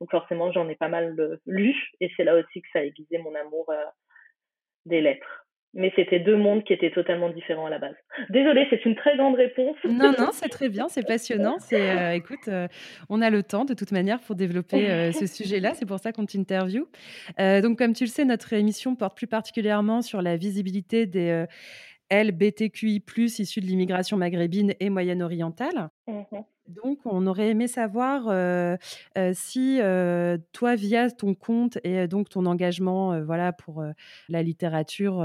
Donc 0.00 0.10
forcément, 0.10 0.52
j'en 0.52 0.68
ai 0.68 0.76
pas 0.76 0.88
mal 0.88 1.16
lu. 1.46 1.76
Et 2.00 2.10
c'est 2.16 2.24
là 2.24 2.36
aussi 2.36 2.62
que 2.62 2.68
ça 2.72 2.80
a 2.80 2.82
aiguisé 2.82 3.18
mon 3.18 3.34
amour 3.34 3.72
des 4.86 5.00
lettres. 5.00 5.45
Mais 5.74 5.92
c'était 5.94 6.20
deux 6.20 6.36
mondes 6.36 6.64
qui 6.64 6.72
étaient 6.72 6.90
totalement 6.90 7.28
différents 7.28 7.66
à 7.66 7.70
la 7.70 7.78
base. 7.78 7.94
Désolée, 8.30 8.66
c'est 8.70 8.84
une 8.86 8.94
très 8.94 9.16
grande 9.16 9.34
réponse. 9.34 9.76
Non, 9.84 10.12
non, 10.18 10.30
c'est 10.32 10.48
très 10.48 10.68
bien, 10.68 10.88
c'est 10.88 11.06
passionnant. 11.06 11.56
C'est, 11.66 11.90
euh, 11.90 12.12
écoute, 12.12 12.48
euh, 12.48 12.68
on 13.10 13.20
a 13.20 13.28
le 13.28 13.42
temps 13.42 13.64
de 13.64 13.74
toute 13.74 13.92
manière 13.92 14.20
pour 14.20 14.36
développer 14.36 14.88
euh, 14.88 15.12
ce 15.12 15.26
sujet-là. 15.26 15.74
C'est 15.74 15.86
pour 15.86 15.98
ça 15.98 16.12
qu'on 16.12 16.24
t'interviewe. 16.24 16.86
Euh, 17.40 17.60
donc, 17.60 17.78
comme 17.78 17.92
tu 17.92 18.04
le 18.04 18.10
sais, 18.10 18.24
notre 18.24 18.52
émission 18.52 18.94
porte 18.94 19.16
plus 19.16 19.26
particulièrement 19.26 20.00
sur 20.00 20.22
la 20.22 20.36
visibilité 20.36 21.06
des 21.06 21.44
LBTQI+, 22.10 23.02
issus 23.16 23.60
de 23.60 23.66
l'immigration 23.66 24.16
maghrébine 24.16 24.74
et 24.80 24.90
moyenne-orientale. 24.90 25.90
Mhm. 26.06 26.44
Donc, 26.68 26.98
on 27.04 27.26
aurait 27.26 27.50
aimé 27.50 27.68
savoir 27.68 28.28
euh, 28.28 28.76
euh, 29.16 29.30
si 29.34 29.78
euh, 29.80 30.36
toi, 30.52 30.74
via 30.74 31.10
ton 31.10 31.34
compte 31.34 31.78
et 31.84 32.08
donc 32.08 32.28
ton 32.28 32.44
engagement, 32.46 33.20
voilà, 33.22 33.52
pour 33.52 33.84
la 34.28 34.42
littérature 34.42 35.24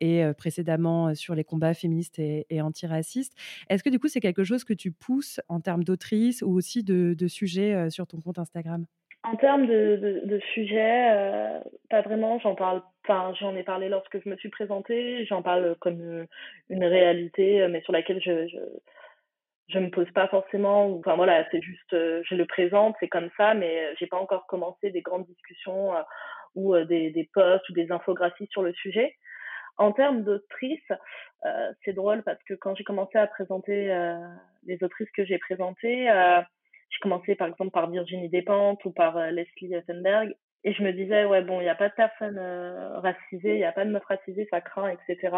et 0.00 0.22
précédemment 0.36 1.14
sur 1.14 1.34
les 1.34 1.44
combats 1.44 1.74
féministes 1.74 2.18
et, 2.18 2.60
antiracistes, 2.60 3.34
est-ce 3.68 3.82
que 3.82 3.90
du 3.90 3.98
coup 3.98 4.08
c'est 4.08 4.20
quelque 4.20 4.44
chose 4.44 4.64
que 4.64 4.72
tu 4.72 4.92
pousses 4.92 5.40
en 5.48 5.60
termes 5.60 5.84
d'autrice 5.84 6.42
ou 6.42 6.52
aussi 6.52 6.82
de, 6.82 7.14
de 7.14 7.28
sujets 7.28 7.90
sur 7.90 8.06
ton 8.06 8.20
compte 8.20 8.38
Instagram? 8.38 8.86
En 9.24 9.36
termes 9.36 9.66
de, 9.66 10.22
de, 10.24 10.40
sujets, 10.54 11.60
pas 11.90 12.02
vraiment. 12.02 12.38
J'en 12.38 12.54
parle, 12.54 12.82
j'en 13.08 13.56
ai 13.56 13.62
parlé 13.64 13.88
lorsque 13.88 14.22
je 14.22 14.28
me 14.28 14.36
suis 14.36 14.50
présentée. 14.50 15.24
J'en 15.26 15.42
parle 15.42 15.76
comme 15.80 16.26
une 16.70 16.84
réalité, 16.84 17.66
mais 17.68 17.80
sur 17.82 17.92
laquelle 17.92 18.20
je, 18.22 18.46
je 19.68 19.78
me 19.78 19.90
pose 19.90 20.10
pas 20.12 20.28
forcément. 20.28 20.96
Enfin 20.98 21.16
voilà, 21.16 21.46
c'est 21.50 21.60
juste, 21.60 21.92
euh, 21.92 22.22
je 22.24 22.34
le 22.34 22.46
présente, 22.46 22.96
c'est 23.00 23.08
comme 23.08 23.30
ça, 23.36 23.54
mais 23.54 23.86
euh, 23.86 23.94
j'ai 23.98 24.06
pas 24.06 24.18
encore 24.18 24.46
commencé 24.46 24.90
des 24.90 25.02
grandes 25.02 25.26
discussions 25.26 25.94
euh, 25.94 26.02
ou 26.54 26.74
euh, 26.74 26.84
des, 26.84 27.10
des 27.10 27.28
posts 27.32 27.68
ou 27.68 27.72
des 27.72 27.90
infographies 27.90 28.48
sur 28.50 28.62
le 28.62 28.72
sujet. 28.74 29.14
En 29.78 29.92
termes 29.92 30.22
d'autrices, 30.22 30.92
euh, 31.44 31.72
c'est 31.84 31.92
drôle 31.92 32.22
parce 32.22 32.42
que 32.44 32.54
quand 32.54 32.74
j'ai 32.76 32.84
commencé 32.84 33.18
à 33.18 33.26
présenter 33.26 33.92
euh, 33.92 34.16
les 34.64 34.82
autrices 34.82 35.10
que 35.12 35.24
j'ai 35.24 35.38
présentées, 35.38 36.08
j'ai 36.90 36.98
commencé 37.00 37.34
par 37.34 37.48
exemple 37.48 37.72
par 37.72 37.90
Virginie 37.90 38.30
Despentes 38.30 38.84
ou 38.84 38.92
par 38.92 39.18
Leslie 39.32 39.74
Effenberg. 39.74 40.34
Et 40.64 40.72
je 40.72 40.82
me 40.82 40.92
disais, 40.92 41.24
ouais, 41.26 41.42
bon, 41.42 41.60
il 41.60 41.64
n'y 41.64 41.68
a 41.68 41.76
pas 41.76 41.90
de 41.90 41.94
personnes 41.94 42.38
racisées, 42.94 43.54
il 43.54 43.58
n'y 43.58 43.64
a 43.64 43.72
pas 43.72 43.84
de 43.84 43.90
meufs 43.90 44.04
racisées, 44.04 44.48
ça 44.50 44.60
craint, 44.60 44.88
etc. 44.88 45.36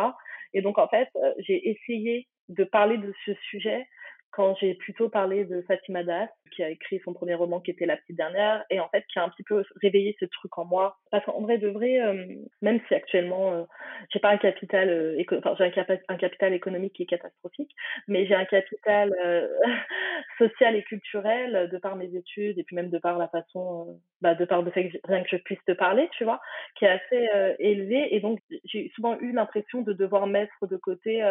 Et 0.55 0.63
donc, 0.63 0.79
en 0.79 0.89
fait, 0.89 1.09
j'ai 1.39 1.69
essayé 1.69 2.29
de 2.49 2.65
parler 2.65 2.97
de 2.97 3.13
ce 3.27 3.35
sujet 3.51 3.87
quand 4.31 4.55
j'ai 4.61 4.75
plutôt 4.75 5.09
parlé 5.09 5.45
de 5.45 5.63
Fatima 5.63 6.05
Das, 6.05 6.29
qui 6.49 6.63
a 6.63 6.71
écrit 6.71 7.01
son 7.05 7.13
premier 7.13 7.35
roman 7.35 7.61
qui 7.61 7.71
était 7.71 7.87
La 7.87 7.97
petite 7.97 8.17
dernière, 8.17 8.65
et 8.71 8.81
en 8.81 8.89
fait 8.89 9.05
qui 9.13 9.19
a 9.19 9.25
un 9.25 9.29
petit 9.29 9.43
peu 9.43 9.63
réveillé 9.83 10.17
ce 10.21 10.27
truc 10.27 10.57
en 10.59 10.65
moi. 10.65 10.99
Parce 11.11 11.25
qu'en 11.25 11.41
vrai 11.41 11.59
de 11.59 11.69
vrai, 11.69 12.01
euh, 12.01 12.27
même 12.63 12.81
si 12.89 12.95
actuellement 12.95 13.53
euh, 13.53 13.65
j'ai 14.13 14.19
pas 14.19 14.31
un 14.31 14.39
capital, 14.39 14.89
euh, 14.89 15.23
enfin 15.45 15.71
j'ai 15.73 15.81
un, 15.81 15.99
un 16.09 16.17
capital 16.17 16.53
économique 16.53 16.95
qui 16.95 17.05
est 17.05 17.07
catastrophique, 17.07 17.71
mais 18.07 18.27
j'ai 18.27 18.35
un 18.35 18.45
capital 18.45 19.13
social 20.39 20.77
et 20.77 20.83
culturel 20.83 21.69
de 21.71 21.79
par 21.79 21.97
mes 21.97 22.15
études 22.15 22.59
et 22.59 22.65
puis 22.65 22.77
même 22.77 22.91
de 22.91 22.99
par 22.99 23.19
la 23.19 23.29
façon, 23.29 24.01
bah, 24.21 24.35
de 24.35 24.45
par 24.45 24.63
le 24.63 24.71
fait 24.71 24.91
que 24.91 24.99
rien 25.05 25.23
que 25.23 25.29
je 25.31 25.37
puisse 25.37 25.65
te 25.67 25.73
parler, 25.73 26.09
tu 26.13 26.25
vois, 26.25 26.41
qui 26.77 26.85
est 26.85 26.89
assez 26.89 27.29
élevé. 27.59 28.15
Et 28.15 28.21
donc 28.21 28.41
j'ai 28.65 28.91
souvent 28.95 29.19
eu 29.21 29.33
l'impression 29.33 29.83
de 29.83 29.93
devoir 29.93 30.27
mettre 30.27 30.67
de 30.67 30.77
côté 30.77 31.23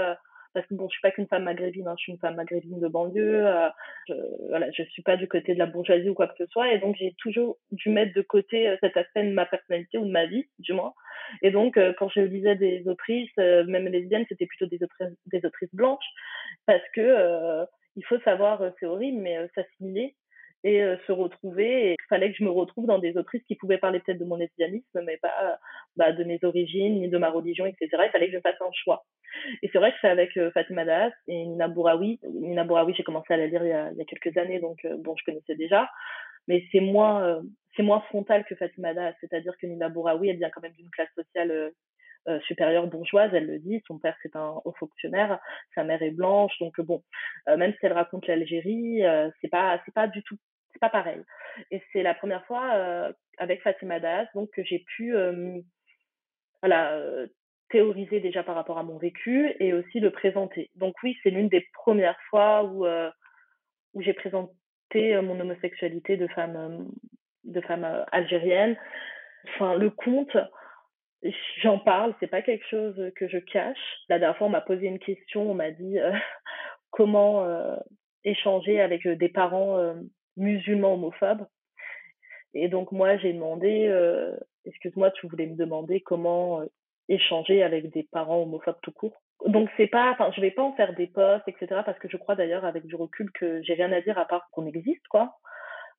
parce 0.54 0.66
que 0.68 0.74
bon, 0.74 0.88
je 0.88 0.94
suis 0.94 1.02
pas 1.02 1.12
qu'une 1.12 1.28
femme 1.28 1.44
maghrébine, 1.44 1.88
hein, 1.88 1.96
je 1.98 2.04
suis 2.04 2.12
une 2.12 2.20
femme 2.20 2.36
maghrébine 2.36 2.80
de 2.80 2.88
banlieue, 2.88 3.46
euh, 3.48 3.70
je, 4.08 4.14
voilà, 4.50 4.70
je 4.72 4.84
suis 4.84 5.02
pas 5.02 5.18
du 5.18 5.28
côté 5.28 5.54
de 5.54 5.60
la 5.60 5.66
bourgeoisie 5.66 6.10
ou 6.10 6.14
quoi 6.14 6.28
que 6.28 6.38
ce 6.38 6.46
soit, 6.52 6.74
et 6.74 6.80
donc 6.80 6.96
j'ai 6.98 7.14
toujours 7.20 7.58
dû 7.72 7.90
mettre 7.90 8.14
de 8.14 8.22
côté 8.22 8.68
euh, 8.68 8.78
cet 8.82 8.98
aspect 8.98 9.24
de 9.24 9.34
ma 9.34 9.46
personnalité 9.46 9.98
ou 9.98 10.06
de 10.06 10.12
ma 10.12 10.26
vie, 10.26 10.46
du 10.60 10.74
moins. 10.74 10.94
Et 11.42 11.52
donc, 11.52 11.78
euh, 11.78 11.94
quand 11.98 12.10
je 12.10 12.22
lisais 12.22 12.56
des 12.56 12.88
autrices, 12.88 13.32
euh, 13.40 13.64
même 13.66 13.88
lesbiennes, 13.88 14.26
c'était 14.30 14.46
plutôt 14.46 14.66
des 14.66 14.82
autrices, 14.84 15.18
des 15.28 15.46
autrices 15.46 15.74
blanches, 15.74 16.06
parce 16.66 16.84
que 16.94 17.02
euh, 17.02 17.66
il 17.96 18.06
faut 18.06 18.20
savoir, 18.20 18.62
euh, 18.62 18.70
c'est 18.80 18.86
horrible, 18.86 19.20
mais 19.22 19.38
euh, 19.38 19.48
s'assimiler 19.56 20.16
et 20.64 20.82
euh, 20.82 20.98
se 21.08 21.12
retrouver. 21.12 21.90
Et 21.90 21.92
il 21.94 22.08
fallait 22.10 22.32
que 22.32 22.38
je 22.38 22.44
me 22.44 22.50
retrouve 22.50 22.86
dans 22.86 23.00
des 23.00 23.18
autrices 23.18 23.44
qui 23.44 23.56
pouvaient 23.56 23.78
parler 23.78 24.00
peut-être 24.00 24.20
de 24.20 24.26
mon 24.26 24.36
lesbianisme, 24.36 25.02
mais 25.04 25.18
pas 25.18 25.60
bah, 25.96 26.12
de 26.12 26.24
mes 26.24 26.40
origines, 26.44 27.02
ni 27.02 27.10
de 27.10 27.18
ma 27.18 27.30
religion, 27.30 27.66
etc. 27.66 27.88
Il 28.06 28.12
fallait 28.12 28.28
que 28.28 28.38
je 28.38 28.42
fasse 28.42 28.62
un 28.62 28.72
choix. 28.72 29.06
Et 29.62 29.70
c'est 29.72 29.78
vrai 29.78 29.92
que 29.92 29.98
c'est 30.02 30.10
avec 30.10 30.36
euh, 30.38 30.52
Fatima 30.52 30.86
Das 30.86 31.14
et 31.28 31.46
Nina 31.46 31.68
Bouraoui. 31.68 32.20
Nina 32.24 32.64
Bouraoui, 32.64 32.94
j'ai 32.96 33.04
commencé 33.04 33.34
à 33.34 33.38
la 33.38 33.48
lire 33.48 33.64
il 33.64 33.70
y 33.70 33.74
a, 33.74 33.92
il 33.92 33.98
y 33.98 34.02
a 34.02 34.06
quelques 34.06 34.36
années, 34.38 34.60
donc 34.60 34.84
euh, 34.86 34.96
bon, 34.98 35.16
je 35.18 35.24
connaissais 35.26 35.56
déjà. 35.56 35.90
Mais 36.48 36.64
c'est 36.72 36.80
moins, 36.80 37.24
euh, 37.24 37.42
c'est 37.76 37.84
moins 37.84 38.02
frontal 38.02 38.46
que 38.46 38.56
Fatima 38.56 38.94
Das. 38.94 39.16
C'est-à-dire 39.20 39.54
que 39.58 39.68
Nina 39.68 39.90
Bouraoui, 39.90 40.30
elle 40.30 40.38
vient 40.38 40.50
quand 40.50 40.62
même 40.62 40.74
d'une 40.74 40.90
classe 40.90 41.14
sociale 41.16 41.72
euh, 42.28 42.40
supérieure 42.42 42.88
bourgeoise, 42.88 43.32
elle 43.34 43.48
le 43.48 43.60
dit. 43.60 43.82
Son 43.88 44.00
père, 44.00 44.18
c'est 44.22 44.36
un 44.36 44.60
haut 44.66 44.74
fonctionnaire. 44.80 45.40
Sa 45.76 45.84
mère 45.84 46.02
est 46.02 46.12
blanche. 46.12 46.58
Donc, 46.60 46.78
euh, 46.80 46.84
bon, 46.84 47.02
euh, 47.48 47.56
même 47.56 47.72
si 47.74 47.80
elle 47.86 47.94
raconte 47.94 48.28
l'Algérie, 48.28 49.02
c'est 49.42 49.48
pas, 49.48 49.82
c'est 49.86 49.94
pas 49.94 50.08
du 50.08 50.22
tout, 50.24 50.36
c'est 50.74 50.80
pas 50.80 50.90
pareil. 50.90 51.22
Et 51.72 51.82
c'est 51.92 52.04
la 52.04 52.14
première 52.14 52.46
fois 52.46 53.14
avec 53.38 53.62
Fatima 53.62 54.00
Das, 54.00 54.28
donc, 54.34 54.50
que 54.52 54.64
j'ai 54.64 54.80
pu, 54.80 55.16
voilà, 56.62 57.00
théoriser 57.70 58.20
déjà 58.20 58.44
par 58.44 58.56
rapport 58.56 58.78
à 58.78 58.84
mon 58.84 58.98
vécu 58.98 59.54
et 59.60 59.74
aussi 59.74 60.00
le 60.00 60.12
présenter. 60.12 60.70
Donc 60.76 60.96
oui, 61.04 61.18
c'est 61.24 61.30
l'une 61.30 61.50
des 61.50 61.66
premières 61.74 62.20
fois 62.30 62.64
où, 62.64 62.86
où 62.86 64.02
j'ai 64.02 64.14
présenté 64.14 65.22
mon 65.22 65.40
homosexualité 65.40 66.18
de 66.18 66.28
femme, 66.28 66.88
de 67.44 67.62
femme 67.62 68.06
algérienne. 68.12 68.78
Enfin, 69.50 69.76
le 69.76 69.90
conte, 69.90 70.38
j'en 71.62 71.80
parle, 71.80 72.14
c'est 72.20 72.28
pas 72.28 72.42
quelque 72.42 72.66
chose 72.68 73.12
que 73.16 73.28
je 73.28 73.38
cache. 73.38 73.78
La 74.10 74.20
dernière 74.20 74.38
fois, 74.38 74.48
on 74.48 74.52
m'a 74.52 74.62
posé 74.62 74.88
une 74.88 75.00
question, 75.00 75.50
on 75.50 75.54
m'a 75.54 75.72
dit 75.72 76.00
euh, 76.00 76.12
comment 76.92 77.44
euh, 77.46 77.76
échanger 78.24 78.82
avec 78.82 79.06
euh, 79.06 79.16
des 79.16 79.30
parents 79.30 79.78
euh, 79.78 79.94
musulmans 80.36 80.94
homophobes. 80.94 81.46
Et 82.54 82.70
donc 82.70 82.92
moi, 82.92 83.18
j'ai 83.18 83.34
demandé, 83.34 83.88
euh, 83.88 84.36
excuse-moi, 84.66 85.12
tu 85.12 85.28
voulais 85.28 85.48
me 85.48 85.56
demander 85.56 86.02
comment 86.02 86.62
euh, 86.62 86.66
échanger 87.10 87.64
avec 87.64 87.92
des 87.92 88.04
parents 88.04 88.44
homophobes 88.44 88.80
tout 88.82 88.92
court. 88.92 89.22
Donc 89.46 89.70
c'est 89.78 89.88
pas, 89.88 90.12
enfin 90.12 90.32
je 90.36 90.42
vais 90.42 90.52
pas 90.52 90.64
en 90.64 90.74
faire 90.74 90.96
des 90.96 91.08
posts, 91.08 91.48
etc. 91.48 91.82
Parce 91.86 92.00
que 92.00 92.10
je 92.10 92.18
crois 92.18 92.36
d'ailleurs 92.36 92.66
avec 92.66 92.86
du 92.86 92.96
recul 92.96 93.32
que 93.32 93.62
j'ai 93.64 93.74
rien 93.74 93.92
à 93.92 94.02
dire 94.02 94.18
à 94.18 94.26
part 94.26 94.50
qu'on 94.52 94.66
existe, 94.66 95.08
quoi. 95.10 95.38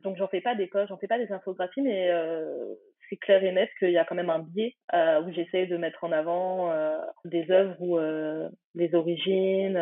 Donc 0.01 0.17
j'en 0.17 0.29
fais 0.29 0.41
pas 0.41 0.55
des 0.55 0.67
posts, 0.67 0.89
j'en 0.89 0.99
fais 0.99 1.07
pas 1.07 1.19
des 1.19 1.33
infographies, 1.33 1.83
mais 1.83 2.11
euh, 2.11 2.75
c'est 3.09 3.17
clair 3.17 3.43
et 3.43 3.53
net 3.53 3.71
qu'il 3.79 3.91
y 3.91 3.99
a 3.99 4.05
quand 4.05 4.15
même 4.15 4.31
un 4.31 4.41
biais 4.41 4.75
euh, 4.95 5.23
où 5.23 5.33
j'essaye 5.33 5.67
de 5.69 5.77
mettre 5.77 6.05
en 6.05 6.13
avant 6.13 6.71
euh, 6.71 6.99
des 7.25 7.51
œuvres 7.51 7.77
où 7.81 7.99
euh, 7.99 8.49
les 8.75 8.95
origines, 8.95 9.79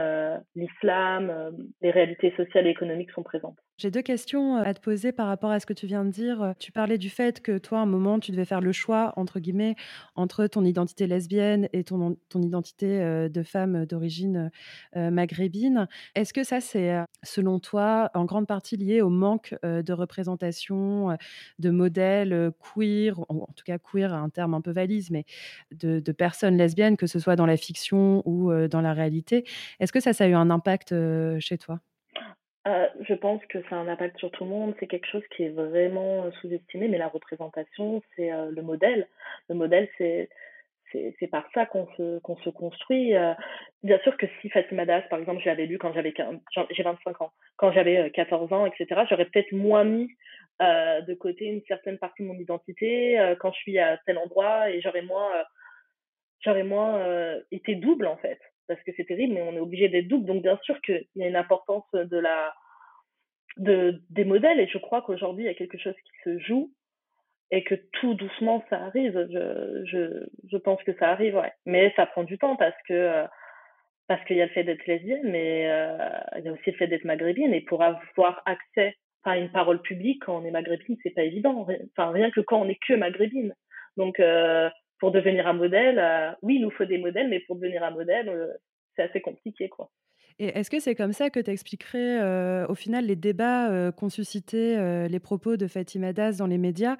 l'islam, 0.54 1.52
les 1.82 1.90
réalités 1.90 2.32
sociales 2.36 2.66
et 2.66 2.70
économiques 2.70 3.10
sont 3.12 3.22
présentes. 3.22 3.58
J'ai 3.78 3.90
deux 3.90 4.00
questions 4.00 4.56
euh, 4.56 4.62
à 4.64 4.72
te 4.72 4.80
poser 4.80 5.12
par 5.12 5.26
rapport 5.26 5.50
à 5.50 5.60
ce 5.60 5.66
que 5.66 5.74
tu 5.74 5.86
viens 5.86 6.04
de 6.04 6.10
dire. 6.10 6.54
Tu 6.58 6.72
parlais 6.72 6.96
du 6.96 7.10
fait 7.10 7.42
que 7.42 7.58
toi, 7.58 7.80
à 7.80 7.82
un 7.82 7.86
moment, 7.86 8.18
tu 8.18 8.30
devais 8.30 8.46
faire 8.46 8.62
le 8.62 8.72
choix, 8.72 9.12
entre 9.16 9.38
guillemets, 9.38 9.76
entre 10.14 10.46
ton 10.46 10.64
identité 10.64 11.06
lesbienne 11.06 11.68
et 11.74 11.84
ton, 11.84 12.16
ton 12.30 12.40
identité 12.40 13.02
euh, 13.02 13.28
de 13.28 13.42
femme 13.42 13.84
d'origine 13.84 14.50
euh, 14.96 15.10
maghrébine. 15.10 15.88
Est-ce 16.14 16.32
que 16.32 16.42
ça, 16.42 16.62
c'est, 16.62 16.96
selon 17.22 17.58
toi, 17.58 18.10
en 18.14 18.24
grande 18.24 18.46
partie 18.46 18.78
lié 18.78 19.02
au 19.02 19.10
manque 19.10 19.54
de 19.62 19.92
représentation, 19.92 21.16
de 21.58 21.70
modèles 21.70 22.52
queer, 22.74 23.18
en, 23.28 23.36
en 23.36 23.52
tout 23.54 23.64
cas 23.64 23.78
queer, 23.78 24.14
un 24.14 24.30
terme 24.30 24.54
un 24.54 24.60
peu 24.62 24.70
valise, 24.70 25.10
mais 25.10 25.24
de, 25.72 26.00
de 26.00 26.12
personnes 26.12 26.56
lesbiennes, 26.56 26.96
que 26.96 27.06
ce 27.06 27.18
soit 27.18 27.36
dans 27.36 27.46
la 27.46 27.56
fiction 27.56 28.22
ou 28.26 28.52
dans 28.68 28.80
la 28.80 28.92
réalité? 28.94 29.44
Est-ce 29.80 29.92
que 29.92 30.00
ça, 30.00 30.12
ça 30.12 30.24
a 30.24 30.28
eu 30.28 30.34
un 30.34 30.50
impact 30.50 30.94
chez 31.40 31.58
toi? 31.58 31.80
Euh, 32.66 32.88
je 33.00 33.14
pense 33.14 33.44
que 33.46 33.62
ça 33.68 33.76
a 33.76 33.78
un 33.78 33.88
impact 33.88 34.18
sur 34.18 34.30
tout 34.32 34.44
le 34.44 34.50
monde. 34.50 34.74
C'est 34.80 34.86
quelque 34.88 35.06
chose 35.06 35.22
qui 35.36 35.44
est 35.44 35.50
vraiment 35.50 36.24
euh, 36.24 36.30
sous-estimé, 36.40 36.88
mais 36.88 36.98
la 36.98 37.08
représentation, 37.08 38.02
c'est 38.16 38.32
euh, 38.32 38.50
le 38.50 38.62
modèle. 38.62 39.08
Le 39.48 39.54
modèle, 39.54 39.88
c'est 39.98 40.28
c'est 41.20 41.26
par 41.26 41.46
ça 41.52 41.66
qu'on 41.66 41.86
se 41.98 42.20
qu'on 42.20 42.36
se 42.38 42.48
construit. 42.48 43.12
Bien 43.82 43.98
sûr 43.98 44.16
que 44.16 44.24
si 44.40 44.48
Fatima 44.48 44.86
Das, 44.86 45.02
par 45.10 45.18
exemple, 45.18 45.42
je 45.42 45.46
l'avais 45.46 45.66
lu 45.66 45.76
quand 45.78 45.92
j'avais 45.92 46.12
15 46.12 46.38
j'en- 46.54 46.66
j'ai 46.70 46.82
25 46.82 47.20
ans, 47.20 47.32
quand 47.56 47.70
j'avais 47.72 47.98
euh, 47.98 48.08
14 48.08 48.50
ans, 48.52 48.64
etc., 48.64 49.02
j'aurais 49.10 49.26
peut-être 49.26 49.52
moins 49.52 49.84
mis 49.84 50.08
de 50.60 51.14
côté 51.14 51.44
une 51.46 51.60
certaine 51.68 51.98
partie 51.98 52.22
de 52.22 52.28
mon 52.28 52.38
identité 52.38 53.18
quand 53.40 53.52
je 53.52 53.58
suis 53.58 53.78
à 53.78 53.98
tel 54.06 54.16
endroit 54.16 54.70
et 54.70 54.80
j'aurais 54.80 55.02
moins 55.02 55.30
j'aurais 56.40 56.62
moins 56.62 57.04
été 57.50 57.74
double 57.74 58.06
en 58.06 58.16
fait 58.16 58.40
parce 58.68 58.82
que 58.82 58.92
c'est 58.96 59.04
terrible 59.04 59.34
mais 59.34 59.42
on 59.42 59.54
est 59.54 59.60
obligé 59.60 59.88
d'être 59.88 60.08
double. 60.08 60.26
Donc 60.26 60.42
bien 60.42 60.58
sûr 60.62 60.80
qu'il 60.82 61.06
y 61.16 61.24
a 61.24 61.28
une 61.28 61.36
importance 61.36 61.84
de 61.92 62.18
la 62.18 62.54
de 63.56 64.02
des 64.10 64.24
modèles. 64.24 64.60
Et 64.60 64.68
je 64.68 64.78
crois 64.78 65.02
qu'aujourd'hui 65.02 65.44
il 65.44 65.46
y 65.46 65.50
a 65.50 65.54
quelque 65.54 65.78
chose 65.78 65.94
qui 66.04 66.12
se 66.24 66.38
joue 66.40 66.72
et 67.50 67.62
que 67.64 67.74
tout 67.92 68.14
doucement 68.14 68.64
ça 68.70 68.76
arrive. 68.84 69.26
Je 69.30 69.84
je 69.84 70.26
je 70.50 70.56
pense 70.56 70.82
que 70.84 70.94
ça 70.98 71.10
arrive 71.10 71.36
ouais. 71.36 71.52
Mais 71.64 71.92
ça 71.96 72.06
prend 72.06 72.24
du 72.24 72.38
temps 72.38 72.56
parce 72.56 72.76
que 72.88 72.94
euh, 72.94 73.26
parce 74.08 74.24
qu'il 74.24 74.36
y 74.36 74.42
a 74.42 74.46
le 74.46 74.52
fait 74.52 74.64
d'être 74.64 74.86
lesbienne 74.86 75.28
mais 75.30 75.68
euh, 75.70 75.96
il 76.38 76.44
y 76.44 76.48
a 76.48 76.52
aussi 76.52 76.70
le 76.70 76.76
fait 76.76 76.86
d'être 76.86 77.04
maghrébine. 77.04 77.54
Et 77.54 77.62
pour 77.62 77.82
avoir 77.82 78.42
accès 78.46 78.96
à 79.24 79.38
une 79.38 79.50
parole 79.50 79.82
publique 79.82 80.22
quand 80.24 80.36
on 80.40 80.44
est 80.44 80.50
maghrébine 80.50 80.96
c'est 81.02 81.10
pas 81.14 81.24
évident. 81.24 81.66
Enfin 81.96 82.10
rien 82.10 82.30
que 82.30 82.40
quand 82.40 82.60
on 82.60 82.68
est 82.68 82.78
que 82.86 82.94
maghrébine. 82.94 83.54
Donc 83.96 84.20
euh, 84.20 84.68
pour 84.98 85.10
devenir 85.12 85.46
un 85.46 85.52
modèle 85.52 85.98
euh, 85.98 86.32
oui 86.42 86.56
il 86.56 86.62
nous 86.62 86.70
faut 86.70 86.84
des 86.84 86.98
modèles 86.98 87.28
mais 87.28 87.40
pour 87.40 87.56
devenir 87.56 87.82
un 87.82 87.90
modèle 87.90 88.28
euh, 88.28 88.52
c'est 88.94 89.02
assez 89.02 89.20
compliqué 89.20 89.68
quoi 89.68 89.90
Et 90.38 90.48
est-ce 90.48 90.70
que 90.70 90.80
c'est 90.80 90.94
comme 90.94 91.12
ça 91.12 91.30
que 91.30 91.40
tu 91.40 91.50
expliquerais 91.50 92.66
au 92.68 92.74
final 92.74 93.06
les 93.06 93.16
débats 93.16 93.90
qu'ont 93.92 94.10
suscité 94.10 94.76
les 95.08 95.18
propos 95.18 95.56
de 95.56 95.66
Fatima 95.66 96.12
Das 96.12 96.36
dans 96.36 96.46
les 96.46 96.58
médias, 96.58 96.96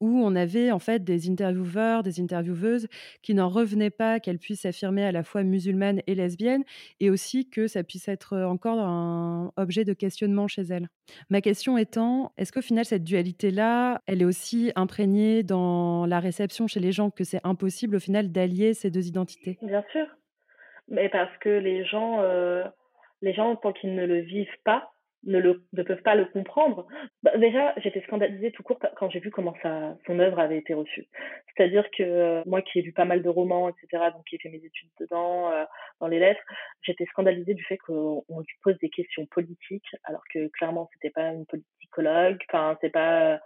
où 0.00 0.20
on 0.24 0.34
avait 0.34 0.70
en 0.70 0.78
fait 0.78 1.04
des 1.04 1.28
intervieweurs, 1.28 2.02
des 2.02 2.20
intervieweuses 2.20 2.88
qui 3.22 3.34
n'en 3.34 3.48
revenaient 3.48 3.90
pas 3.90 4.20
qu'elle 4.20 4.38
puisse 4.38 4.62
s'affirmer 4.62 5.04
à 5.04 5.12
la 5.12 5.22
fois 5.22 5.42
musulmane 5.42 6.00
et 6.06 6.14
lesbienne, 6.14 6.64
et 7.00 7.10
aussi 7.10 7.50
que 7.50 7.66
ça 7.66 7.82
puisse 7.84 8.08
être 8.08 8.38
encore 8.38 8.78
un 8.78 9.52
objet 9.56 9.84
de 9.84 9.92
questionnement 9.92 10.48
chez 10.48 10.62
elle. 10.62 10.88
Ma 11.28 11.42
question 11.42 11.76
étant, 11.76 12.32
est-ce 12.38 12.52
qu'au 12.52 12.62
final 12.62 12.86
cette 12.86 13.04
dualité-là, 13.04 14.00
elle 14.06 14.22
est 14.22 14.26
aussi 14.26 14.72
imprégnée 14.76 15.42
dans 15.42 16.06
la 16.06 16.20
réception 16.20 16.66
chez 16.66 16.80
les 16.80 16.92
gens 16.92 17.10
que 17.10 17.24
c'est 17.24 17.40
impossible 17.44 17.96
au 17.96 18.00
final 18.00 18.32
d'allier 18.32 18.72
ces 18.72 18.90
deux 18.90 19.08
identités? 19.08 19.58
Bien 19.60 19.84
sûr. 19.92 20.06
Mais 20.90 21.10
parce 21.10 21.36
que 21.40 21.50
les 21.50 21.84
gens, 21.84 22.22
les 23.22 23.32
gens, 23.32 23.56
tant 23.56 23.72
qu'ils 23.72 23.94
ne 23.94 24.06
le 24.06 24.20
vivent 24.20 24.58
pas, 24.64 24.92
ne, 25.24 25.38
le, 25.38 25.64
ne 25.72 25.82
peuvent 25.82 26.02
pas 26.02 26.14
le 26.14 26.26
comprendre. 26.26 26.86
Bah, 27.22 27.36
déjà, 27.36 27.74
j'étais 27.78 28.00
scandalisée 28.02 28.52
tout 28.52 28.62
court 28.62 28.78
quand 28.96 29.10
j'ai 29.10 29.20
vu 29.20 29.30
comment 29.30 29.54
sa, 29.62 29.96
son 30.06 30.18
œuvre 30.18 30.38
avait 30.38 30.58
été 30.58 30.74
reçue. 30.74 31.06
C'est-à-dire 31.56 31.84
que 31.96 32.02
euh, 32.02 32.42
moi 32.46 32.62
qui 32.62 32.78
ai 32.78 32.82
lu 32.82 32.92
pas 32.92 33.04
mal 33.04 33.22
de 33.22 33.28
romans, 33.28 33.68
etc., 33.68 34.04
donc 34.12 34.24
qui 34.24 34.36
ai 34.36 34.38
fait 34.38 34.48
mes 34.48 34.64
études 34.64 34.90
dedans, 35.00 35.50
euh, 35.52 35.64
dans 36.00 36.06
les 36.06 36.18
lettres, 36.18 36.42
j'étais 36.82 37.04
scandalisée 37.06 37.54
du 37.54 37.64
fait 37.64 37.78
qu'on 37.78 38.24
on 38.28 38.40
lui 38.40 38.54
pose 38.62 38.78
des 38.78 38.90
questions 38.90 39.26
politiques, 39.26 39.96
alors 40.04 40.22
que 40.32 40.48
clairement, 40.48 40.88
c'était 40.92 41.10
pas 41.10 41.32
une 41.32 41.46
politicologue, 41.46 42.38
enfin, 42.48 42.76
c'est 42.80 42.90
pas... 42.90 43.40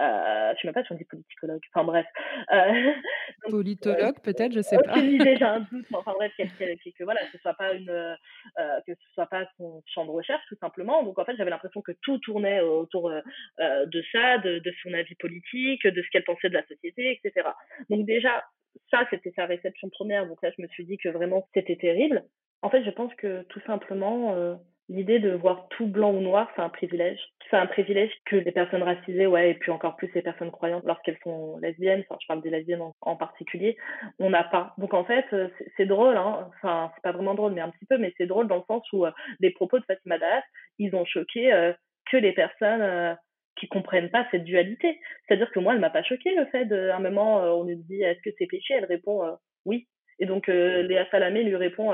Euh, 0.00 0.52
je 0.54 0.60
sais 0.60 0.68
même 0.68 0.74
pas 0.74 0.84
si 0.84 0.92
on 0.92 0.96
dit 0.96 1.04
politicologue. 1.04 1.60
Enfin 1.74 1.84
bref. 1.84 2.06
Euh, 2.52 2.72
donc, 3.44 3.50
Politologue 3.50 4.20
peut-être, 4.22 4.52
je 4.52 4.60
sais 4.60 4.76
pas. 4.76 4.92
aucune 4.92 5.10
idée, 5.12 5.36
j'ai 5.36 5.44
un 5.44 5.60
doute. 5.72 5.86
mais 5.90 5.96
Enfin 5.98 6.12
bref, 6.14 6.32
qu'elle- 6.36 6.50
qu'elle- 6.56 6.78
que, 6.78 6.90
que 6.96 7.04
voilà, 7.04 7.20
que 7.22 7.32
ce 7.32 7.38
soit 7.38 7.54
pas 7.54 7.72
une, 7.74 7.90
euh, 7.90 8.14
que 8.86 8.94
ce 8.94 9.12
soit 9.14 9.26
pas 9.26 9.48
son 9.56 9.82
champ 9.86 10.04
de 10.04 10.10
recherche 10.10 10.42
tout 10.48 10.56
simplement. 10.60 11.02
Donc 11.02 11.18
en 11.18 11.24
fait, 11.24 11.34
j'avais 11.36 11.50
l'impression 11.50 11.82
que 11.82 11.92
tout 12.02 12.18
tournait 12.18 12.60
autour 12.60 13.10
euh, 13.10 13.20
euh, 13.60 13.86
de 13.86 14.02
ça, 14.12 14.38
de, 14.38 14.58
de 14.60 14.72
son 14.82 14.92
avis 14.92 15.14
politique, 15.16 15.84
de 15.86 16.02
ce 16.02 16.08
qu'elle 16.10 16.24
pensait 16.24 16.48
de 16.48 16.54
la 16.54 16.66
société, 16.66 17.20
etc. 17.22 17.48
Donc 17.90 18.06
déjà, 18.06 18.44
ça 18.90 19.06
c'était 19.10 19.32
sa 19.34 19.46
réception 19.46 19.88
première. 19.90 20.26
Donc 20.26 20.38
là, 20.42 20.50
je 20.56 20.62
me 20.62 20.68
suis 20.68 20.84
dit 20.86 20.98
que 20.98 21.08
vraiment 21.08 21.46
c'était 21.54 21.76
terrible. 21.76 22.22
En 22.62 22.70
fait, 22.70 22.84
je 22.84 22.90
pense 22.90 23.12
que 23.16 23.42
tout 23.44 23.60
simplement. 23.66 24.36
L'idée 24.90 25.18
de 25.18 25.32
voir 25.32 25.68
tout 25.68 25.86
blanc 25.86 26.12
ou 26.12 26.20
noir, 26.20 26.50
c'est 26.56 26.62
un 26.62 26.70
privilège. 26.70 27.20
C'est 27.50 27.56
un 27.56 27.66
privilège 27.66 28.10
que 28.24 28.36
les 28.36 28.52
personnes 28.52 28.82
racisées, 28.82 29.26
ouais, 29.26 29.50
et 29.50 29.54
puis 29.54 29.70
encore 29.70 29.96
plus 29.96 30.10
les 30.14 30.22
personnes 30.22 30.50
croyantes 30.50 30.84
lorsqu'elles 30.86 31.18
sont 31.22 31.58
lesbiennes, 31.58 32.04
enfin, 32.08 32.18
je 32.22 32.26
parle 32.26 32.42
des 32.42 32.48
lesbiennes 32.48 32.82
en, 33.00 33.16
particulier, 33.16 33.76
on 34.18 34.30
n'a 34.30 34.44
pas. 34.44 34.74
Donc 34.78 34.94
en 34.94 35.04
fait, 35.04 35.26
euh, 35.34 35.48
c'est 35.76 35.84
drôle, 35.84 36.16
hein. 36.16 36.48
Enfin, 36.56 36.90
c'est 36.94 37.02
pas 37.02 37.12
vraiment 37.12 37.34
drôle, 37.34 37.52
mais 37.52 37.60
un 37.60 37.70
petit 37.70 37.84
peu, 37.84 37.98
mais 37.98 38.14
c'est 38.16 38.26
drôle 38.26 38.48
dans 38.48 38.56
le 38.56 38.62
sens 38.66 38.90
où 38.92 39.04
euh, 39.04 39.10
les 39.40 39.50
propos 39.50 39.78
de 39.78 39.84
Fatima 39.84 40.18
Das, 40.18 40.42
ils 40.78 40.94
ont 40.94 41.04
choqué 41.04 41.52
euh, 41.52 41.72
que 42.10 42.16
les 42.16 42.32
personnes 42.32 42.82
euh, 42.82 43.14
qui 43.56 43.68
comprennent 43.68 44.10
pas 44.10 44.26
cette 44.30 44.44
dualité. 44.44 44.98
C'est-à-dire 45.26 45.50
que 45.50 45.60
moi, 45.60 45.74
elle 45.74 45.80
m'a 45.80 45.90
pas 45.90 46.02
choqué 46.02 46.34
le 46.34 46.46
fait 46.46 46.70
à 46.72 46.96
un 46.96 47.00
moment, 47.00 47.42
on 47.58 47.64
lui 47.64 47.76
dit 47.76 48.02
est-ce 48.02 48.22
que 48.22 48.34
c'est 48.38 48.46
péché? 48.46 48.74
Elle 48.74 48.86
répond 48.86 49.36
oui. 49.66 49.86
Et 50.18 50.26
donc 50.26 50.46
Léa 50.46 51.06
Salamé 51.10 51.42
lui 51.42 51.56
répond 51.56 51.92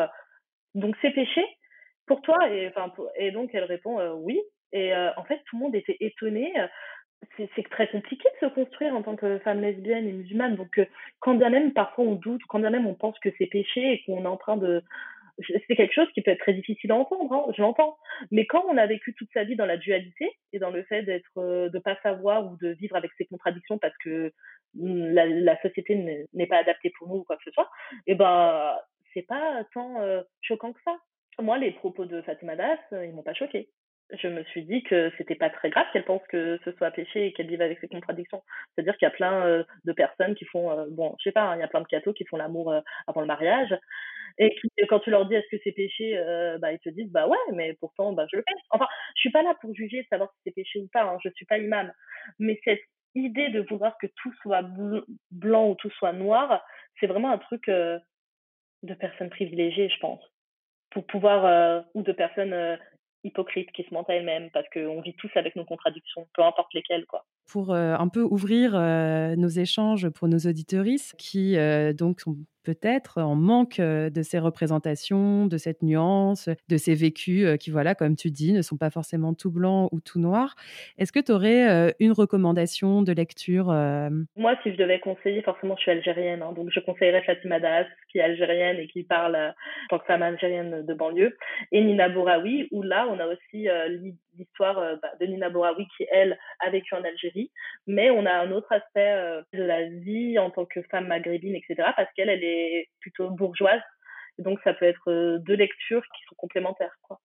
donc 0.74 0.97
c'est 1.01 1.11
péché 1.11 1.42
pour 2.07 2.22
toi 2.22 2.48
et 2.50 2.70
pour- 2.94 3.11
et 3.16 3.30
donc 3.30 3.50
elle 3.55 3.64
répond 3.64 3.98
euh, 4.00 4.12
oui. 4.14 4.40
Et 4.72 4.94
euh, 4.94 5.11
en 5.16 5.24
fait 5.24 5.40
tout 5.46 5.57
le 5.57 5.64
monde 5.64 5.74
était 5.76 5.96
étonné. 6.00 6.52
C'est 7.57 7.68
très 7.70 7.88
compliqué 7.88 8.28
de 8.40 8.46
se 8.48 8.55
construire 8.55 8.94
en 8.94 9.02
tant 9.02 9.16
que 9.16 9.38
femme 9.38 9.62
lesbienne 9.62 10.07
et 10.07 10.12
musulmane. 10.12 10.57
Donc 10.57 10.78
euh, 10.78 10.84
quand 11.20 11.34
bien 11.34 11.48
même 11.50 11.72
parfois 11.72 12.05
on 12.05 12.14
doute 12.16 12.42
quand 12.48 12.59
bien 12.59 12.70
même 12.70 12.86
on 12.86 12.94
pense 12.94 13.18
que 13.20 13.30
c'est 13.38 13.46
péché 13.46 13.80
et 13.92 14.02
qu'on 14.05 14.24
est 14.24 14.28
en 14.28 14.36
train 14.36 14.57
de 14.57 14.82
c'est 15.66 15.74
quelque 15.74 15.92
chose 15.94 16.07
qui 16.14 16.22
peut 16.22 16.30
être 16.30 16.38
très 16.40 16.52
difficile 16.52 16.92
à 16.92 16.96
entendre 16.96 17.32
hein, 17.32 17.52
je 17.57 17.62
l'entends. 17.62 17.96
Mais 18.30 18.46
quand 18.46 18.64
on 18.68 18.76
a 18.76 18.86
vécu 18.86 19.14
toute 19.14 19.30
sa 19.32 19.42
vie 19.44 19.57
dans 19.57 19.66
la 19.66 19.76
dualité 19.78 20.30
et 20.52 20.59
dans 20.59 20.70
le 20.70 20.82
fait 20.84 21.02
d'être 21.02 21.38
euh, 21.38 21.68
de 21.70 21.78
pas 21.78 21.96
savoir 22.02 22.46
ou 22.46 22.57
de 22.59 22.68
vivre 22.68 22.94
avec 22.96 23.11
ses 23.18 23.24
contradictions 23.26 23.78
parce 23.78 23.96
que 23.98 24.32
mm, 24.74 25.12
la, 25.14 25.26
la 25.26 25.61
société 25.62 26.26
n'est 26.32 26.46
pas 26.46 26.59
adaptée 26.59 26.92
pour 26.98 27.09
nous 27.09 27.16
ou 27.16 27.24
quoi 27.24 27.36
que 27.36 27.44
ce 27.44 27.50
soit 27.52 27.70
et 28.07 28.14
ben 28.14 28.76
c'est 29.12 29.22
pas 29.26 29.64
tant 29.72 29.96
choquant 30.42 30.72
que 30.72 30.80
ça 30.84 30.96
moi, 31.43 31.59
les 31.59 31.72
propos 31.72 32.05
de 32.05 32.22
Fatima 32.22 32.57
Das, 32.57 32.78
euh, 32.93 33.05
ils 33.07 33.12
m'ont 33.14 33.22
pas 33.22 33.35
choqué. 33.35 33.70
Je 34.12 34.28
me 34.28 34.45
suis 34.45 34.64
dit 34.64 34.82
que 34.82 35.11
c'était 35.16 35.35
pas 35.35 35.49
très 35.51 35.70
grave 35.70 35.87
qu'elle 35.93 36.05
pense 36.05 36.22
que 36.28 36.59
ce 36.64 36.72
soit 36.72 36.91
péché 36.91 37.26
et 37.26 37.32
qu'elle 37.32 37.49
vive 37.49 37.62
avec 37.62 37.78
ses 37.80 37.89
contradictions. 37.89 38.43
C'est-à-dire 38.74 38.97
qu'il 38.99 39.07
y 39.07 39.11
a 39.11 39.14
plein 39.14 39.47
euh, 39.47 39.64
de 39.85 39.93
personnes 39.93 40.35
qui 40.35 40.45
font, 40.45 40.70
euh, 40.70 40.87
bon, 40.91 41.14
je 41.18 41.24
sais 41.24 41.32
pas, 41.32 41.43
hein, 41.43 41.57
il 41.57 41.61
y 41.61 41.62
a 41.62 41.68
plein 41.68 41.80
de 41.80 41.87
cathos 41.87 42.12
qui 42.12 42.24
font 42.26 42.37
l'amour 42.37 42.74
avant 43.07 43.20
le 43.22 43.26
mariage 43.26 43.74
et 44.39 44.55
quand 44.89 45.01
tu 45.01 45.11
leur 45.11 45.26
dis 45.26 45.35
est-ce 45.37 45.49
que 45.57 45.62
c'est 45.64 45.72
péché, 45.72 46.16
bah 46.61 46.72
ils 46.72 46.80
te 46.80 46.89
disent 46.91 47.11
bah 47.12 47.28
ouais, 47.28 47.39
mais 47.53 47.74
pourtant 47.74 48.12
bah 48.12 48.26
je 48.32 48.37
le 48.37 48.45
fais. 48.49 48.55
Enfin, 48.70 48.87
je 49.16 49.20
suis 49.20 49.30
pas 49.30 49.43
là 49.43 49.55
pour 49.61 49.74
juger, 49.74 50.07
savoir 50.11 50.30
si 50.32 50.41
c'est 50.45 50.55
péché 50.55 50.80
ou 50.80 50.89
pas. 50.93 51.05
Hein, 51.05 51.18
je 51.24 51.30
suis 51.30 51.47
pas 51.47 51.59
imam, 51.59 51.93
mais 52.41 52.59
cette 52.64 52.80
idée 53.14 53.49
de 53.51 53.61
vouloir 53.62 53.97
que 53.99 54.09
tout 54.22 54.32
soit 54.43 54.62
bl- 54.62 55.05
blanc 55.30 55.68
ou 55.70 55.74
tout 55.76 55.91
soit 55.91 56.12
noir, 56.12 56.64
c'est 57.01 57.07
vraiment 57.07 57.30
un 57.32 57.39
truc 57.39 57.68
de 57.68 58.95
personnes 58.95 59.30
privilégiées, 59.30 59.89
je 59.89 59.99
pense 59.99 60.22
pour 60.95 61.05
pouvoir, 61.07 61.45
euh, 61.45 61.82
ou 61.95 62.03
de 62.03 62.12
personnes 62.12 62.53
euh, 62.53 62.76
hypocrites 63.24 63.70
qui 63.72 63.82
se 63.82 63.92
mentent 63.92 64.09
à 64.09 64.14
elles-mêmes, 64.14 64.51
parce 64.53 64.68
qu'on 64.70 65.01
vit 65.03 65.14
tous 65.16 65.30
avec 65.34 65.57
nos 65.57 65.64
contradictions, 65.64 66.26
peu 66.34 66.42
importe 66.42 66.72
lesquelles, 66.72 67.05
quoi. 67.07 67.26
Pour 67.51 67.72
euh, 67.72 67.95
un 67.95 68.09
peu 68.09 68.22
ouvrir 68.22 68.72
euh, 68.74 69.36
nos 69.36 69.49
échanges 69.49 70.09
pour 70.09 70.28
nos 70.28 70.38
auditorices 70.38 71.14
qui 71.18 71.57
euh, 71.57 71.92
donc 71.92 72.20
sont 72.20 72.36
peut-être 72.64 73.20
en 73.20 73.34
manque 73.34 73.78
de 73.78 74.22
ces 74.22 74.38
représentations, 74.38 75.47
de 75.47 75.59
cette 75.59 75.82
nuance, 75.82 76.49
de 76.70 76.76
ces 76.78 76.95
vécus 76.95 77.59
qui, 77.59 77.70
voilà, 77.70 77.95
comme 77.95 78.16
tu 78.16 78.30
dis, 78.30 78.55
ne 78.55 78.62
sont 78.62 78.78
pas 78.78 78.88
forcément 78.88 79.34
tout 79.34 79.51
blancs 79.51 79.90
ou 79.92 80.01
tout 80.01 80.18
noirs. 80.18 80.55
Est-ce 80.97 81.12
que 81.12 81.20
tu 81.20 81.30
aurais 81.30 81.95
une 82.01 82.12
recommandation 82.12 83.03
de 83.03 83.12
lecture 83.12 83.66
Moi, 83.66 84.57
si 84.62 84.72
je 84.72 84.78
devais 84.78 84.99
conseiller, 84.99 85.42
forcément, 85.42 85.76
je 85.76 85.82
suis 85.82 85.90
algérienne, 85.90 86.40
hein, 86.40 86.55
donc 86.55 86.70
je 86.70 86.80
conseillerais 86.80 87.22
Fatima 87.24 87.61
Das, 87.61 87.86
qui 88.11 88.16
est 88.16 88.22
algérienne 88.22 88.78
et 88.78 88.86
qui 88.86 89.03
parle 89.03 89.36
tant 89.90 89.99
que 89.99 90.07
femme 90.07 90.22
algérienne 90.22 90.86
de 90.86 90.95
banlieue, 90.95 91.36
et 91.70 91.84
Nina 91.84 92.09
Bouraoui, 92.09 92.68
où 92.70 92.82
là, 92.82 93.07
on 93.11 93.20
a 93.20 93.26
aussi 93.26 93.68
l'histoire 94.39 94.78
euh, 94.78 94.97
bah, 95.03 95.12
de 95.20 95.26
Nina 95.26 95.51
Boraoui 95.51 95.87
qui, 95.97 96.07
elle, 96.11 96.39
a 96.61 96.70
vécu 96.70 96.95
en 96.95 97.05
Algérie. 97.05 97.51
Mais 97.87 98.11
on 98.11 98.26
a 98.26 98.32
un 98.32 98.51
autre 98.53 98.72
aspect 98.72 99.12
euh, 99.12 99.43
de 99.53 99.62
la 99.62 99.89
vie 99.89 100.39
en 100.39 100.51
tant 100.51 100.64
que 100.64 100.82
femme 100.91 101.07
maghrébine, 101.07 101.55
etc. 101.55 101.91
Parce 101.97 102.12
qu'elle, 102.14 102.28
elle 102.28 102.45
est 102.45 102.89
plutôt 103.01 103.30
bourgeoise. 103.30 103.82
Donc, 104.39 104.59
ça 104.64 104.74
peut 104.74 104.87
être 104.87 105.11
euh, 105.11 105.39
deux 105.39 105.55
lectures 105.55 106.03
qui 106.03 106.24
sont 106.28 106.35
complémentaires. 106.37 106.97
Quoi. 107.03 107.20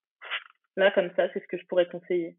Là, 0.77 0.91
comme 0.91 1.09
ça, 1.15 1.27
c'est 1.33 1.41
ce 1.41 1.47
que 1.47 1.57
je 1.57 1.65
pourrais 1.65 1.87
conseiller. 1.87 2.37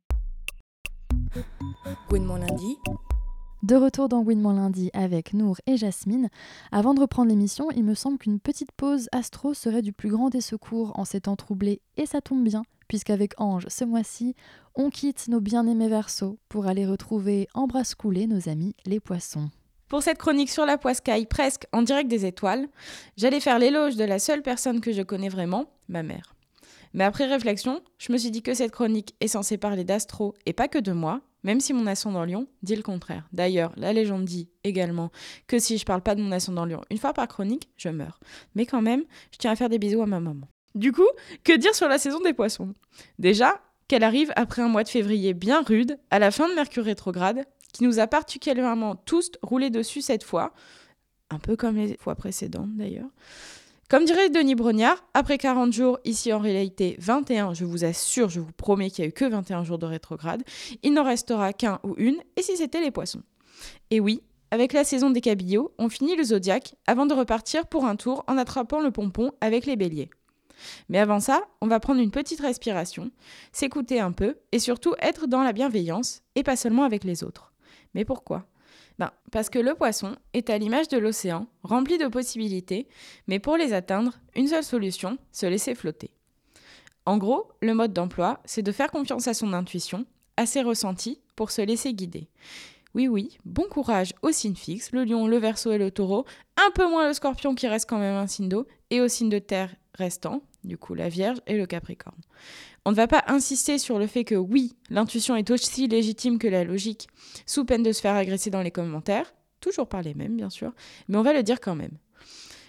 De 3.62 3.76
retour 3.76 4.08
dans 4.08 4.22
Winman 4.22 4.56
lundi 4.56 4.90
avec 4.94 5.34
Nour 5.34 5.58
et 5.66 5.76
Jasmine. 5.76 6.28
Avant 6.72 6.94
de 6.94 7.00
reprendre 7.00 7.28
l'émission, 7.28 7.70
il 7.70 7.84
me 7.84 7.94
semble 7.94 8.18
qu'une 8.18 8.40
petite 8.40 8.72
pause 8.72 9.08
astro 9.12 9.52
serait 9.52 9.82
du 9.82 9.92
plus 9.92 10.08
grand 10.08 10.30
des 10.30 10.40
secours 10.40 10.98
en 10.98 11.04
ces 11.04 11.20
temps 11.20 11.36
troublés, 11.36 11.82
et 11.98 12.06
ça 12.06 12.22
tombe 12.22 12.42
bien, 12.42 12.62
puisqu'avec 12.90 13.40
Ange, 13.40 13.66
ce 13.68 13.84
mois-ci, 13.84 14.34
on 14.74 14.90
quitte 14.90 15.28
nos 15.28 15.38
bien-aimés 15.38 15.88
Verseaux 15.88 16.40
pour 16.48 16.66
aller 16.66 16.84
retrouver 16.84 17.46
en 17.54 17.68
brasse 17.68 17.94
coulée 17.94 18.26
nos 18.26 18.48
amis 18.48 18.74
les 18.84 18.98
poissons. 18.98 19.48
Pour 19.86 20.02
cette 20.02 20.18
chronique 20.18 20.50
sur 20.50 20.66
la 20.66 20.76
poiscaille, 20.76 21.26
presque 21.26 21.66
en 21.72 21.82
direct 21.82 22.10
des 22.10 22.26
étoiles, 22.26 22.66
j'allais 23.16 23.38
faire 23.38 23.60
l'éloge 23.60 23.94
de 23.94 24.02
la 24.02 24.18
seule 24.18 24.42
personne 24.42 24.80
que 24.80 24.90
je 24.90 25.02
connais 25.02 25.28
vraiment, 25.28 25.66
ma 25.86 26.02
mère. 26.02 26.34
Mais 26.92 27.04
après 27.04 27.26
réflexion, 27.26 27.80
je 27.98 28.12
me 28.12 28.18
suis 28.18 28.32
dit 28.32 28.42
que 28.42 28.54
cette 28.54 28.72
chronique 28.72 29.14
est 29.20 29.28
censée 29.28 29.56
parler 29.56 29.84
d'astro 29.84 30.34
et 30.44 30.52
pas 30.52 30.66
que 30.66 30.80
de 30.80 30.90
moi, 30.90 31.20
même 31.44 31.60
si 31.60 31.72
mon 31.72 31.86
ascendant 31.86 32.24
Lion 32.24 32.48
dit 32.64 32.74
le 32.74 32.82
contraire. 32.82 33.28
D'ailleurs, 33.32 33.72
la 33.76 33.92
légende 33.92 34.24
dit 34.24 34.48
également 34.64 35.12
que 35.46 35.60
si 35.60 35.78
je 35.78 35.84
parle 35.84 36.02
pas 36.02 36.16
de 36.16 36.22
mon 36.22 36.32
ascendant 36.32 36.64
Lion 36.64 36.80
une 36.90 36.98
fois 36.98 37.12
par 37.12 37.28
chronique, 37.28 37.68
je 37.76 37.88
meurs. 37.88 38.18
Mais 38.56 38.66
quand 38.66 38.82
même, 38.82 39.04
je 39.30 39.38
tiens 39.38 39.52
à 39.52 39.56
faire 39.56 39.68
des 39.68 39.78
bisous 39.78 40.02
à 40.02 40.06
ma 40.06 40.18
maman. 40.18 40.48
Du 40.74 40.92
coup, 40.92 41.08
que 41.44 41.56
dire 41.56 41.74
sur 41.74 41.88
la 41.88 41.98
saison 41.98 42.20
des 42.20 42.32
poissons? 42.32 42.74
Déjà, 43.18 43.60
qu'elle 43.88 44.04
arrive 44.04 44.32
après 44.36 44.62
un 44.62 44.68
mois 44.68 44.84
de 44.84 44.88
février 44.88 45.34
bien 45.34 45.62
rude, 45.62 45.98
à 46.10 46.18
la 46.18 46.30
fin 46.30 46.48
de 46.48 46.54
Mercure 46.54 46.84
rétrograde, 46.84 47.44
qui 47.72 47.84
nous 47.84 47.98
a 47.98 48.06
particulièrement 48.06 48.94
tous 48.94 49.32
roulé 49.42 49.70
dessus 49.70 50.00
cette 50.00 50.24
fois, 50.24 50.52
un 51.30 51.38
peu 51.38 51.56
comme 51.56 51.76
les 51.76 51.96
fois 51.96 52.14
précédentes 52.14 52.74
d'ailleurs. 52.76 53.08
Comme 53.88 54.04
dirait 54.04 54.30
Denis 54.30 54.54
Brognard, 54.54 55.04
après 55.14 55.36
40 55.36 55.72
jours, 55.72 55.98
ici 56.04 56.32
en 56.32 56.38
réalité 56.38 56.94
21, 57.00 57.54
je 57.54 57.64
vous 57.64 57.84
assure, 57.84 58.28
je 58.28 58.38
vous 58.38 58.52
promets 58.52 58.88
qu'il 58.88 59.02
n'y 59.02 59.06
a 59.06 59.08
eu 59.08 59.12
que 59.12 59.24
21 59.24 59.64
jours 59.64 59.78
de 59.78 59.86
rétrograde, 59.86 60.44
il 60.84 60.92
n'en 60.92 61.02
restera 61.02 61.52
qu'un 61.52 61.80
ou 61.82 61.94
une, 61.98 62.18
et 62.36 62.42
si 62.42 62.56
c'était 62.56 62.80
les 62.80 62.92
poissons? 62.92 63.22
Et 63.90 63.98
oui, 63.98 64.22
avec 64.52 64.72
la 64.72 64.84
saison 64.84 65.10
des 65.10 65.20
cabillots, 65.20 65.72
on 65.78 65.88
finit 65.88 66.14
le 66.14 66.22
zodiaque 66.22 66.76
avant 66.86 67.06
de 67.06 67.14
repartir 67.14 67.66
pour 67.66 67.84
un 67.84 67.96
tour 67.96 68.24
en 68.28 68.38
attrapant 68.38 68.80
le 68.80 68.92
pompon 68.92 69.32
avec 69.40 69.66
les 69.66 69.74
béliers. 69.74 70.10
Mais 70.88 70.98
avant 70.98 71.20
ça, 71.20 71.42
on 71.60 71.66
va 71.66 71.80
prendre 71.80 72.00
une 72.00 72.10
petite 72.10 72.40
respiration, 72.40 73.10
s'écouter 73.52 74.00
un 74.00 74.12
peu 74.12 74.36
et 74.52 74.58
surtout 74.58 74.94
être 75.00 75.26
dans 75.26 75.42
la 75.42 75.52
bienveillance 75.52 76.22
et 76.34 76.42
pas 76.42 76.56
seulement 76.56 76.84
avec 76.84 77.04
les 77.04 77.24
autres. 77.24 77.52
Mais 77.94 78.04
pourquoi? 78.04 78.46
Ben, 78.98 79.10
Parce 79.32 79.48
que 79.48 79.58
le 79.58 79.74
poisson 79.74 80.16
est 80.34 80.50
à 80.50 80.58
l'image 80.58 80.88
de 80.88 80.98
l'océan, 80.98 81.46
rempli 81.62 81.96
de 81.96 82.06
possibilités, 82.06 82.86
mais 83.26 83.38
pour 83.38 83.56
les 83.56 83.72
atteindre, 83.72 84.18
une 84.34 84.48
seule 84.48 84.64
solution, 84.64 85.16
se 85.32 85.46
laisser 85.46 85.74
flotter. 85.74 86.10
En 87.06 87.16
gros, 87.16 87.48
le 87.62 87.74
mode 87.74 87.92
d'emploi, 87.92 88.40
c'est 88.44 88.62
de 88.62 88.72
faire 88.72 88.90
confiance 88.90 89.26
à 89.26 89.34
son 89.34 89.52
intuition, 89.52 90.04
à 90.36 90.46
ses 90.46 90.60
ressentis, 90.60 91.20
pour 91.34 91.50
se 91.50 91.62
laisser 91.62 91.94
guider. 91.94 92.28
Oui, 92.94 93.08
oui, 93.08 93.38
bon 93.44 93.64
courage 93.70 94.12
au 94.22 94.32
signe 94.32 94.54
fixe, 94.54 94.92
le 94.92 95.04
lion, 95.04 95.26
le 95.26 95.38
verso 95.38 95.72
et 95.72 95.78
le 95.78 95.90
taureau, 95.90 96.26
un 96.56 96.70
peu 96.72 96.88
moins 96.88 97.06
le 97.06 97.14
scorpion 97.14 97.54
qui 97.54 97.68
reste 97.68 97.88
quand 97.88 97.98
même 97.98 98.16
un 98.16 98.26
signe 98.26 98.48
d'eau, 98.48 98.66
et 98.90 99.00
au 99.00 99.08
signe 99.08 99.30
de 99.30 99.38
terre 99.38 99.74
restant, 99.94 100.42
du 100.64 100.76
coup 100.78 100.94
la 100.94 101.08
vierge 101.08 101.38
et 101.46 101.56
le 101.56 101.66
capricorne. 101.66 102.20
On 102.84 102.90
ne 102.90 102.96
va 102.96 103.06
pas 103.06 103.24
insister 103.26 103.78
sur 103.78 103.98
le 103.98 104.06
fait 104.06 104.24
que 104.24 104.34
oui, 104.34 104.76
l'intuition 104.88 105.36
est 105.36 105.50
aussi 105.50 105.86
légitime 105.88 106.38
que 106.38 106.48
la 106.48 106.64
logique, 106.64 107.08
sous 107.46 107.64
peine 107.64 107.82
de 107.82 107.92
se 107.92 108.00
faire 108.00 108.14
agresser 108.14 108.50
dans 108.50 108.62
les 108.62 108.70
commentaires, 108.70 109.34
toujours 109.60 109.88
par 109.88 110.02
les 110.02 110.14
mêmes 110.14 110.36
bien 110.36 110.50
sûr, 110.50 110.72
mais 111.08 111.18
on 111.18 111.22
va 111.22 111.32
le 111.32 111.42
dire 111.42 111.60
quand 111.60 111.74
même. 111.74 111.98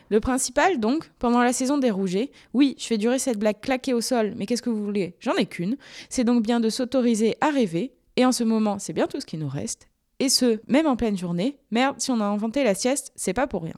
Le 0.09 0.19
principal, 0.19 0.81
donc, 0.81 1.09
pendant 1.19 1.41
la 1.41 1.53
saison 1.53 1.77
des 1.77 1.89
rougets, 1.89 2.31
oui, 2.53 2.75
je 2.77 2.85
fais 2.85 2.97
durer 2.97 3.17
cette 3.17 3.39
blague 3.39 3.61
claquée 3.61 3.93
au 3.93 4.01
sol, 4.01 4.33
mais 4.35 4.45
qu'est-ce 4.45 4.61
que 4.61 4.69
vous 4.69 4.83
voulez? 4.83 5.15
J'en 5.21 5.35
ai 5.35 5.45
qu'une. 5.45 5.77
C'est 6.09 6.25
donc 6.25 6.43
bien 6.43 6.59
de 6.59 6.69
s'autoriser 6.69 7.37
à 7.39 7.49
rêver, 7.49 7.93
et 8.17 8.25
en 8.25 8.33
ce 8.33 8.43
moment, 8.43 8.77
c'est 8.77 8.91
bien 8.91 9.07
tout 9.07 9.21
ce 9.21 9.25
qui 9.25 9.37
nous 9.37 9.47
reste. 9.47 9.87
Et 10.19 10.27
ce, 10.27 10.59
même 10.67 10.85
en 10.85 10.97
pleine 10.97 11.17
journée. 11.17 11.59
Merde, 11.71 11.95
si 11.99 12.11
on 12.11 12.19
a 12.19 12.25
inventé 12.25 12.65
la 12.65 12.75
sieste, 12.75 13.13
c'est 13.15 13.33
pas 13.33 13.47
pour 13.47 13.63
rien. 13.63 13.77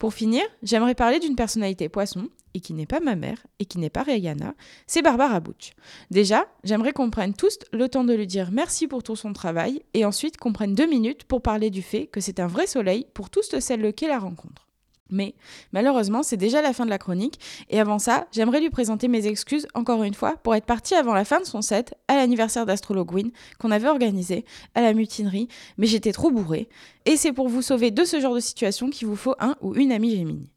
Pour 0.00 0.14
finir, 0.14 0.42
j'aimerais 0.62 0.94
parler 0.94 1.18
d'une 1.18 1.36
personnalité 1.36 1.90
poisson, 1.90 2.30
et 2.54 2.60
qui 2.60 2.72
n'est 2.72 2.86
pas 2.86 3.00
ma 3.00 3.16
mère, 3.16 3.46
et 3.58 3.66
qui 3.66 3.78
n'est 3.78 3.90
pas 3.90 4.02
Rihanna, 4.02 4.54
c'est 4.86 5.02
Barbara 5.02 5.40
Butch. 5.40 5.74
Déjà, 6.10 6.46
j'aimerais 6.64 6.94
qu'on 6.94 7.10
prenne 7.10 7.34
tous 7.34 7.58
le 7.70 7.86
temps 7.86 8.02
de 8.02 8.14
lui 8.14 8.26
dire 8.26 8.48
merci 8.50 8.88
pour 8.88 9.02
tout 9.02 9.14
son 9.14 9.34
travail, 9.34 9.82
et 9.92 10.06
ensuite 10.06 10.38
qu'on 10.38 10.54
prenne 10.54 10.74
deux 10.74 10.86
minutes 10.86 11.24
pour 11.24 11.42
parler 11.42 11.68
du 11.68 11.82
fait 11.82 12.06
que 12.06 12.22
c'est 12.22 12.40
un 12.40 12.46
vrai 12.46 12.66
soleil 12.66 13.08
pour 13.12 13.28
tous 13.28 13.54
celles 13.60 13.92
qui 13.92 14.06
la 14.06 14.18
rencontrent. 14.18 14.69
Mais 15.10 15.34
malheureusement, 15.72 16.22
c'est 16.22 16.36
déjà 16.36 16.62
la 16.62 16.72
fin 16.72 16.84
de 16.84 16.90
la 16.90 16.98
chronique, 16.98 17.38
et 17.68 17.80
avant 17.80 17.98
ça, 17.98 18.26
j'aimerais 18.32 18.60
lui 18.60 18.70
présenter 18.70 19.08
mes 19.08 19.26
excuses 19.26 19.66
encore 19.74 20.02
une 20.02 20.14
fois 20.14 20.36
pour 20.42 20.54
être 20.54 20.66
partie 20.66 20.94
avant 20.94 21.14
la 21.14 21.24
fin 21.24 21.40
de 21.40 21.44
son 21.44 21.62
set 21.62 21.94
à 22.08 22.16
l'anniversaire 22.16 22.66
d'Astrologue 22.66 23.12
Win 23.12 23.30
qu'on 23.58 23.70
avait 23.70 23.88
organisé 23.88 24.44
à 24.74 24.80
la 24.80 24.92
mutinerie, 24.92 25.48
mais 25.78 25.86
j'étais 25.86 26.12
trop 26.12 26.30
bourrée, 26.30 26.68
et 27.06 27.16
c'est 27.16 27.32
pour 27.32 27.48
vous 27.48 27.62
sauver 27.62 27.90
de 27.90 28.04
ce 28.04 28.20
genre 28.20 28.34
de 28.34 28.40
situation 28.40 28.90
qu'il 28.90 29.08
vous 29.08 29.16
faut 29.16 29.34
un 29.40 29.56
ou 29.60 29.74
une 29.74 29.92
amie 29.92 30.16
Gémini. 30.16 30.50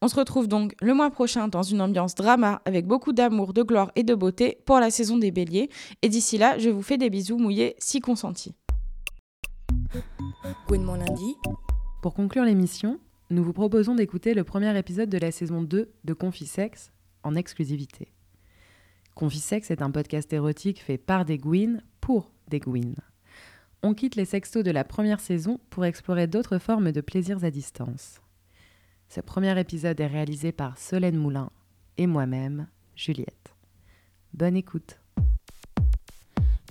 On 0.00 0.08
se 0.08 0.14
retrouve 0.14 0.46
donc 0.46 0.74
le 0.80 0.94
mois 0.94 1.10
prochain 1.10 1.48
dans 1.48 1.62
une 1.62 1.80
ambiance 1.80 2.14
drama 2.14 2.62
avec 2.64 2.86
beaucoup 2.86 3.12
d'amour, 3.12 3.52
de 3.52 3.62
gloire 3.62 3.90
et 3.96 4.02
de 4.04 4.14
beauté 4.14 4.58
pour 4.64 4.78
la 4.78 4.90
saison 4.90 5.16
des 5.16 5.30
béliers, 5.30 5.68
et 6.02 6.08
d'ici 6.08 6.38
là, 6.38 6.58
je 6.58 6.70
vous 6.70 6.82
fais 6.82 6.98
des 6.98 7.10
bisous 7.10 7.38
mouillés 7.38 7.74
si 7.78 8.00
consentis. 8.00 8.54
Gwen 10.68 10.82
mon 10.82 10.94
lundi. 10.94 11.34
Pour 12.02 12.14
conclure 12.14 12.44
l'émission, 12.44 13.00
nous 13.28 13.42
vous 13.42 13.52
proposons 13.52 13.94
d'écouter 13.94 14.34
le 14.34 14.44
premier 14.44 14.76
épisode 14.78 15.08
de 15.08 15.18
la 15.18 15.32
saison 15.32 15.62
2 15.62 15.90
de 16.04 16.14
Confisex 16.14 16.92
en 17.24 17.34
exclusivité. 17.34 18.12
Confisex 19.14 19.70
est 19.70 19.82
un 19.82 19.90
podcast 19.90 20.32
érotique 20.32 20.80
fait 20.80 20.98
par 20.98 21.24
des 21.24 21.38
Gwyn 21.38 21.82
pour 22.00 22.30
des 22.48 22.60
Gwyn. 22.60 22.94
On 23.82 23.94
quitte 23.94 24.14
les 24.14 24.24
sextos 24.24 24.62
de 24.62 24.70
la 24.70 24.84
première 24.84 25.20
saison 25.20 25.58
pour 25.70 25.84
explorer 25.84 26.26
d'autres 26.26 26.58
formes 26.58 26.92
de 26.92 27.00
plaisirs 27.00 27.42
à 27.42 27.50
distance. 27.50 28.20
Ce 29.08 29.20
premier 29.20 29.58
épisode 29.58 30.00
est 30.00 30.06
réalisé 30.06 30.52
par 30.52 30.78
Solène 30.78 31.16
Moulin 31.16 31.50
et 31.96 32.06
moi-même, 32.06 32.68
Juliette. 32.94 33.54
Bonne 34.34 34.56
écoute. 34.56 35.00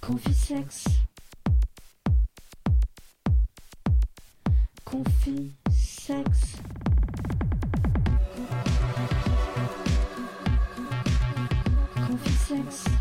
Confisex. 0.02 0.86
Confisex. 4.86 5.95
Confisex. 11.96 12.95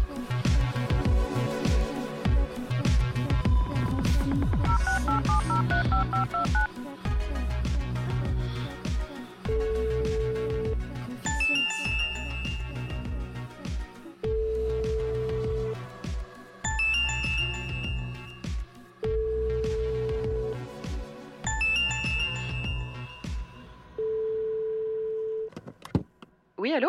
Oui, 26.64 26.72
allô? 26.72 26.88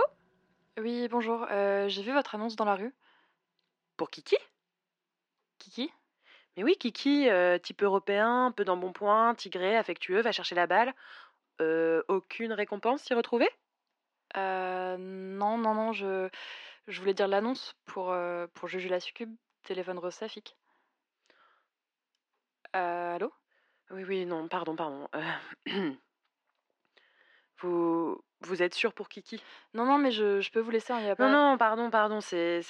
Oui, 0.79 1.09
bonjour. 1.09 1.45
euh, 1.51 1.89
J'ai 1.89 2.01
vu 2.01 2.13
votre 2.13 2.33
annonce 2.35 2.55
dans 2.55 2.63
la 2.63 2.75
rue. 2.75 2.95
Pour 3.97 4.09
Kiki? 4.09 4.37
Kiki? 5.59 5.91
Mais 6.57 6.63
oui, 6.63 6.75
Kiki, 6.79 7.29
euh, 7.29 7.57
type 7.59 7.83
européen, 7.83 8.47
un 8.47 8.51
peu 8.51 8.65
d'embonpoint, 8.65 9.35
tigré, 9.35 9.77
affectueux, 9.77 10.21
va 10.21 10.31
chercher 10.31 10.55
la 10.55 10.67
balle. 10.67 10.93
Euh, 11.61 12.03
aucune 12.09 12.53
récompense 12.53 13.03
s'y 13.03 13.13
retrouver 13.13 13.49
Euh, 14.37 14.97
non, 14.97 15.57
non, 15.57 15.73
non, 15.75 15.93
je, 15.93 16.29
je 16.87 16.99
voulais 17.01 17.13
dire 17.15 17.27
l'annonce 17.27 17.75
pour, 17.85 18.11
euh, 18.11 18.47
pour 18.55 18.69
Juju 18.69 18.89
la 18.89 18.99
succube, 19.01 19.35
téléphone 19.63 19.99
Rosafique. 19.99 20.57
Euh, 22.75 23.15
allô? 23.15 23.33
Oui, 23.91 24.03
oui, 24.05 24.25
non, 24.25 24.47
pardon, 24.47 24.75
pardon. 24.75 25.07
Euh, 25.15 25.93
vous, 27.61 28.23
vous 28.45 28.61
êtes 28.63 28.73
sûr 28.73 28.93
pour 28.93 29.09
Kiki? 29.09 29.41
Non, 29.73 29.85
non, 29.85 29.97
mais 29.97 30.11
je, 30.11 30.41
je 30.41 30.51
peux 30.51 30.59
vous 30.59 30.71
laisser, 30.71 30.93
il 30.93 31.03
n'y 31.03 31.09
a 31.09 31.15
pas... 31.15 31.27
Non, 31.29 31.51
non, 31.51 31.57
pardon, 31.57 31.89
pardon, 31.89 32.21
c'est 32.21 32.61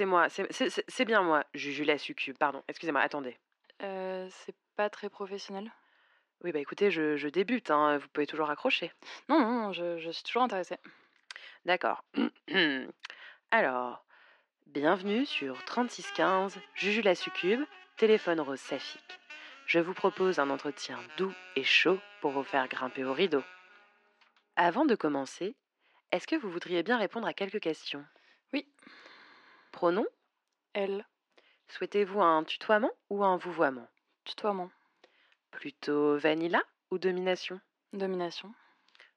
moi. 0.00 0.28
C'est- 0.28 1.04
bien 1.04 1.22
moi, 1.22 1.44
Juju 1.54 1.84
la 1.84 1.98
succube. 1.98 2.36
Pardon, 2.38 2.62
excusez-moi, 2.68 3.00
attendez. 3.02 3.38
Euh, 3.82 4.26
c'est 4.30 4.54
pas 4.76 4.90
très 4.90 5.08
professionnel. 5.08 5.70
Oui, 6.42 6.52
bah 6.52 6.58
écoutez, 6.58 6.90
je, 6.90 7.16
je 7.16 7.28
débute, 7.28 7.70
hein, 7.70 7.98
vous 7.98 8.08
pouvez 8.08 8.26
toujours 8.26 8.50
accrocher. 8.50 8.92
Non, 9.28 9.40
non, 9.40 9.52
non, 9.52 9.72
je, 9.72 9.98
je 9.98 10.10
suis 10.10 10.24
toujours 10.24 10.42
intéressée. 10.42 10.76
D'accord. 11.64 12.04
Alors, 13.50 14.04
Bienvenue 14.66 15.24
sur 15.24 15.64
3615 15.66 16.58
Juju 16.74 17.02
la 17.02 17.14
succube, 17.14 17.60
téléphone 17.96 18.40
rose 18.40 18.58
saphique. 18.58 19.20
Je 19.66 19.78
vous 19.78 19.94
propose 19.94 20.40
un 20.40 20.50
entretien 20.50 20.98
doux 21.16 21.32
et 21.54 21.62
chaud 21.62 22.00
pour 22.20 22.32
vous 22.32 22.42
faire 22.42 22.66
grimper 22.66 23.04
au 23.04 23.12
rideau. 23.12 23.42
Avant 24.56 24.84
de 24.84 24.94
commencer, 24.94 25.56
est-ce 26.12 26.26
que 26.26 26.36
vous 26.36 26.50
voudriez 26.50 26.82
bien 26.82 26.98
répondre 26.98 27.26
à 27.26 27.34
quelques 27.34 27.60
questions? 27.60 28.04
Oui. 28.52 28.68
Pronom? 29.72 30.06
Elle. 30.74 31.06
Souhaitez-vous 31.68 32.20
un 32.22 32.44
tutoiement 32.44 32.92
ou 33.10 33.24
un 33.24 33.36
vouvoiement? 33.36 33.88
Tutoiement. 34.24 34.70
Plutôt 35.50 36.16
vanilla 36.18 36.62
ou 36.90 36.98
domination? 36.98 37.60
Domination. 37.92 38.54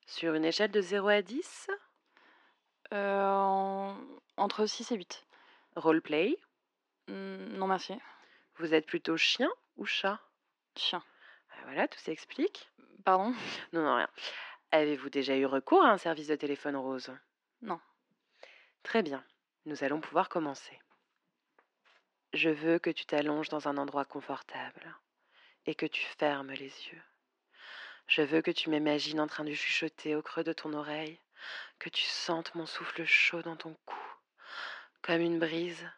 Sur 0.05 0.33
une 0.33 0.45
échelle 0.45 0.71
de 0.71 0.81
0 0.81 1.07
à 1.09 1.21
10 1.21 1.69
Euh, 2.93 3.23
en- 3.25 3.97
Entre 4.37 4.65
6 4.65 4.91
et 4.91 4.95
8. 4.95 5.25
Roleplay? 5.75 6.37
Hmm, 7.09 7.57
non, 7.57 7.67
merci. 7.67 7.93
Vous 8.55 8.73
êtes 8.73 8.85
plutôt 8.85 9.17
chien 9.17 9.49
ou 9.75 9.85
chat? 9.85 10.19
Chien. 10.77 11.03
Ah, 11.51 11.55
Voilà, 11.65 11.87
tout 11.87 11.99
s'explique. 11.99 12.71
Pardon? 13.03 13.33
Non, 13.73 13.83
non, 13.83 13.95
rien. 13.95 14.09
Avez-vous 14.71 15.09
déjà 15.09 15.35
eu 15.37 15.45
recours 15.45 15.83
à 15.83 15.91
un 15.91 15.97
service 15.97 16.27
de 16.27 16.35
téléphone 16.35 16.75
rose? 16.75 17.11
Non. 17.61 17.79
Très 18.83 19.01
bien. 19.01 19.23
Nous 19.65 19.83
allons 19.83 20.01
pouvoir 20.01 20.29
commencer. 20.29 20.77
Je 22.33 22.49
veux 22.49 22.77
que 22.79 22.89
tu 22.89 23.05
t'allonges 23.05 23.49
dans 23.49 23.67
un 23.67 23.77
endroit 23.77 24.05
confortable 24.05 24.95
et 25.65 25.75
que 25.75 25.85
tu 25.85 26.05
fermes 26.19 26.51
les 26.51 26.65
yeux. 26.89 27.01
Je 28.07 28.21
veux 28.21 28.41
que 28.41 28.51
tu 28.51 28.69
m'imagines 28.69 29.19
en 29.19 29.27
train 29.27 29.43
de 29.43 29.53
chuchoter 29.53 30.15
au 30.15 30.21
creux 30.21 30.43
de 30.43 30.53
ton 30.53 30.73
oreille, 30.73 31.19
que 31.79 31.89
tu 31.89 32.03
sentes 32.03 32.55
mon 32.55 32.65
souffle 32.65 33.03
chaud 33.05 33.41
dans 33.41 33.55
ton 33.55 33.75
cou, 33.85 33.99
comme 35.01 35.21
une 35.21 35.39
brise, 35.39 35.89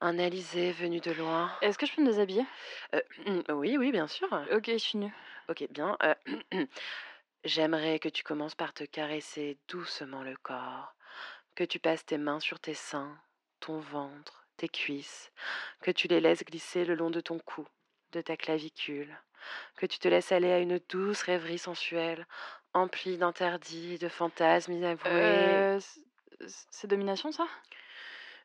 un 0.00 0.18
alizé 0.18 0.72
venu 0.72 1.00
de 1.00 1.12
loin. 1.12 1.50
Est-ce 1.62 1.78
que 1.78 1.86
je 1.86 1.94
peux 1.94 2.02
me 2.02 2.10
déshabiller? 2.10 2.44
Euh, 2.94 3.42
oui, 3.54 3.76
oui, 3.78 3.90
bien 3.92 4.06
sûr. 4.06 4.28
Ok, 4.52 4.66
je 4.66 4.76
suis 4.76 4.98
nue. 4.98 5.12
Ok, 5.48 5.66
bien. 5.70 5.96
euh, 6.02 6.14
J'aimerais 7.46 8.00
que 8.00 8.08
tu 8.08 8.24
commences 8.24 8.56
par 8.56 8.74
te 8.74 8.82
caresser 8.82 9.56
doucement 9.68 10.22
le 10.24 10.36
corps, 10.36 10.96
que 11.54 11.62
tu 11.62 11.78
passes 11.78 12.04
tes 12.04 12.18
mains 12.18 12.40
sur 12.40 12.58
tes 12.58 12.74
seins, 12.74 13.16
ton 13.60 13.78
ventre, 13.78 14.48
tes 14.56 14.68
cuisses, 14.68 15.30
que 15.80 15.92
tu 15.92 16.08
les 16.08 16.20
laisses 16.20 16.44
glisser 16.44 16.84
le 16.84 16.96
long 16.96 17.08
de 17.08 17.20
ton 17.20 17.38
cou, 17.38 17.64
de 18.10 18.20
ta 18.20 18.36
clavicule, 18.36 19.16
que 19.76 19.86
tu 19.86 20.00
te 20.00 20.08
laisses 20.08 20.32
aller 20.32 20.50
à 20.50 20.58
une 20.58 20.80
douce 20.88 21.22
rêverie 21.22 21.58
sensuelle, 21.58 22.26
emplie 22.74 23.16
d'interdits, 23.16 23.98
de 23.98 24.08
fantasmes 24.08 24.72
inavoués. 24.72 25.12
Euh, 25.12 25.78
c'est 26.48 26.88
domination, 26.88 27.30
ça? 27.30 27.46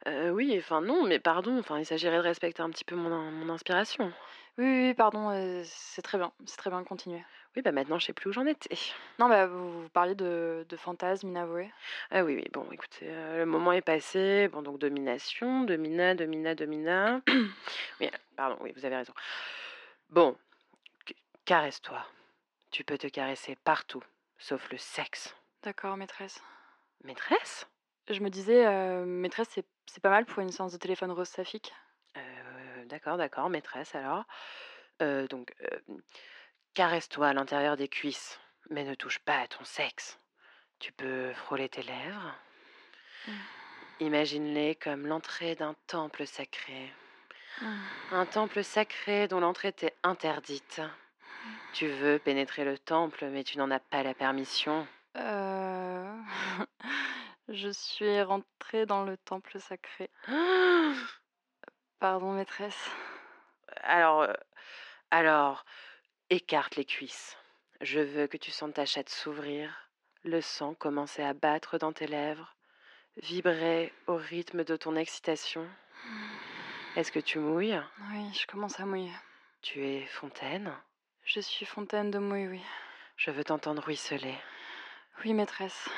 Euh, 0.08 0.30
oui, 0.30 0.56
enfin 0.60 0.82
non, 0.82 1.04
mais 1.08 1.20
pardon, 1.20 1.58
enfin 1.58 1.80
il 1.80 1.88
s'agirait 1.88 2.18
de 2.18 2.22
respecter 2.22 2.62
un 2.62 2.70
petit 2.70 2.86
peu 2.86 2.96
mon, 2.96 3.12
in- 3.12 3.32
mon 3.32 3.50
inspiration. 3.52 4.14
Oui, 4.60 4.66
oui, 4.66 4.88
oui, 4.90 4.94
pardon, 4.94 5.32
euh, 5.32 5.64
c'est 5.66 6.04
très 6.04 6.20
bien. 6.20 6.32
C'est 6.46 6.58
très 6.58 6.70
bien, 6.70 6.84
continuez. 6.84 7.24
Oui, 7.56 7.62
bah 7.62 7.74
maintenant 7.74 8.00
je 8.00 8.06
sais 8.06 8.14
plus 8.14 8.30
où 8.30 8.34
j'en 8.34 8.46
étais. 8.46 8.78
Non, 9.20 9.28
bah, 9.28 9.46
vous, 9.46 9.82
vous 9.84 9.90
parliez 9.90 10.16
de, 10.16 10.66
de 10.70 10.78
fantasmes 10.78 11.28
inavoués. 11.28 11.70
Ah 12.10 12.24
oui, 12.24 12.36
oui, 12.36 12.46
bon, 12.54 12.66
écoutez, 12.72 13.08
euh, 13.10 13.40
le 13.40 13.46
moment 13.46 13.74
est 13.74 13.82
passé. 13.82 14.48
Bon, 14.48 14.62
donc 14.62 14.80
domination, 14.80 15.64
domina, 15.64 16.16
domina, 16.16 16.56
domina. 16.56 17.22
oui, 18.00 18.10
pardon, 18.38 18.58
oui, 18.62 18.72
vous 18.76 18.86
avez 18.86 18.96
raison. 18.96 19.14
Bon, 20.10 20.38
caresse-toi. 21.44 22.06
Tu 22.72 22.86
peux 22.86 22.98
te 22.98 23.08
caresser 23.08 23.58
partout, 23.66 24.04
sauf 24.38 24.72
le 24.72 24.78
sexe. 24.78 25.36
D'accord, 25.64 25.98
maîtresse. 25.98 26.42
Maîtresse? 27.04 27.68
Je 28.10 28.22
me 28.22 28.30
disais, 28.30 28.66
euh, 28.66 29.06
maîtresse, 29.06 29.50
c'est 29.52 29.66
c'est 29.88 30.02
pas 30.02 30.10
mal 30.10 30.26
pour 30.26 30.42
une 30.42 30.52
séance 30.52 30.72
de 30.72 30.78
téléphone 30.78 31.12
rose 31.12 31.28
saphique. 31.28 31.74
Euh, 32.16 32.86
D'accord, 32.86 33.18
d'accord, 33.18 33.50
maîtresse 33.50 33.94
alors. 33.94 34.24
Donc, 35.30 35.54
caresse-toi 36.74 37.28
à 37.28 37.34
l'intérieur 37.34 37.78
des 37.78 37.88
cuisses, 37.88 38.40
mais 38.70 38.84
ne 38.84 38.96
touche 38.96 39.20
pas 39.20 39.40
à 39.40 39.48
ton 39.48 39.64
sexe. 39.64 40.20
Tu 40.80 40.92
peux 40.92 41.34
frôler 41.34 41.70
tes 41.70 41.84
lèvres. 41.84 42.36
Imagine-les 44.00 44.76
comme 44.76 45.06
l'entrée 45.06 45.56
d'un 45.56 45.76
temple 45.88 46.26
sacré. 46.26 46.92
Un 48.12 48.26
temple 48.26 48.64
sacré 48.64 49.28
dont 49.28 49.40
l'entrée 49.40 49.74
t'est 49.74 49.96
interdite. 50.04 50.82
Tu 51.74 51.88
veux 51.88 52.18
pénétrer 52.18 52.66
le 52.66 52.78
temple, 52.78 53.26
mais 53.28 53.44
tu 53.44 53.58
n'en 53.58 53.70
as 53.72 53.80
pas 53.80 54.04
la 54.04 54.14
permission. 54.14 54.88
Euh... 55.18 56.18
je 57.50 57.70
suis 57.70 58.22
rentrée 58.22 58.86
dans 58.86 59.04
le 59.04 59.18
temple 59.18 59.60
sacré. 59.60 60.10
Pardon, 62.00 62.34
maîtresse. 62.34 62.90
Alors, 63.84 64.22
euh, 64.22 64.34
alors, 65.12 65.66
écarte 66.32 66.78
les 66.78 66.86
cuisses. 66.86 67.38
Je 67.82 68.00
veux 68.00 68.26
que 68.26 68.38
tu 68.38 68.52
sentes 68.52 68.76
ta 68.76 68.86
chatte 68.86 69.10
s'ouvrir, 69.10 69.90
le 70.24 70.40
sang 70.40 70.74
commencer 70.74 71.22
à 71.22 71.34
battre 71.34 71.78
dans 71.78 71.92
tes 71.92 72.08
lèvres, 72.08 72.56
vibrer 73.18 73.94
au 74.08 74.16
rythme 74.16 74.64
de 74.64 74.78
ton 74.78 74.96
excitation. 74.96 75.68
Est-ce 76.96 77.12
que 77.12 77.20
tu 77.20 77.38
mouilles? 77.40 77.80
Oui, 78.12 78.34
je 78.34 78.48
commence 78.48 78.80
à 78.80 78.86
mouiller. 78.86 79.12
Tu 79.62 79.86
es 79.86 80.06
fontaine? 80.06 80.74
Je 81.26 81.42
suis 81.42 81.66
fontaine 81.66 82.12
de 82.12 82.20
mouille, 82.20 82.48
oui. 82.48 82.62
Je 83.18 83.30
veux 83.30 83.44
t'entendre 83.44 83.84
ruisseler. 83.84 84.36
Oui, 85.24 85.34
maîtresse. 85.34 85.90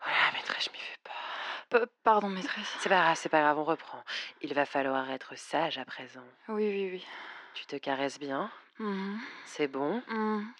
Voilà, 0.00 0.32
maîtresse, 0.32 0.64
je 0.64 0.70
m'y 0.70 0.78
fais 0.78 0.98
pas. 1.04 1.78
P- 1.78 1.90
pardon, 2.02 2.28
maîtresse. 2.28 2.76
C'est 2.80 2.88
pas 2.88 3.00
grave, 3.00 3.16
c'est 3.16 3.28
pas 3.28 3.40
grave, 3.40 3.58
on 3.58 3.64
reprend. 3.64 4.02
Il 4.40 4.52
va 4.54 4.66
falloir 4.66 5.08
être 5.10 5.36
sage 5.36 5.78
à 5.78 5.84
présent. 5.84 6.26
Oui, 6.48 6.68
oui, 6.68 6.90
oui. 6.92 7.06
Tu 7.54 7.64
te 7.66 7.76
caresses 7.76 8.18
bien? 8.18 8.50
Mhm. 8.78 9.20
C'est 9.44 9.68
bon 9.68 10.02
Mhm. 10.08 10.52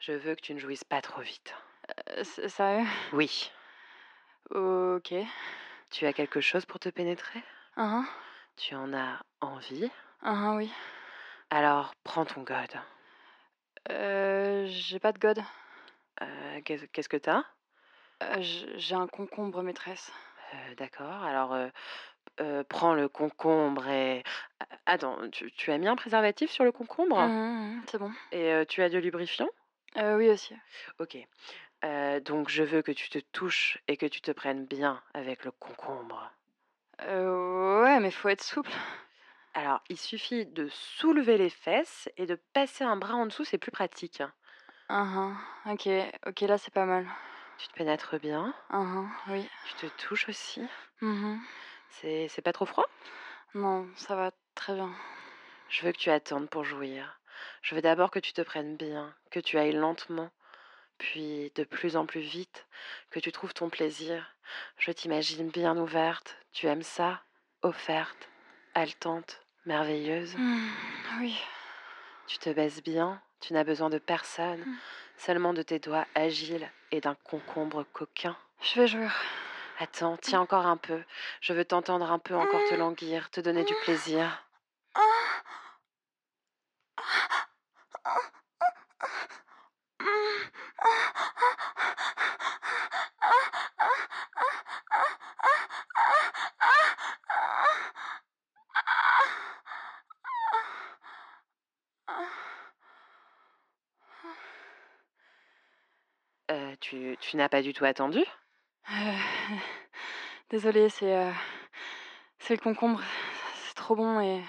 Je 0.00 0.12
veux 0.12 0.34
que 0.34 0.40
tu 0.40 0.54
ne 0.54 0.58
jouisses 0.58 0.84
pas 0.84 1.00
trop 1.02 1.20
vite. 1.22 1.54
Euh, 2.10 2.24
sérieux? 2.24 2.86
Oui. 3.12 3.50
Ok. 4.50 5.14
Tu 5.90 6.06
as 6.06 6.12
quelque 6.12 6.40
chose 6.40 6.66
pour 6.66 6.78
te 6.78 6.88
pénétrer? 6.88 7.42
Uhum. 7.76 8.06
Tu 8.56 8.74
en 8.74 8.92
as 8.94 9.20
envie? 9.40 9.90
Uhum, 10.22 10.56
oui. 10.56 10.72
Alors, 11.50 11.94
prends 12.04 12.24
ton 12.24 12.42
god. 12.42 12.70
Euh, 13.90 14.66
j'ai 14.68 14.98
pas 14.98 15.12
de 15.12 15.18
god. 15.18 15.42
Euh, 16.22 16.60
Qu'est-ce 16.64 17.08
que 17.08 17.16
t'as? 17.16 17.44
Euh, 18.22 18.36
j'ai 18.40 18.94
un 18.94 19.06
concombre, 19.06 19.62
maîtresse. 19.62 20.10
Euh, 20.54 20.74
D'accord, 20.76 21.22
alors 21.22 21.54
euh, 22.40 22.64
prends 22.68 22.94
le 22.94 23.08
concombre 23.08 23.88
et... 23.88 24.22
Attends, 24.86 25.28
tu, 25.30 25.50
tu 25.52 25.70
as 25.72 25.78
mis 25.78 25.88
un 25.88 25.96
préservatif 25.96 26.50
sur 26.50 26.64
le 26.64 26.72
concombre? 26.72 27.16
Mhm, 27.16 27.76
mhm, 27.78 27.82
c'est 27.90 27.98
bon. 27.98 28.12
Et 28.32 28.52
euh, 28.52 28.64
tu 28.64 28.82
as 28.82 28.88
du 28.88 29.00
lubrifiant? 29.00 29.48
Euh, 29.96 30.16
oui, 30.16 30.28
aussi. 30.30 30.54
Ok. 30.98 31.16
Donc 32.24 32.50
je 32.50 32.62
veux 32.62 32.82
que 32.82 32.92
tu 32.92 33.08
te 33.08 33.18
touches 33.18 33.78
et 33.88 33.96
que 33.96 34.04
tu 34.06 34.20
te 34.20 34.30
prennes 34.30 34.66
bien 34.66 35.02
avec 35.14 35.44
le 35.44 35.50
concombre. 35.52 36.30
Ouais, 37.00 38.00
mais 38.00 38.10
faut 38.10 38.28
être 38.28 38.42
souple. 38.42 38.70
Alors, 39.54 39.82
il 39.88 39.98
suffit 39.98 40.46
de 40.46 40.68
soulever 40.68 41.36
les 41.36 41.50
fesses 41.50 42.08
et 42.16 42.26
de 42.26 42.36
passer 42.52 42.84
un 42.84 42.96
bras 42.96 43.14
en 43.16 43.26
dessous, 43.26 43.44
c'est 43.44 43.58
plus 43.58 43.72
pratique. 43.72 44.22
Uhum. 44.90 45.36
Ok, 45.66 45.88
ok, 46.26 46.40
là 46.42 46.58
c'est 46.58 46.74
pas 46.74 46.86
mal. 46.86 47.06
Tu 47.58 47.68
te 47.68 47.74
pénètres 47.74 48.18
bien, 48.18 48.54
Uhum, 48.70 49.10
oui. 49.28 49.48
tu 49.64 49.74
te 49.74 49.86
touches 49.86 50.28
aussi. 50.30 50.62
Mhm. 51.00 51.40
C'est 52.00 52.42
pas 52.42 52.52
trop 52.52 52.66
froid? 52.66 52.88
Non, 53.54 53.88
ça 53.96 54.16
va 54.16 54.30
très 54.54 54.74
bien. 54.74 54.92
Je 55.68 55.84
veux 55.84 55.92
que 55.92 55.98
tu 55.98 56.10
attendes 56.10 56.48
pour 56.48 56.64
jouir. 56.64 57.20
Je 57.62 57.74
veux 57.74 57.82
d'abord 57.82 58.10
que 58.10 58.18
tu 58.18 58.32
te 58.32 58.42
prennes 58.42 58.76
bien, 58.76 59.14
que 59.30 59.40
tu 59.40 59.58
ailles 59.58 59.72
lentement, 59.72 60.30
puis 60.98 61.52
de 61.54 61.64
plus 61.64 61.96
en 61.96 62.06
plus 62.06 62.20
vite, 62.20 62.66
que 63.10 63.20
tu 63.20 63.32
trouves 63.32 63.54
ton 63.54 63.68
plaisir. 63.68 64.34
Je 64.78 64.92
t'imagine 64.92 65.50
bien 65.50 65.76
ouverte, 65.76 66.36
tu 66.52 66.66
aimes 66.66 66.82
ça, 66.82 67.22
offerte, 67.62 68.28
haletante, 68.74 69.40
merveilleuse. 69.64 70.34
Hmm, 70.36 71.20
oui. 71.20 71.38
Tu 72.26 72.38
te 72.38 72.50
baisses 72.50 72.82
bien, 72.82 73.20
tu 73.40 73.52
n'as 73.52 73.64
besoin 73.64 73.90
de 73.90 73.98
personne, 73.98 74.64
seulement 75.16 75.52
de 75.52 75.62
tes 75.62 75.78
doigts 75.78 76.06
agiles 76.14 76.70
et 76.90 77.00
d'un 77.00 77.14
concombre 77.14 77.84
coquin. 77.92 78.36
Je 78.62 78.80
vais 78.80 78.86
jouer. 78.86 79.08
Attends, 79.78 80.16
tiens 80.16 80.40
encore 80.40 80.66
un 80.66 80.76
peu. 80.78 81.02
Je 81.40 81.52
veux 81.52 81.64
t'entendre 81.64 82.10
un 82.10 82.18
peu 82.18 82.34
encore 82.34 82.62
te 82.68 82.74
languir, 82.74 83.30
te 83.30 83.40
donner 83.40 83.64
du 83.64 83.74
plaisir. 83.84 84.42
Euh, 106.50 106.74
tu 106.80 107.16
tu 107.20 107.36
n'as 107.36 107.48
pas 107.48 107.60
du 107.62 107.72
tout 107.72 107.84
attendu? 107.84 108.24
Euh, 108.92 109.12
Désolée, 110.50 110.88
c'est 110.88 111.16
euh, 111.16 111.32
C'est 112.38 112.54
le 112.54 112.60
concombre. 112.60 113.00
C'est 113.64 113.74
trop 113.74 113.96
bon 113.96 114.20
et, 114.20 114.42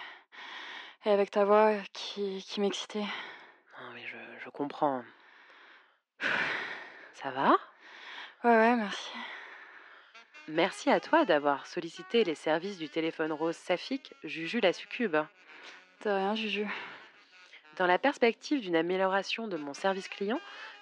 et 1.05 1.11
avec 1.11 1.31
ta 1.31 1.45
voix 1.45 1.73
qui, 1.93 2.43
qui 2.47 2.61
m'excitait. 2.61 2.99
Non, 3.81 3.91
mais 3.93 4.05
je, 4.05 4.17
je 4.43 4.49
comprends. 4.49 5.03
Ça 7.13 7.31
va? 7.31 7.57
Ouais, 8.43 8.51
ouais, 8.55 8.75
merci. 8.75 9.11
Merci 10.47 10.89
à 10.89 10.99
toi 10.99 11.25
d'avoir 11.25 11.65
sollicité 11.67 12.23
les 12.23 12.35
services 12.35 12.77
du 12.77 12.87
téléphone 12.87 13.33
rose 13.33 13.57
saphique 13.57 14.13
Juju 14.23 14.61
la 14.61 14.71
succube. 14.71 15.17
De 16.05 16.09
rien, 16.09 16.35
Juju. 16.35 16.67
Dans 17.77 17.87
la 17.87 17.97
perspective 17.97 18.61
d'une 18.61 18.75
amélioration 18.75 19.47
de 19.47 19.57
mon 19.57 19.73
service 19.73 20.07
client, 20.07 20.39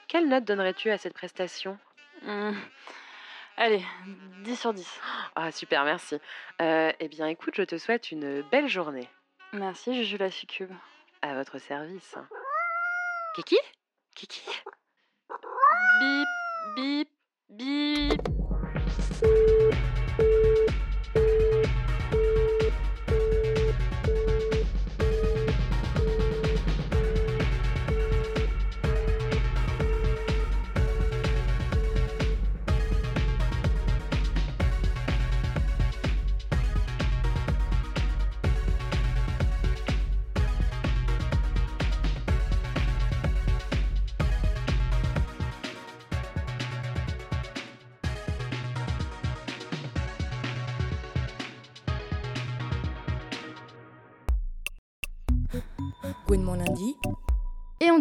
quelle 0.08 0.28
note 0.28 0.44
donnerais-tu 0.44 0.92
à 0.92 0.98
cette 0.98 1.14
prestation? 1.14 1.80
Hmm. 2.22 2.54
Allez, 3.58 3.84
10 4.44 4.56
sur 4.56 4.74
10. 4.74 5.00
Ah, 5.36 5.52
super, 5.52 5.86
merci. 5.86 6.20
Euh, 6.62 6.92
eh 7.00 7.08
bien, 7.08 7.28
écoute, 7.28 7.54
je 7.56 7.64
te 7.64 7.78
souhaite 7.78 8.12
une 8.12 8.42
belle 8.52 8.68
journée. 8.68 9.08
Merci, 9.54 9.96
Juju 9.96 10.18
la 10.18 10.30
succube. 10.30 10.72
À 11.22 11.36
votre 11.36 11.58
service. 11.60 12.16
Kiki? 13.36 13.58
Kiki? 14.16 14.44
Bip, 16.00 16.28
bip, 16.76 17.10
bip. 17.50 19.55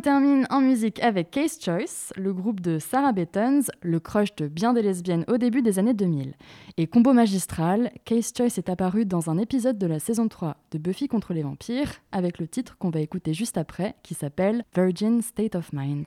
Termine 0.05 0.46
en 0.50 0.61
musique 0.61 1.02
avec 1.02 1.30
Case 1.30 1.59
Choice, 1.59 2.12
le 2.14 2.34
groupe 2.34 2.61
de 2.61 2.78
Sarah 2.78 3.12
Bettons, 3.12 3.62
le 3.80 4.00
crush 4.00 4.34
de 4.34 4.48
bien 4.48 4.74
des 4.74 4.82
lesbiennes 4.82 5.24
au 5.28 5.38
début 5.38 5.62
des 5.62 5.78
années 5.78 5.94
2000. 5.94 6.34
Et 6.76 6.86
combo 6.86 7.14
magistral, 7.14 7.90
Case 8.05 8.30
Choice 8.36 8.59
est 8.59 8.68
apparu 8.68 9.07
dans 9.07 9.30
un 9.30 9.38
épisode 9.38 9.78
de 9.78 9.86
la 9.86 9.98
saison 9.98 10.28
3 10.28 10.59
de 10.72 10.76
Buffy 10.76 11.09
contre 11.09 11.32
les 11.32 11.42
vampires, 11.42 12.02
avec 12.12 12.38
le 12.38 12.46
titre 12.46 12.76
qu'on 12.76 12.90
va 12.90 13.00
écouter 13.00 13.32
juste 13.32 13.57
après, 13.57 13.94
qui 14.02 14.12
s'appelle 14.12 14.66
Virgin 14.74 15.22
State 15.22 15.55
of 15.55 15.72
Mind. 15.72 16.05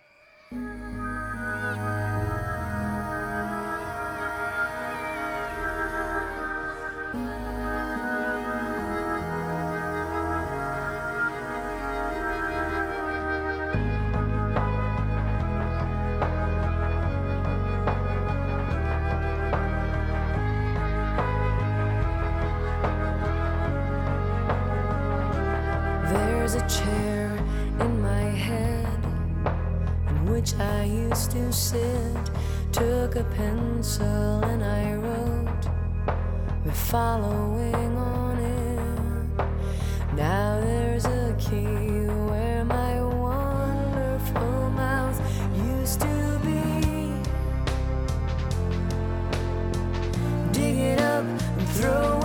Used 31.28 31.32
to 31.32 31.52
sit. 31.52 32.32
Took 32.72 33.16
a 33.16 33.24
pencil 33.24 34.44
and 34.44 34.64
I 34.64 34.94
wrote 34.94 35.64
the 36.66 36.72
following 36.72 37.98
on 37.98 38.38
it. 38.38 40.16
Now 40.16 40.60
there's 40.62 41.06
a 41.06 41.36
key 41.40 42.08
where 42.30 42.64
my 42.66 43.02
wonderful 43.02 44.70
mouth 44.72 45.20
used 45.56 46.02
to 46.02 46.40
be. 46.44 47.14
Dig 50.52 50.78
it 50.78 51.02
up 51.02 51.24
and 51.26 51.70
throw 51.70 52.17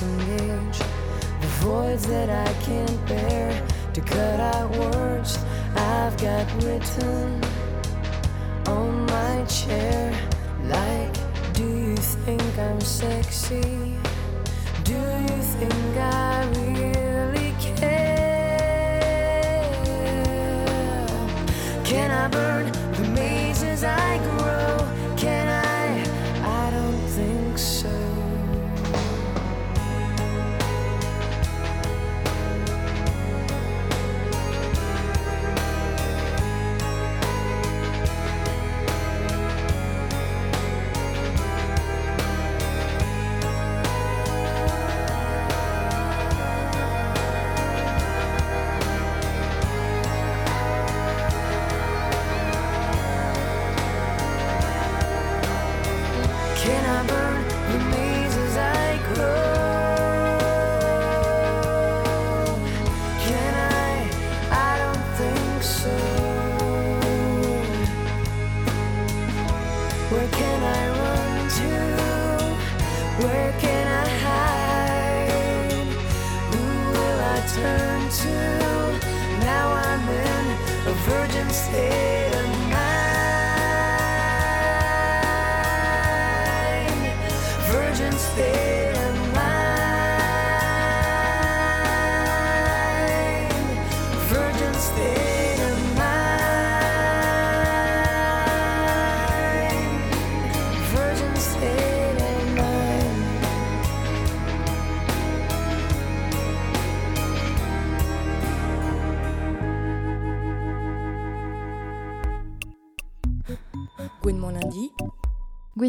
the 0.00 1.48
voids 1.60 2.06
that 2.06 2.30
I 2.30 2.52
can't 2.62 3.06
bear. 3.06 3.66
To 3.94 4.00
cut 4.00 4.40
out 4.40 4.70
words 4.76 5.38
I've 5.76 6.16
got 6.16 6.46
written 6.64 7.40
on 8.66 9.04
my 9.06 9.44
chair. 9.44 10.12
Like, 10.64 11.14
do 11.52 11.64
you 11.64 11.96
think 11.96 12.42
I'm 12.58 12.80
sexy? 12.80 13.98
Do 14.84 14.94
you 14.94 15.42
think 15.58 15.96
I 15.96 16.46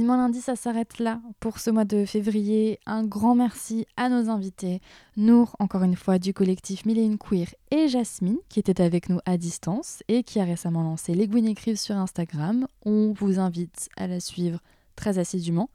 Mon 0.04 0.18
lundi. 0.18 0.42
Ça 0.42 0.58
s'arrête 0.58 1.00
là 1.00 1.22
pour 1.40 1.60
ce 1.60 1.70
mois 1.70 1.86
de 1.86 2.04
février. 2.04 2.78
Un 2.86 3.06
grand 3.06 3.36
merci 3.36 3.88
à 3.96 4.10
nos 4.10 4.30
invités, 4.30 4.82
Nour, 5.16 5.56
encore 5.60 5.84
une 5.84 5.96
fois, 5.96 6.20
du 6.20 6.34
collectif 6.34 6.86
Mille 6.86 7.00
et 7.00 7.18
Queer, 7.18 7.48
et 7.72 7.88
Jasmine, 7.88 8.38
qui 8.50 8.60
était 8.60 8.82
avec 8.82 9.08
nous 9.08 9.20
à 9.26 9.38
distance 9.38 10.04
et 10.10 10.24
qui 10.24 10.42
a 10.42 10.44
récemment 10.44 10.84
lancé 10.84 11.14
Les 11.14 11.30
écrivent 11.50 11.80
sur 11.80 11.96
Instagram. 11.96 12.68
On 12.86 13.14
vous 13.14 13.40
invite 13.40 13.88
à 13.96 14.08
la 14.08 14.20
suivre 14.20 14.60
très 14.98 15.20
assidûment. 15.20 15.70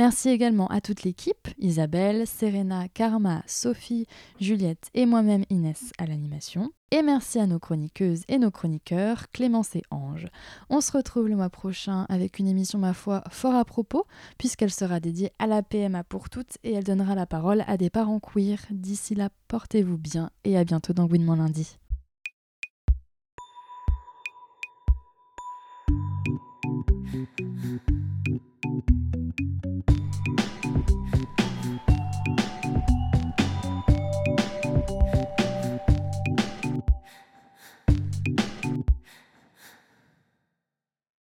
Merci 0.00 0.30
également 0.30 0.66
à 0.68 0.80
toute 0.80 1.02
l'équipe, 1.02 1.48
Isabelle, 1.58 2.26
Serena, 2.26 2.88
Karma, 2.88 3.42
Sophie, 3.46 4.06
Juliette 4.40 4.88
et 4.94 5.04
moi-même 5.04 5.44
Inès 5.50 5.92
à 5.98 6.06
l'animation. 6.06 6.70
Et 6.90 7.02
merci 7.02 7.38
à 7.38 7.46
nos 7.46 7.58
chroniqueuses 7.58 8.22
et 8.28 8.38
nos 8.38 8.50
chroniqueurs, 8.50 9.30
Clémence 9.30 9.76
et 9.76 9.82
Ange. 9.90 10.28
On 10.70 10.80
se 10.80 10.92
retrouve 10.92 11.28
le 11.28 11.36
mois 11.36 11.50
prochain 11.50 12.06
avec 12.08 12.38
une 12.38 12.48
émission, 12.48 12.78
ma 12.78 12.94
foi, 12.94 13.22
fort 13.28 13.54
à 13.54 13.64
propos, 13.66 14.06
puisqu'elle 14.38 14.72
sera 14.72 15.00
dédiée 15.00 15.32
à 15.38 15.46
la 15.46 15.62
PMA 15.62 16.02
pour 16.04 16.30
toutes 16.30 16.56
et 16.64 16.72
elle 16.72 16.84
donnera 16.84 17.14
la 17.14 17.26
parole 17.26 17.62
à 17.66 17.76
des 17.76 17.90
parents 17.90 18.20
queer. 18.20 18.58
D'ici 18.70 19.14
là, 19.14 19.28
portez-vous 19.48 19.98
bien 19.98 20.30
et 20.44 20.56
à 20.56 20.64
bientôt 20.64 20.94
dans 20.94 21.08
Gouinement 21.08 21.36
lundi. 21.36 21.79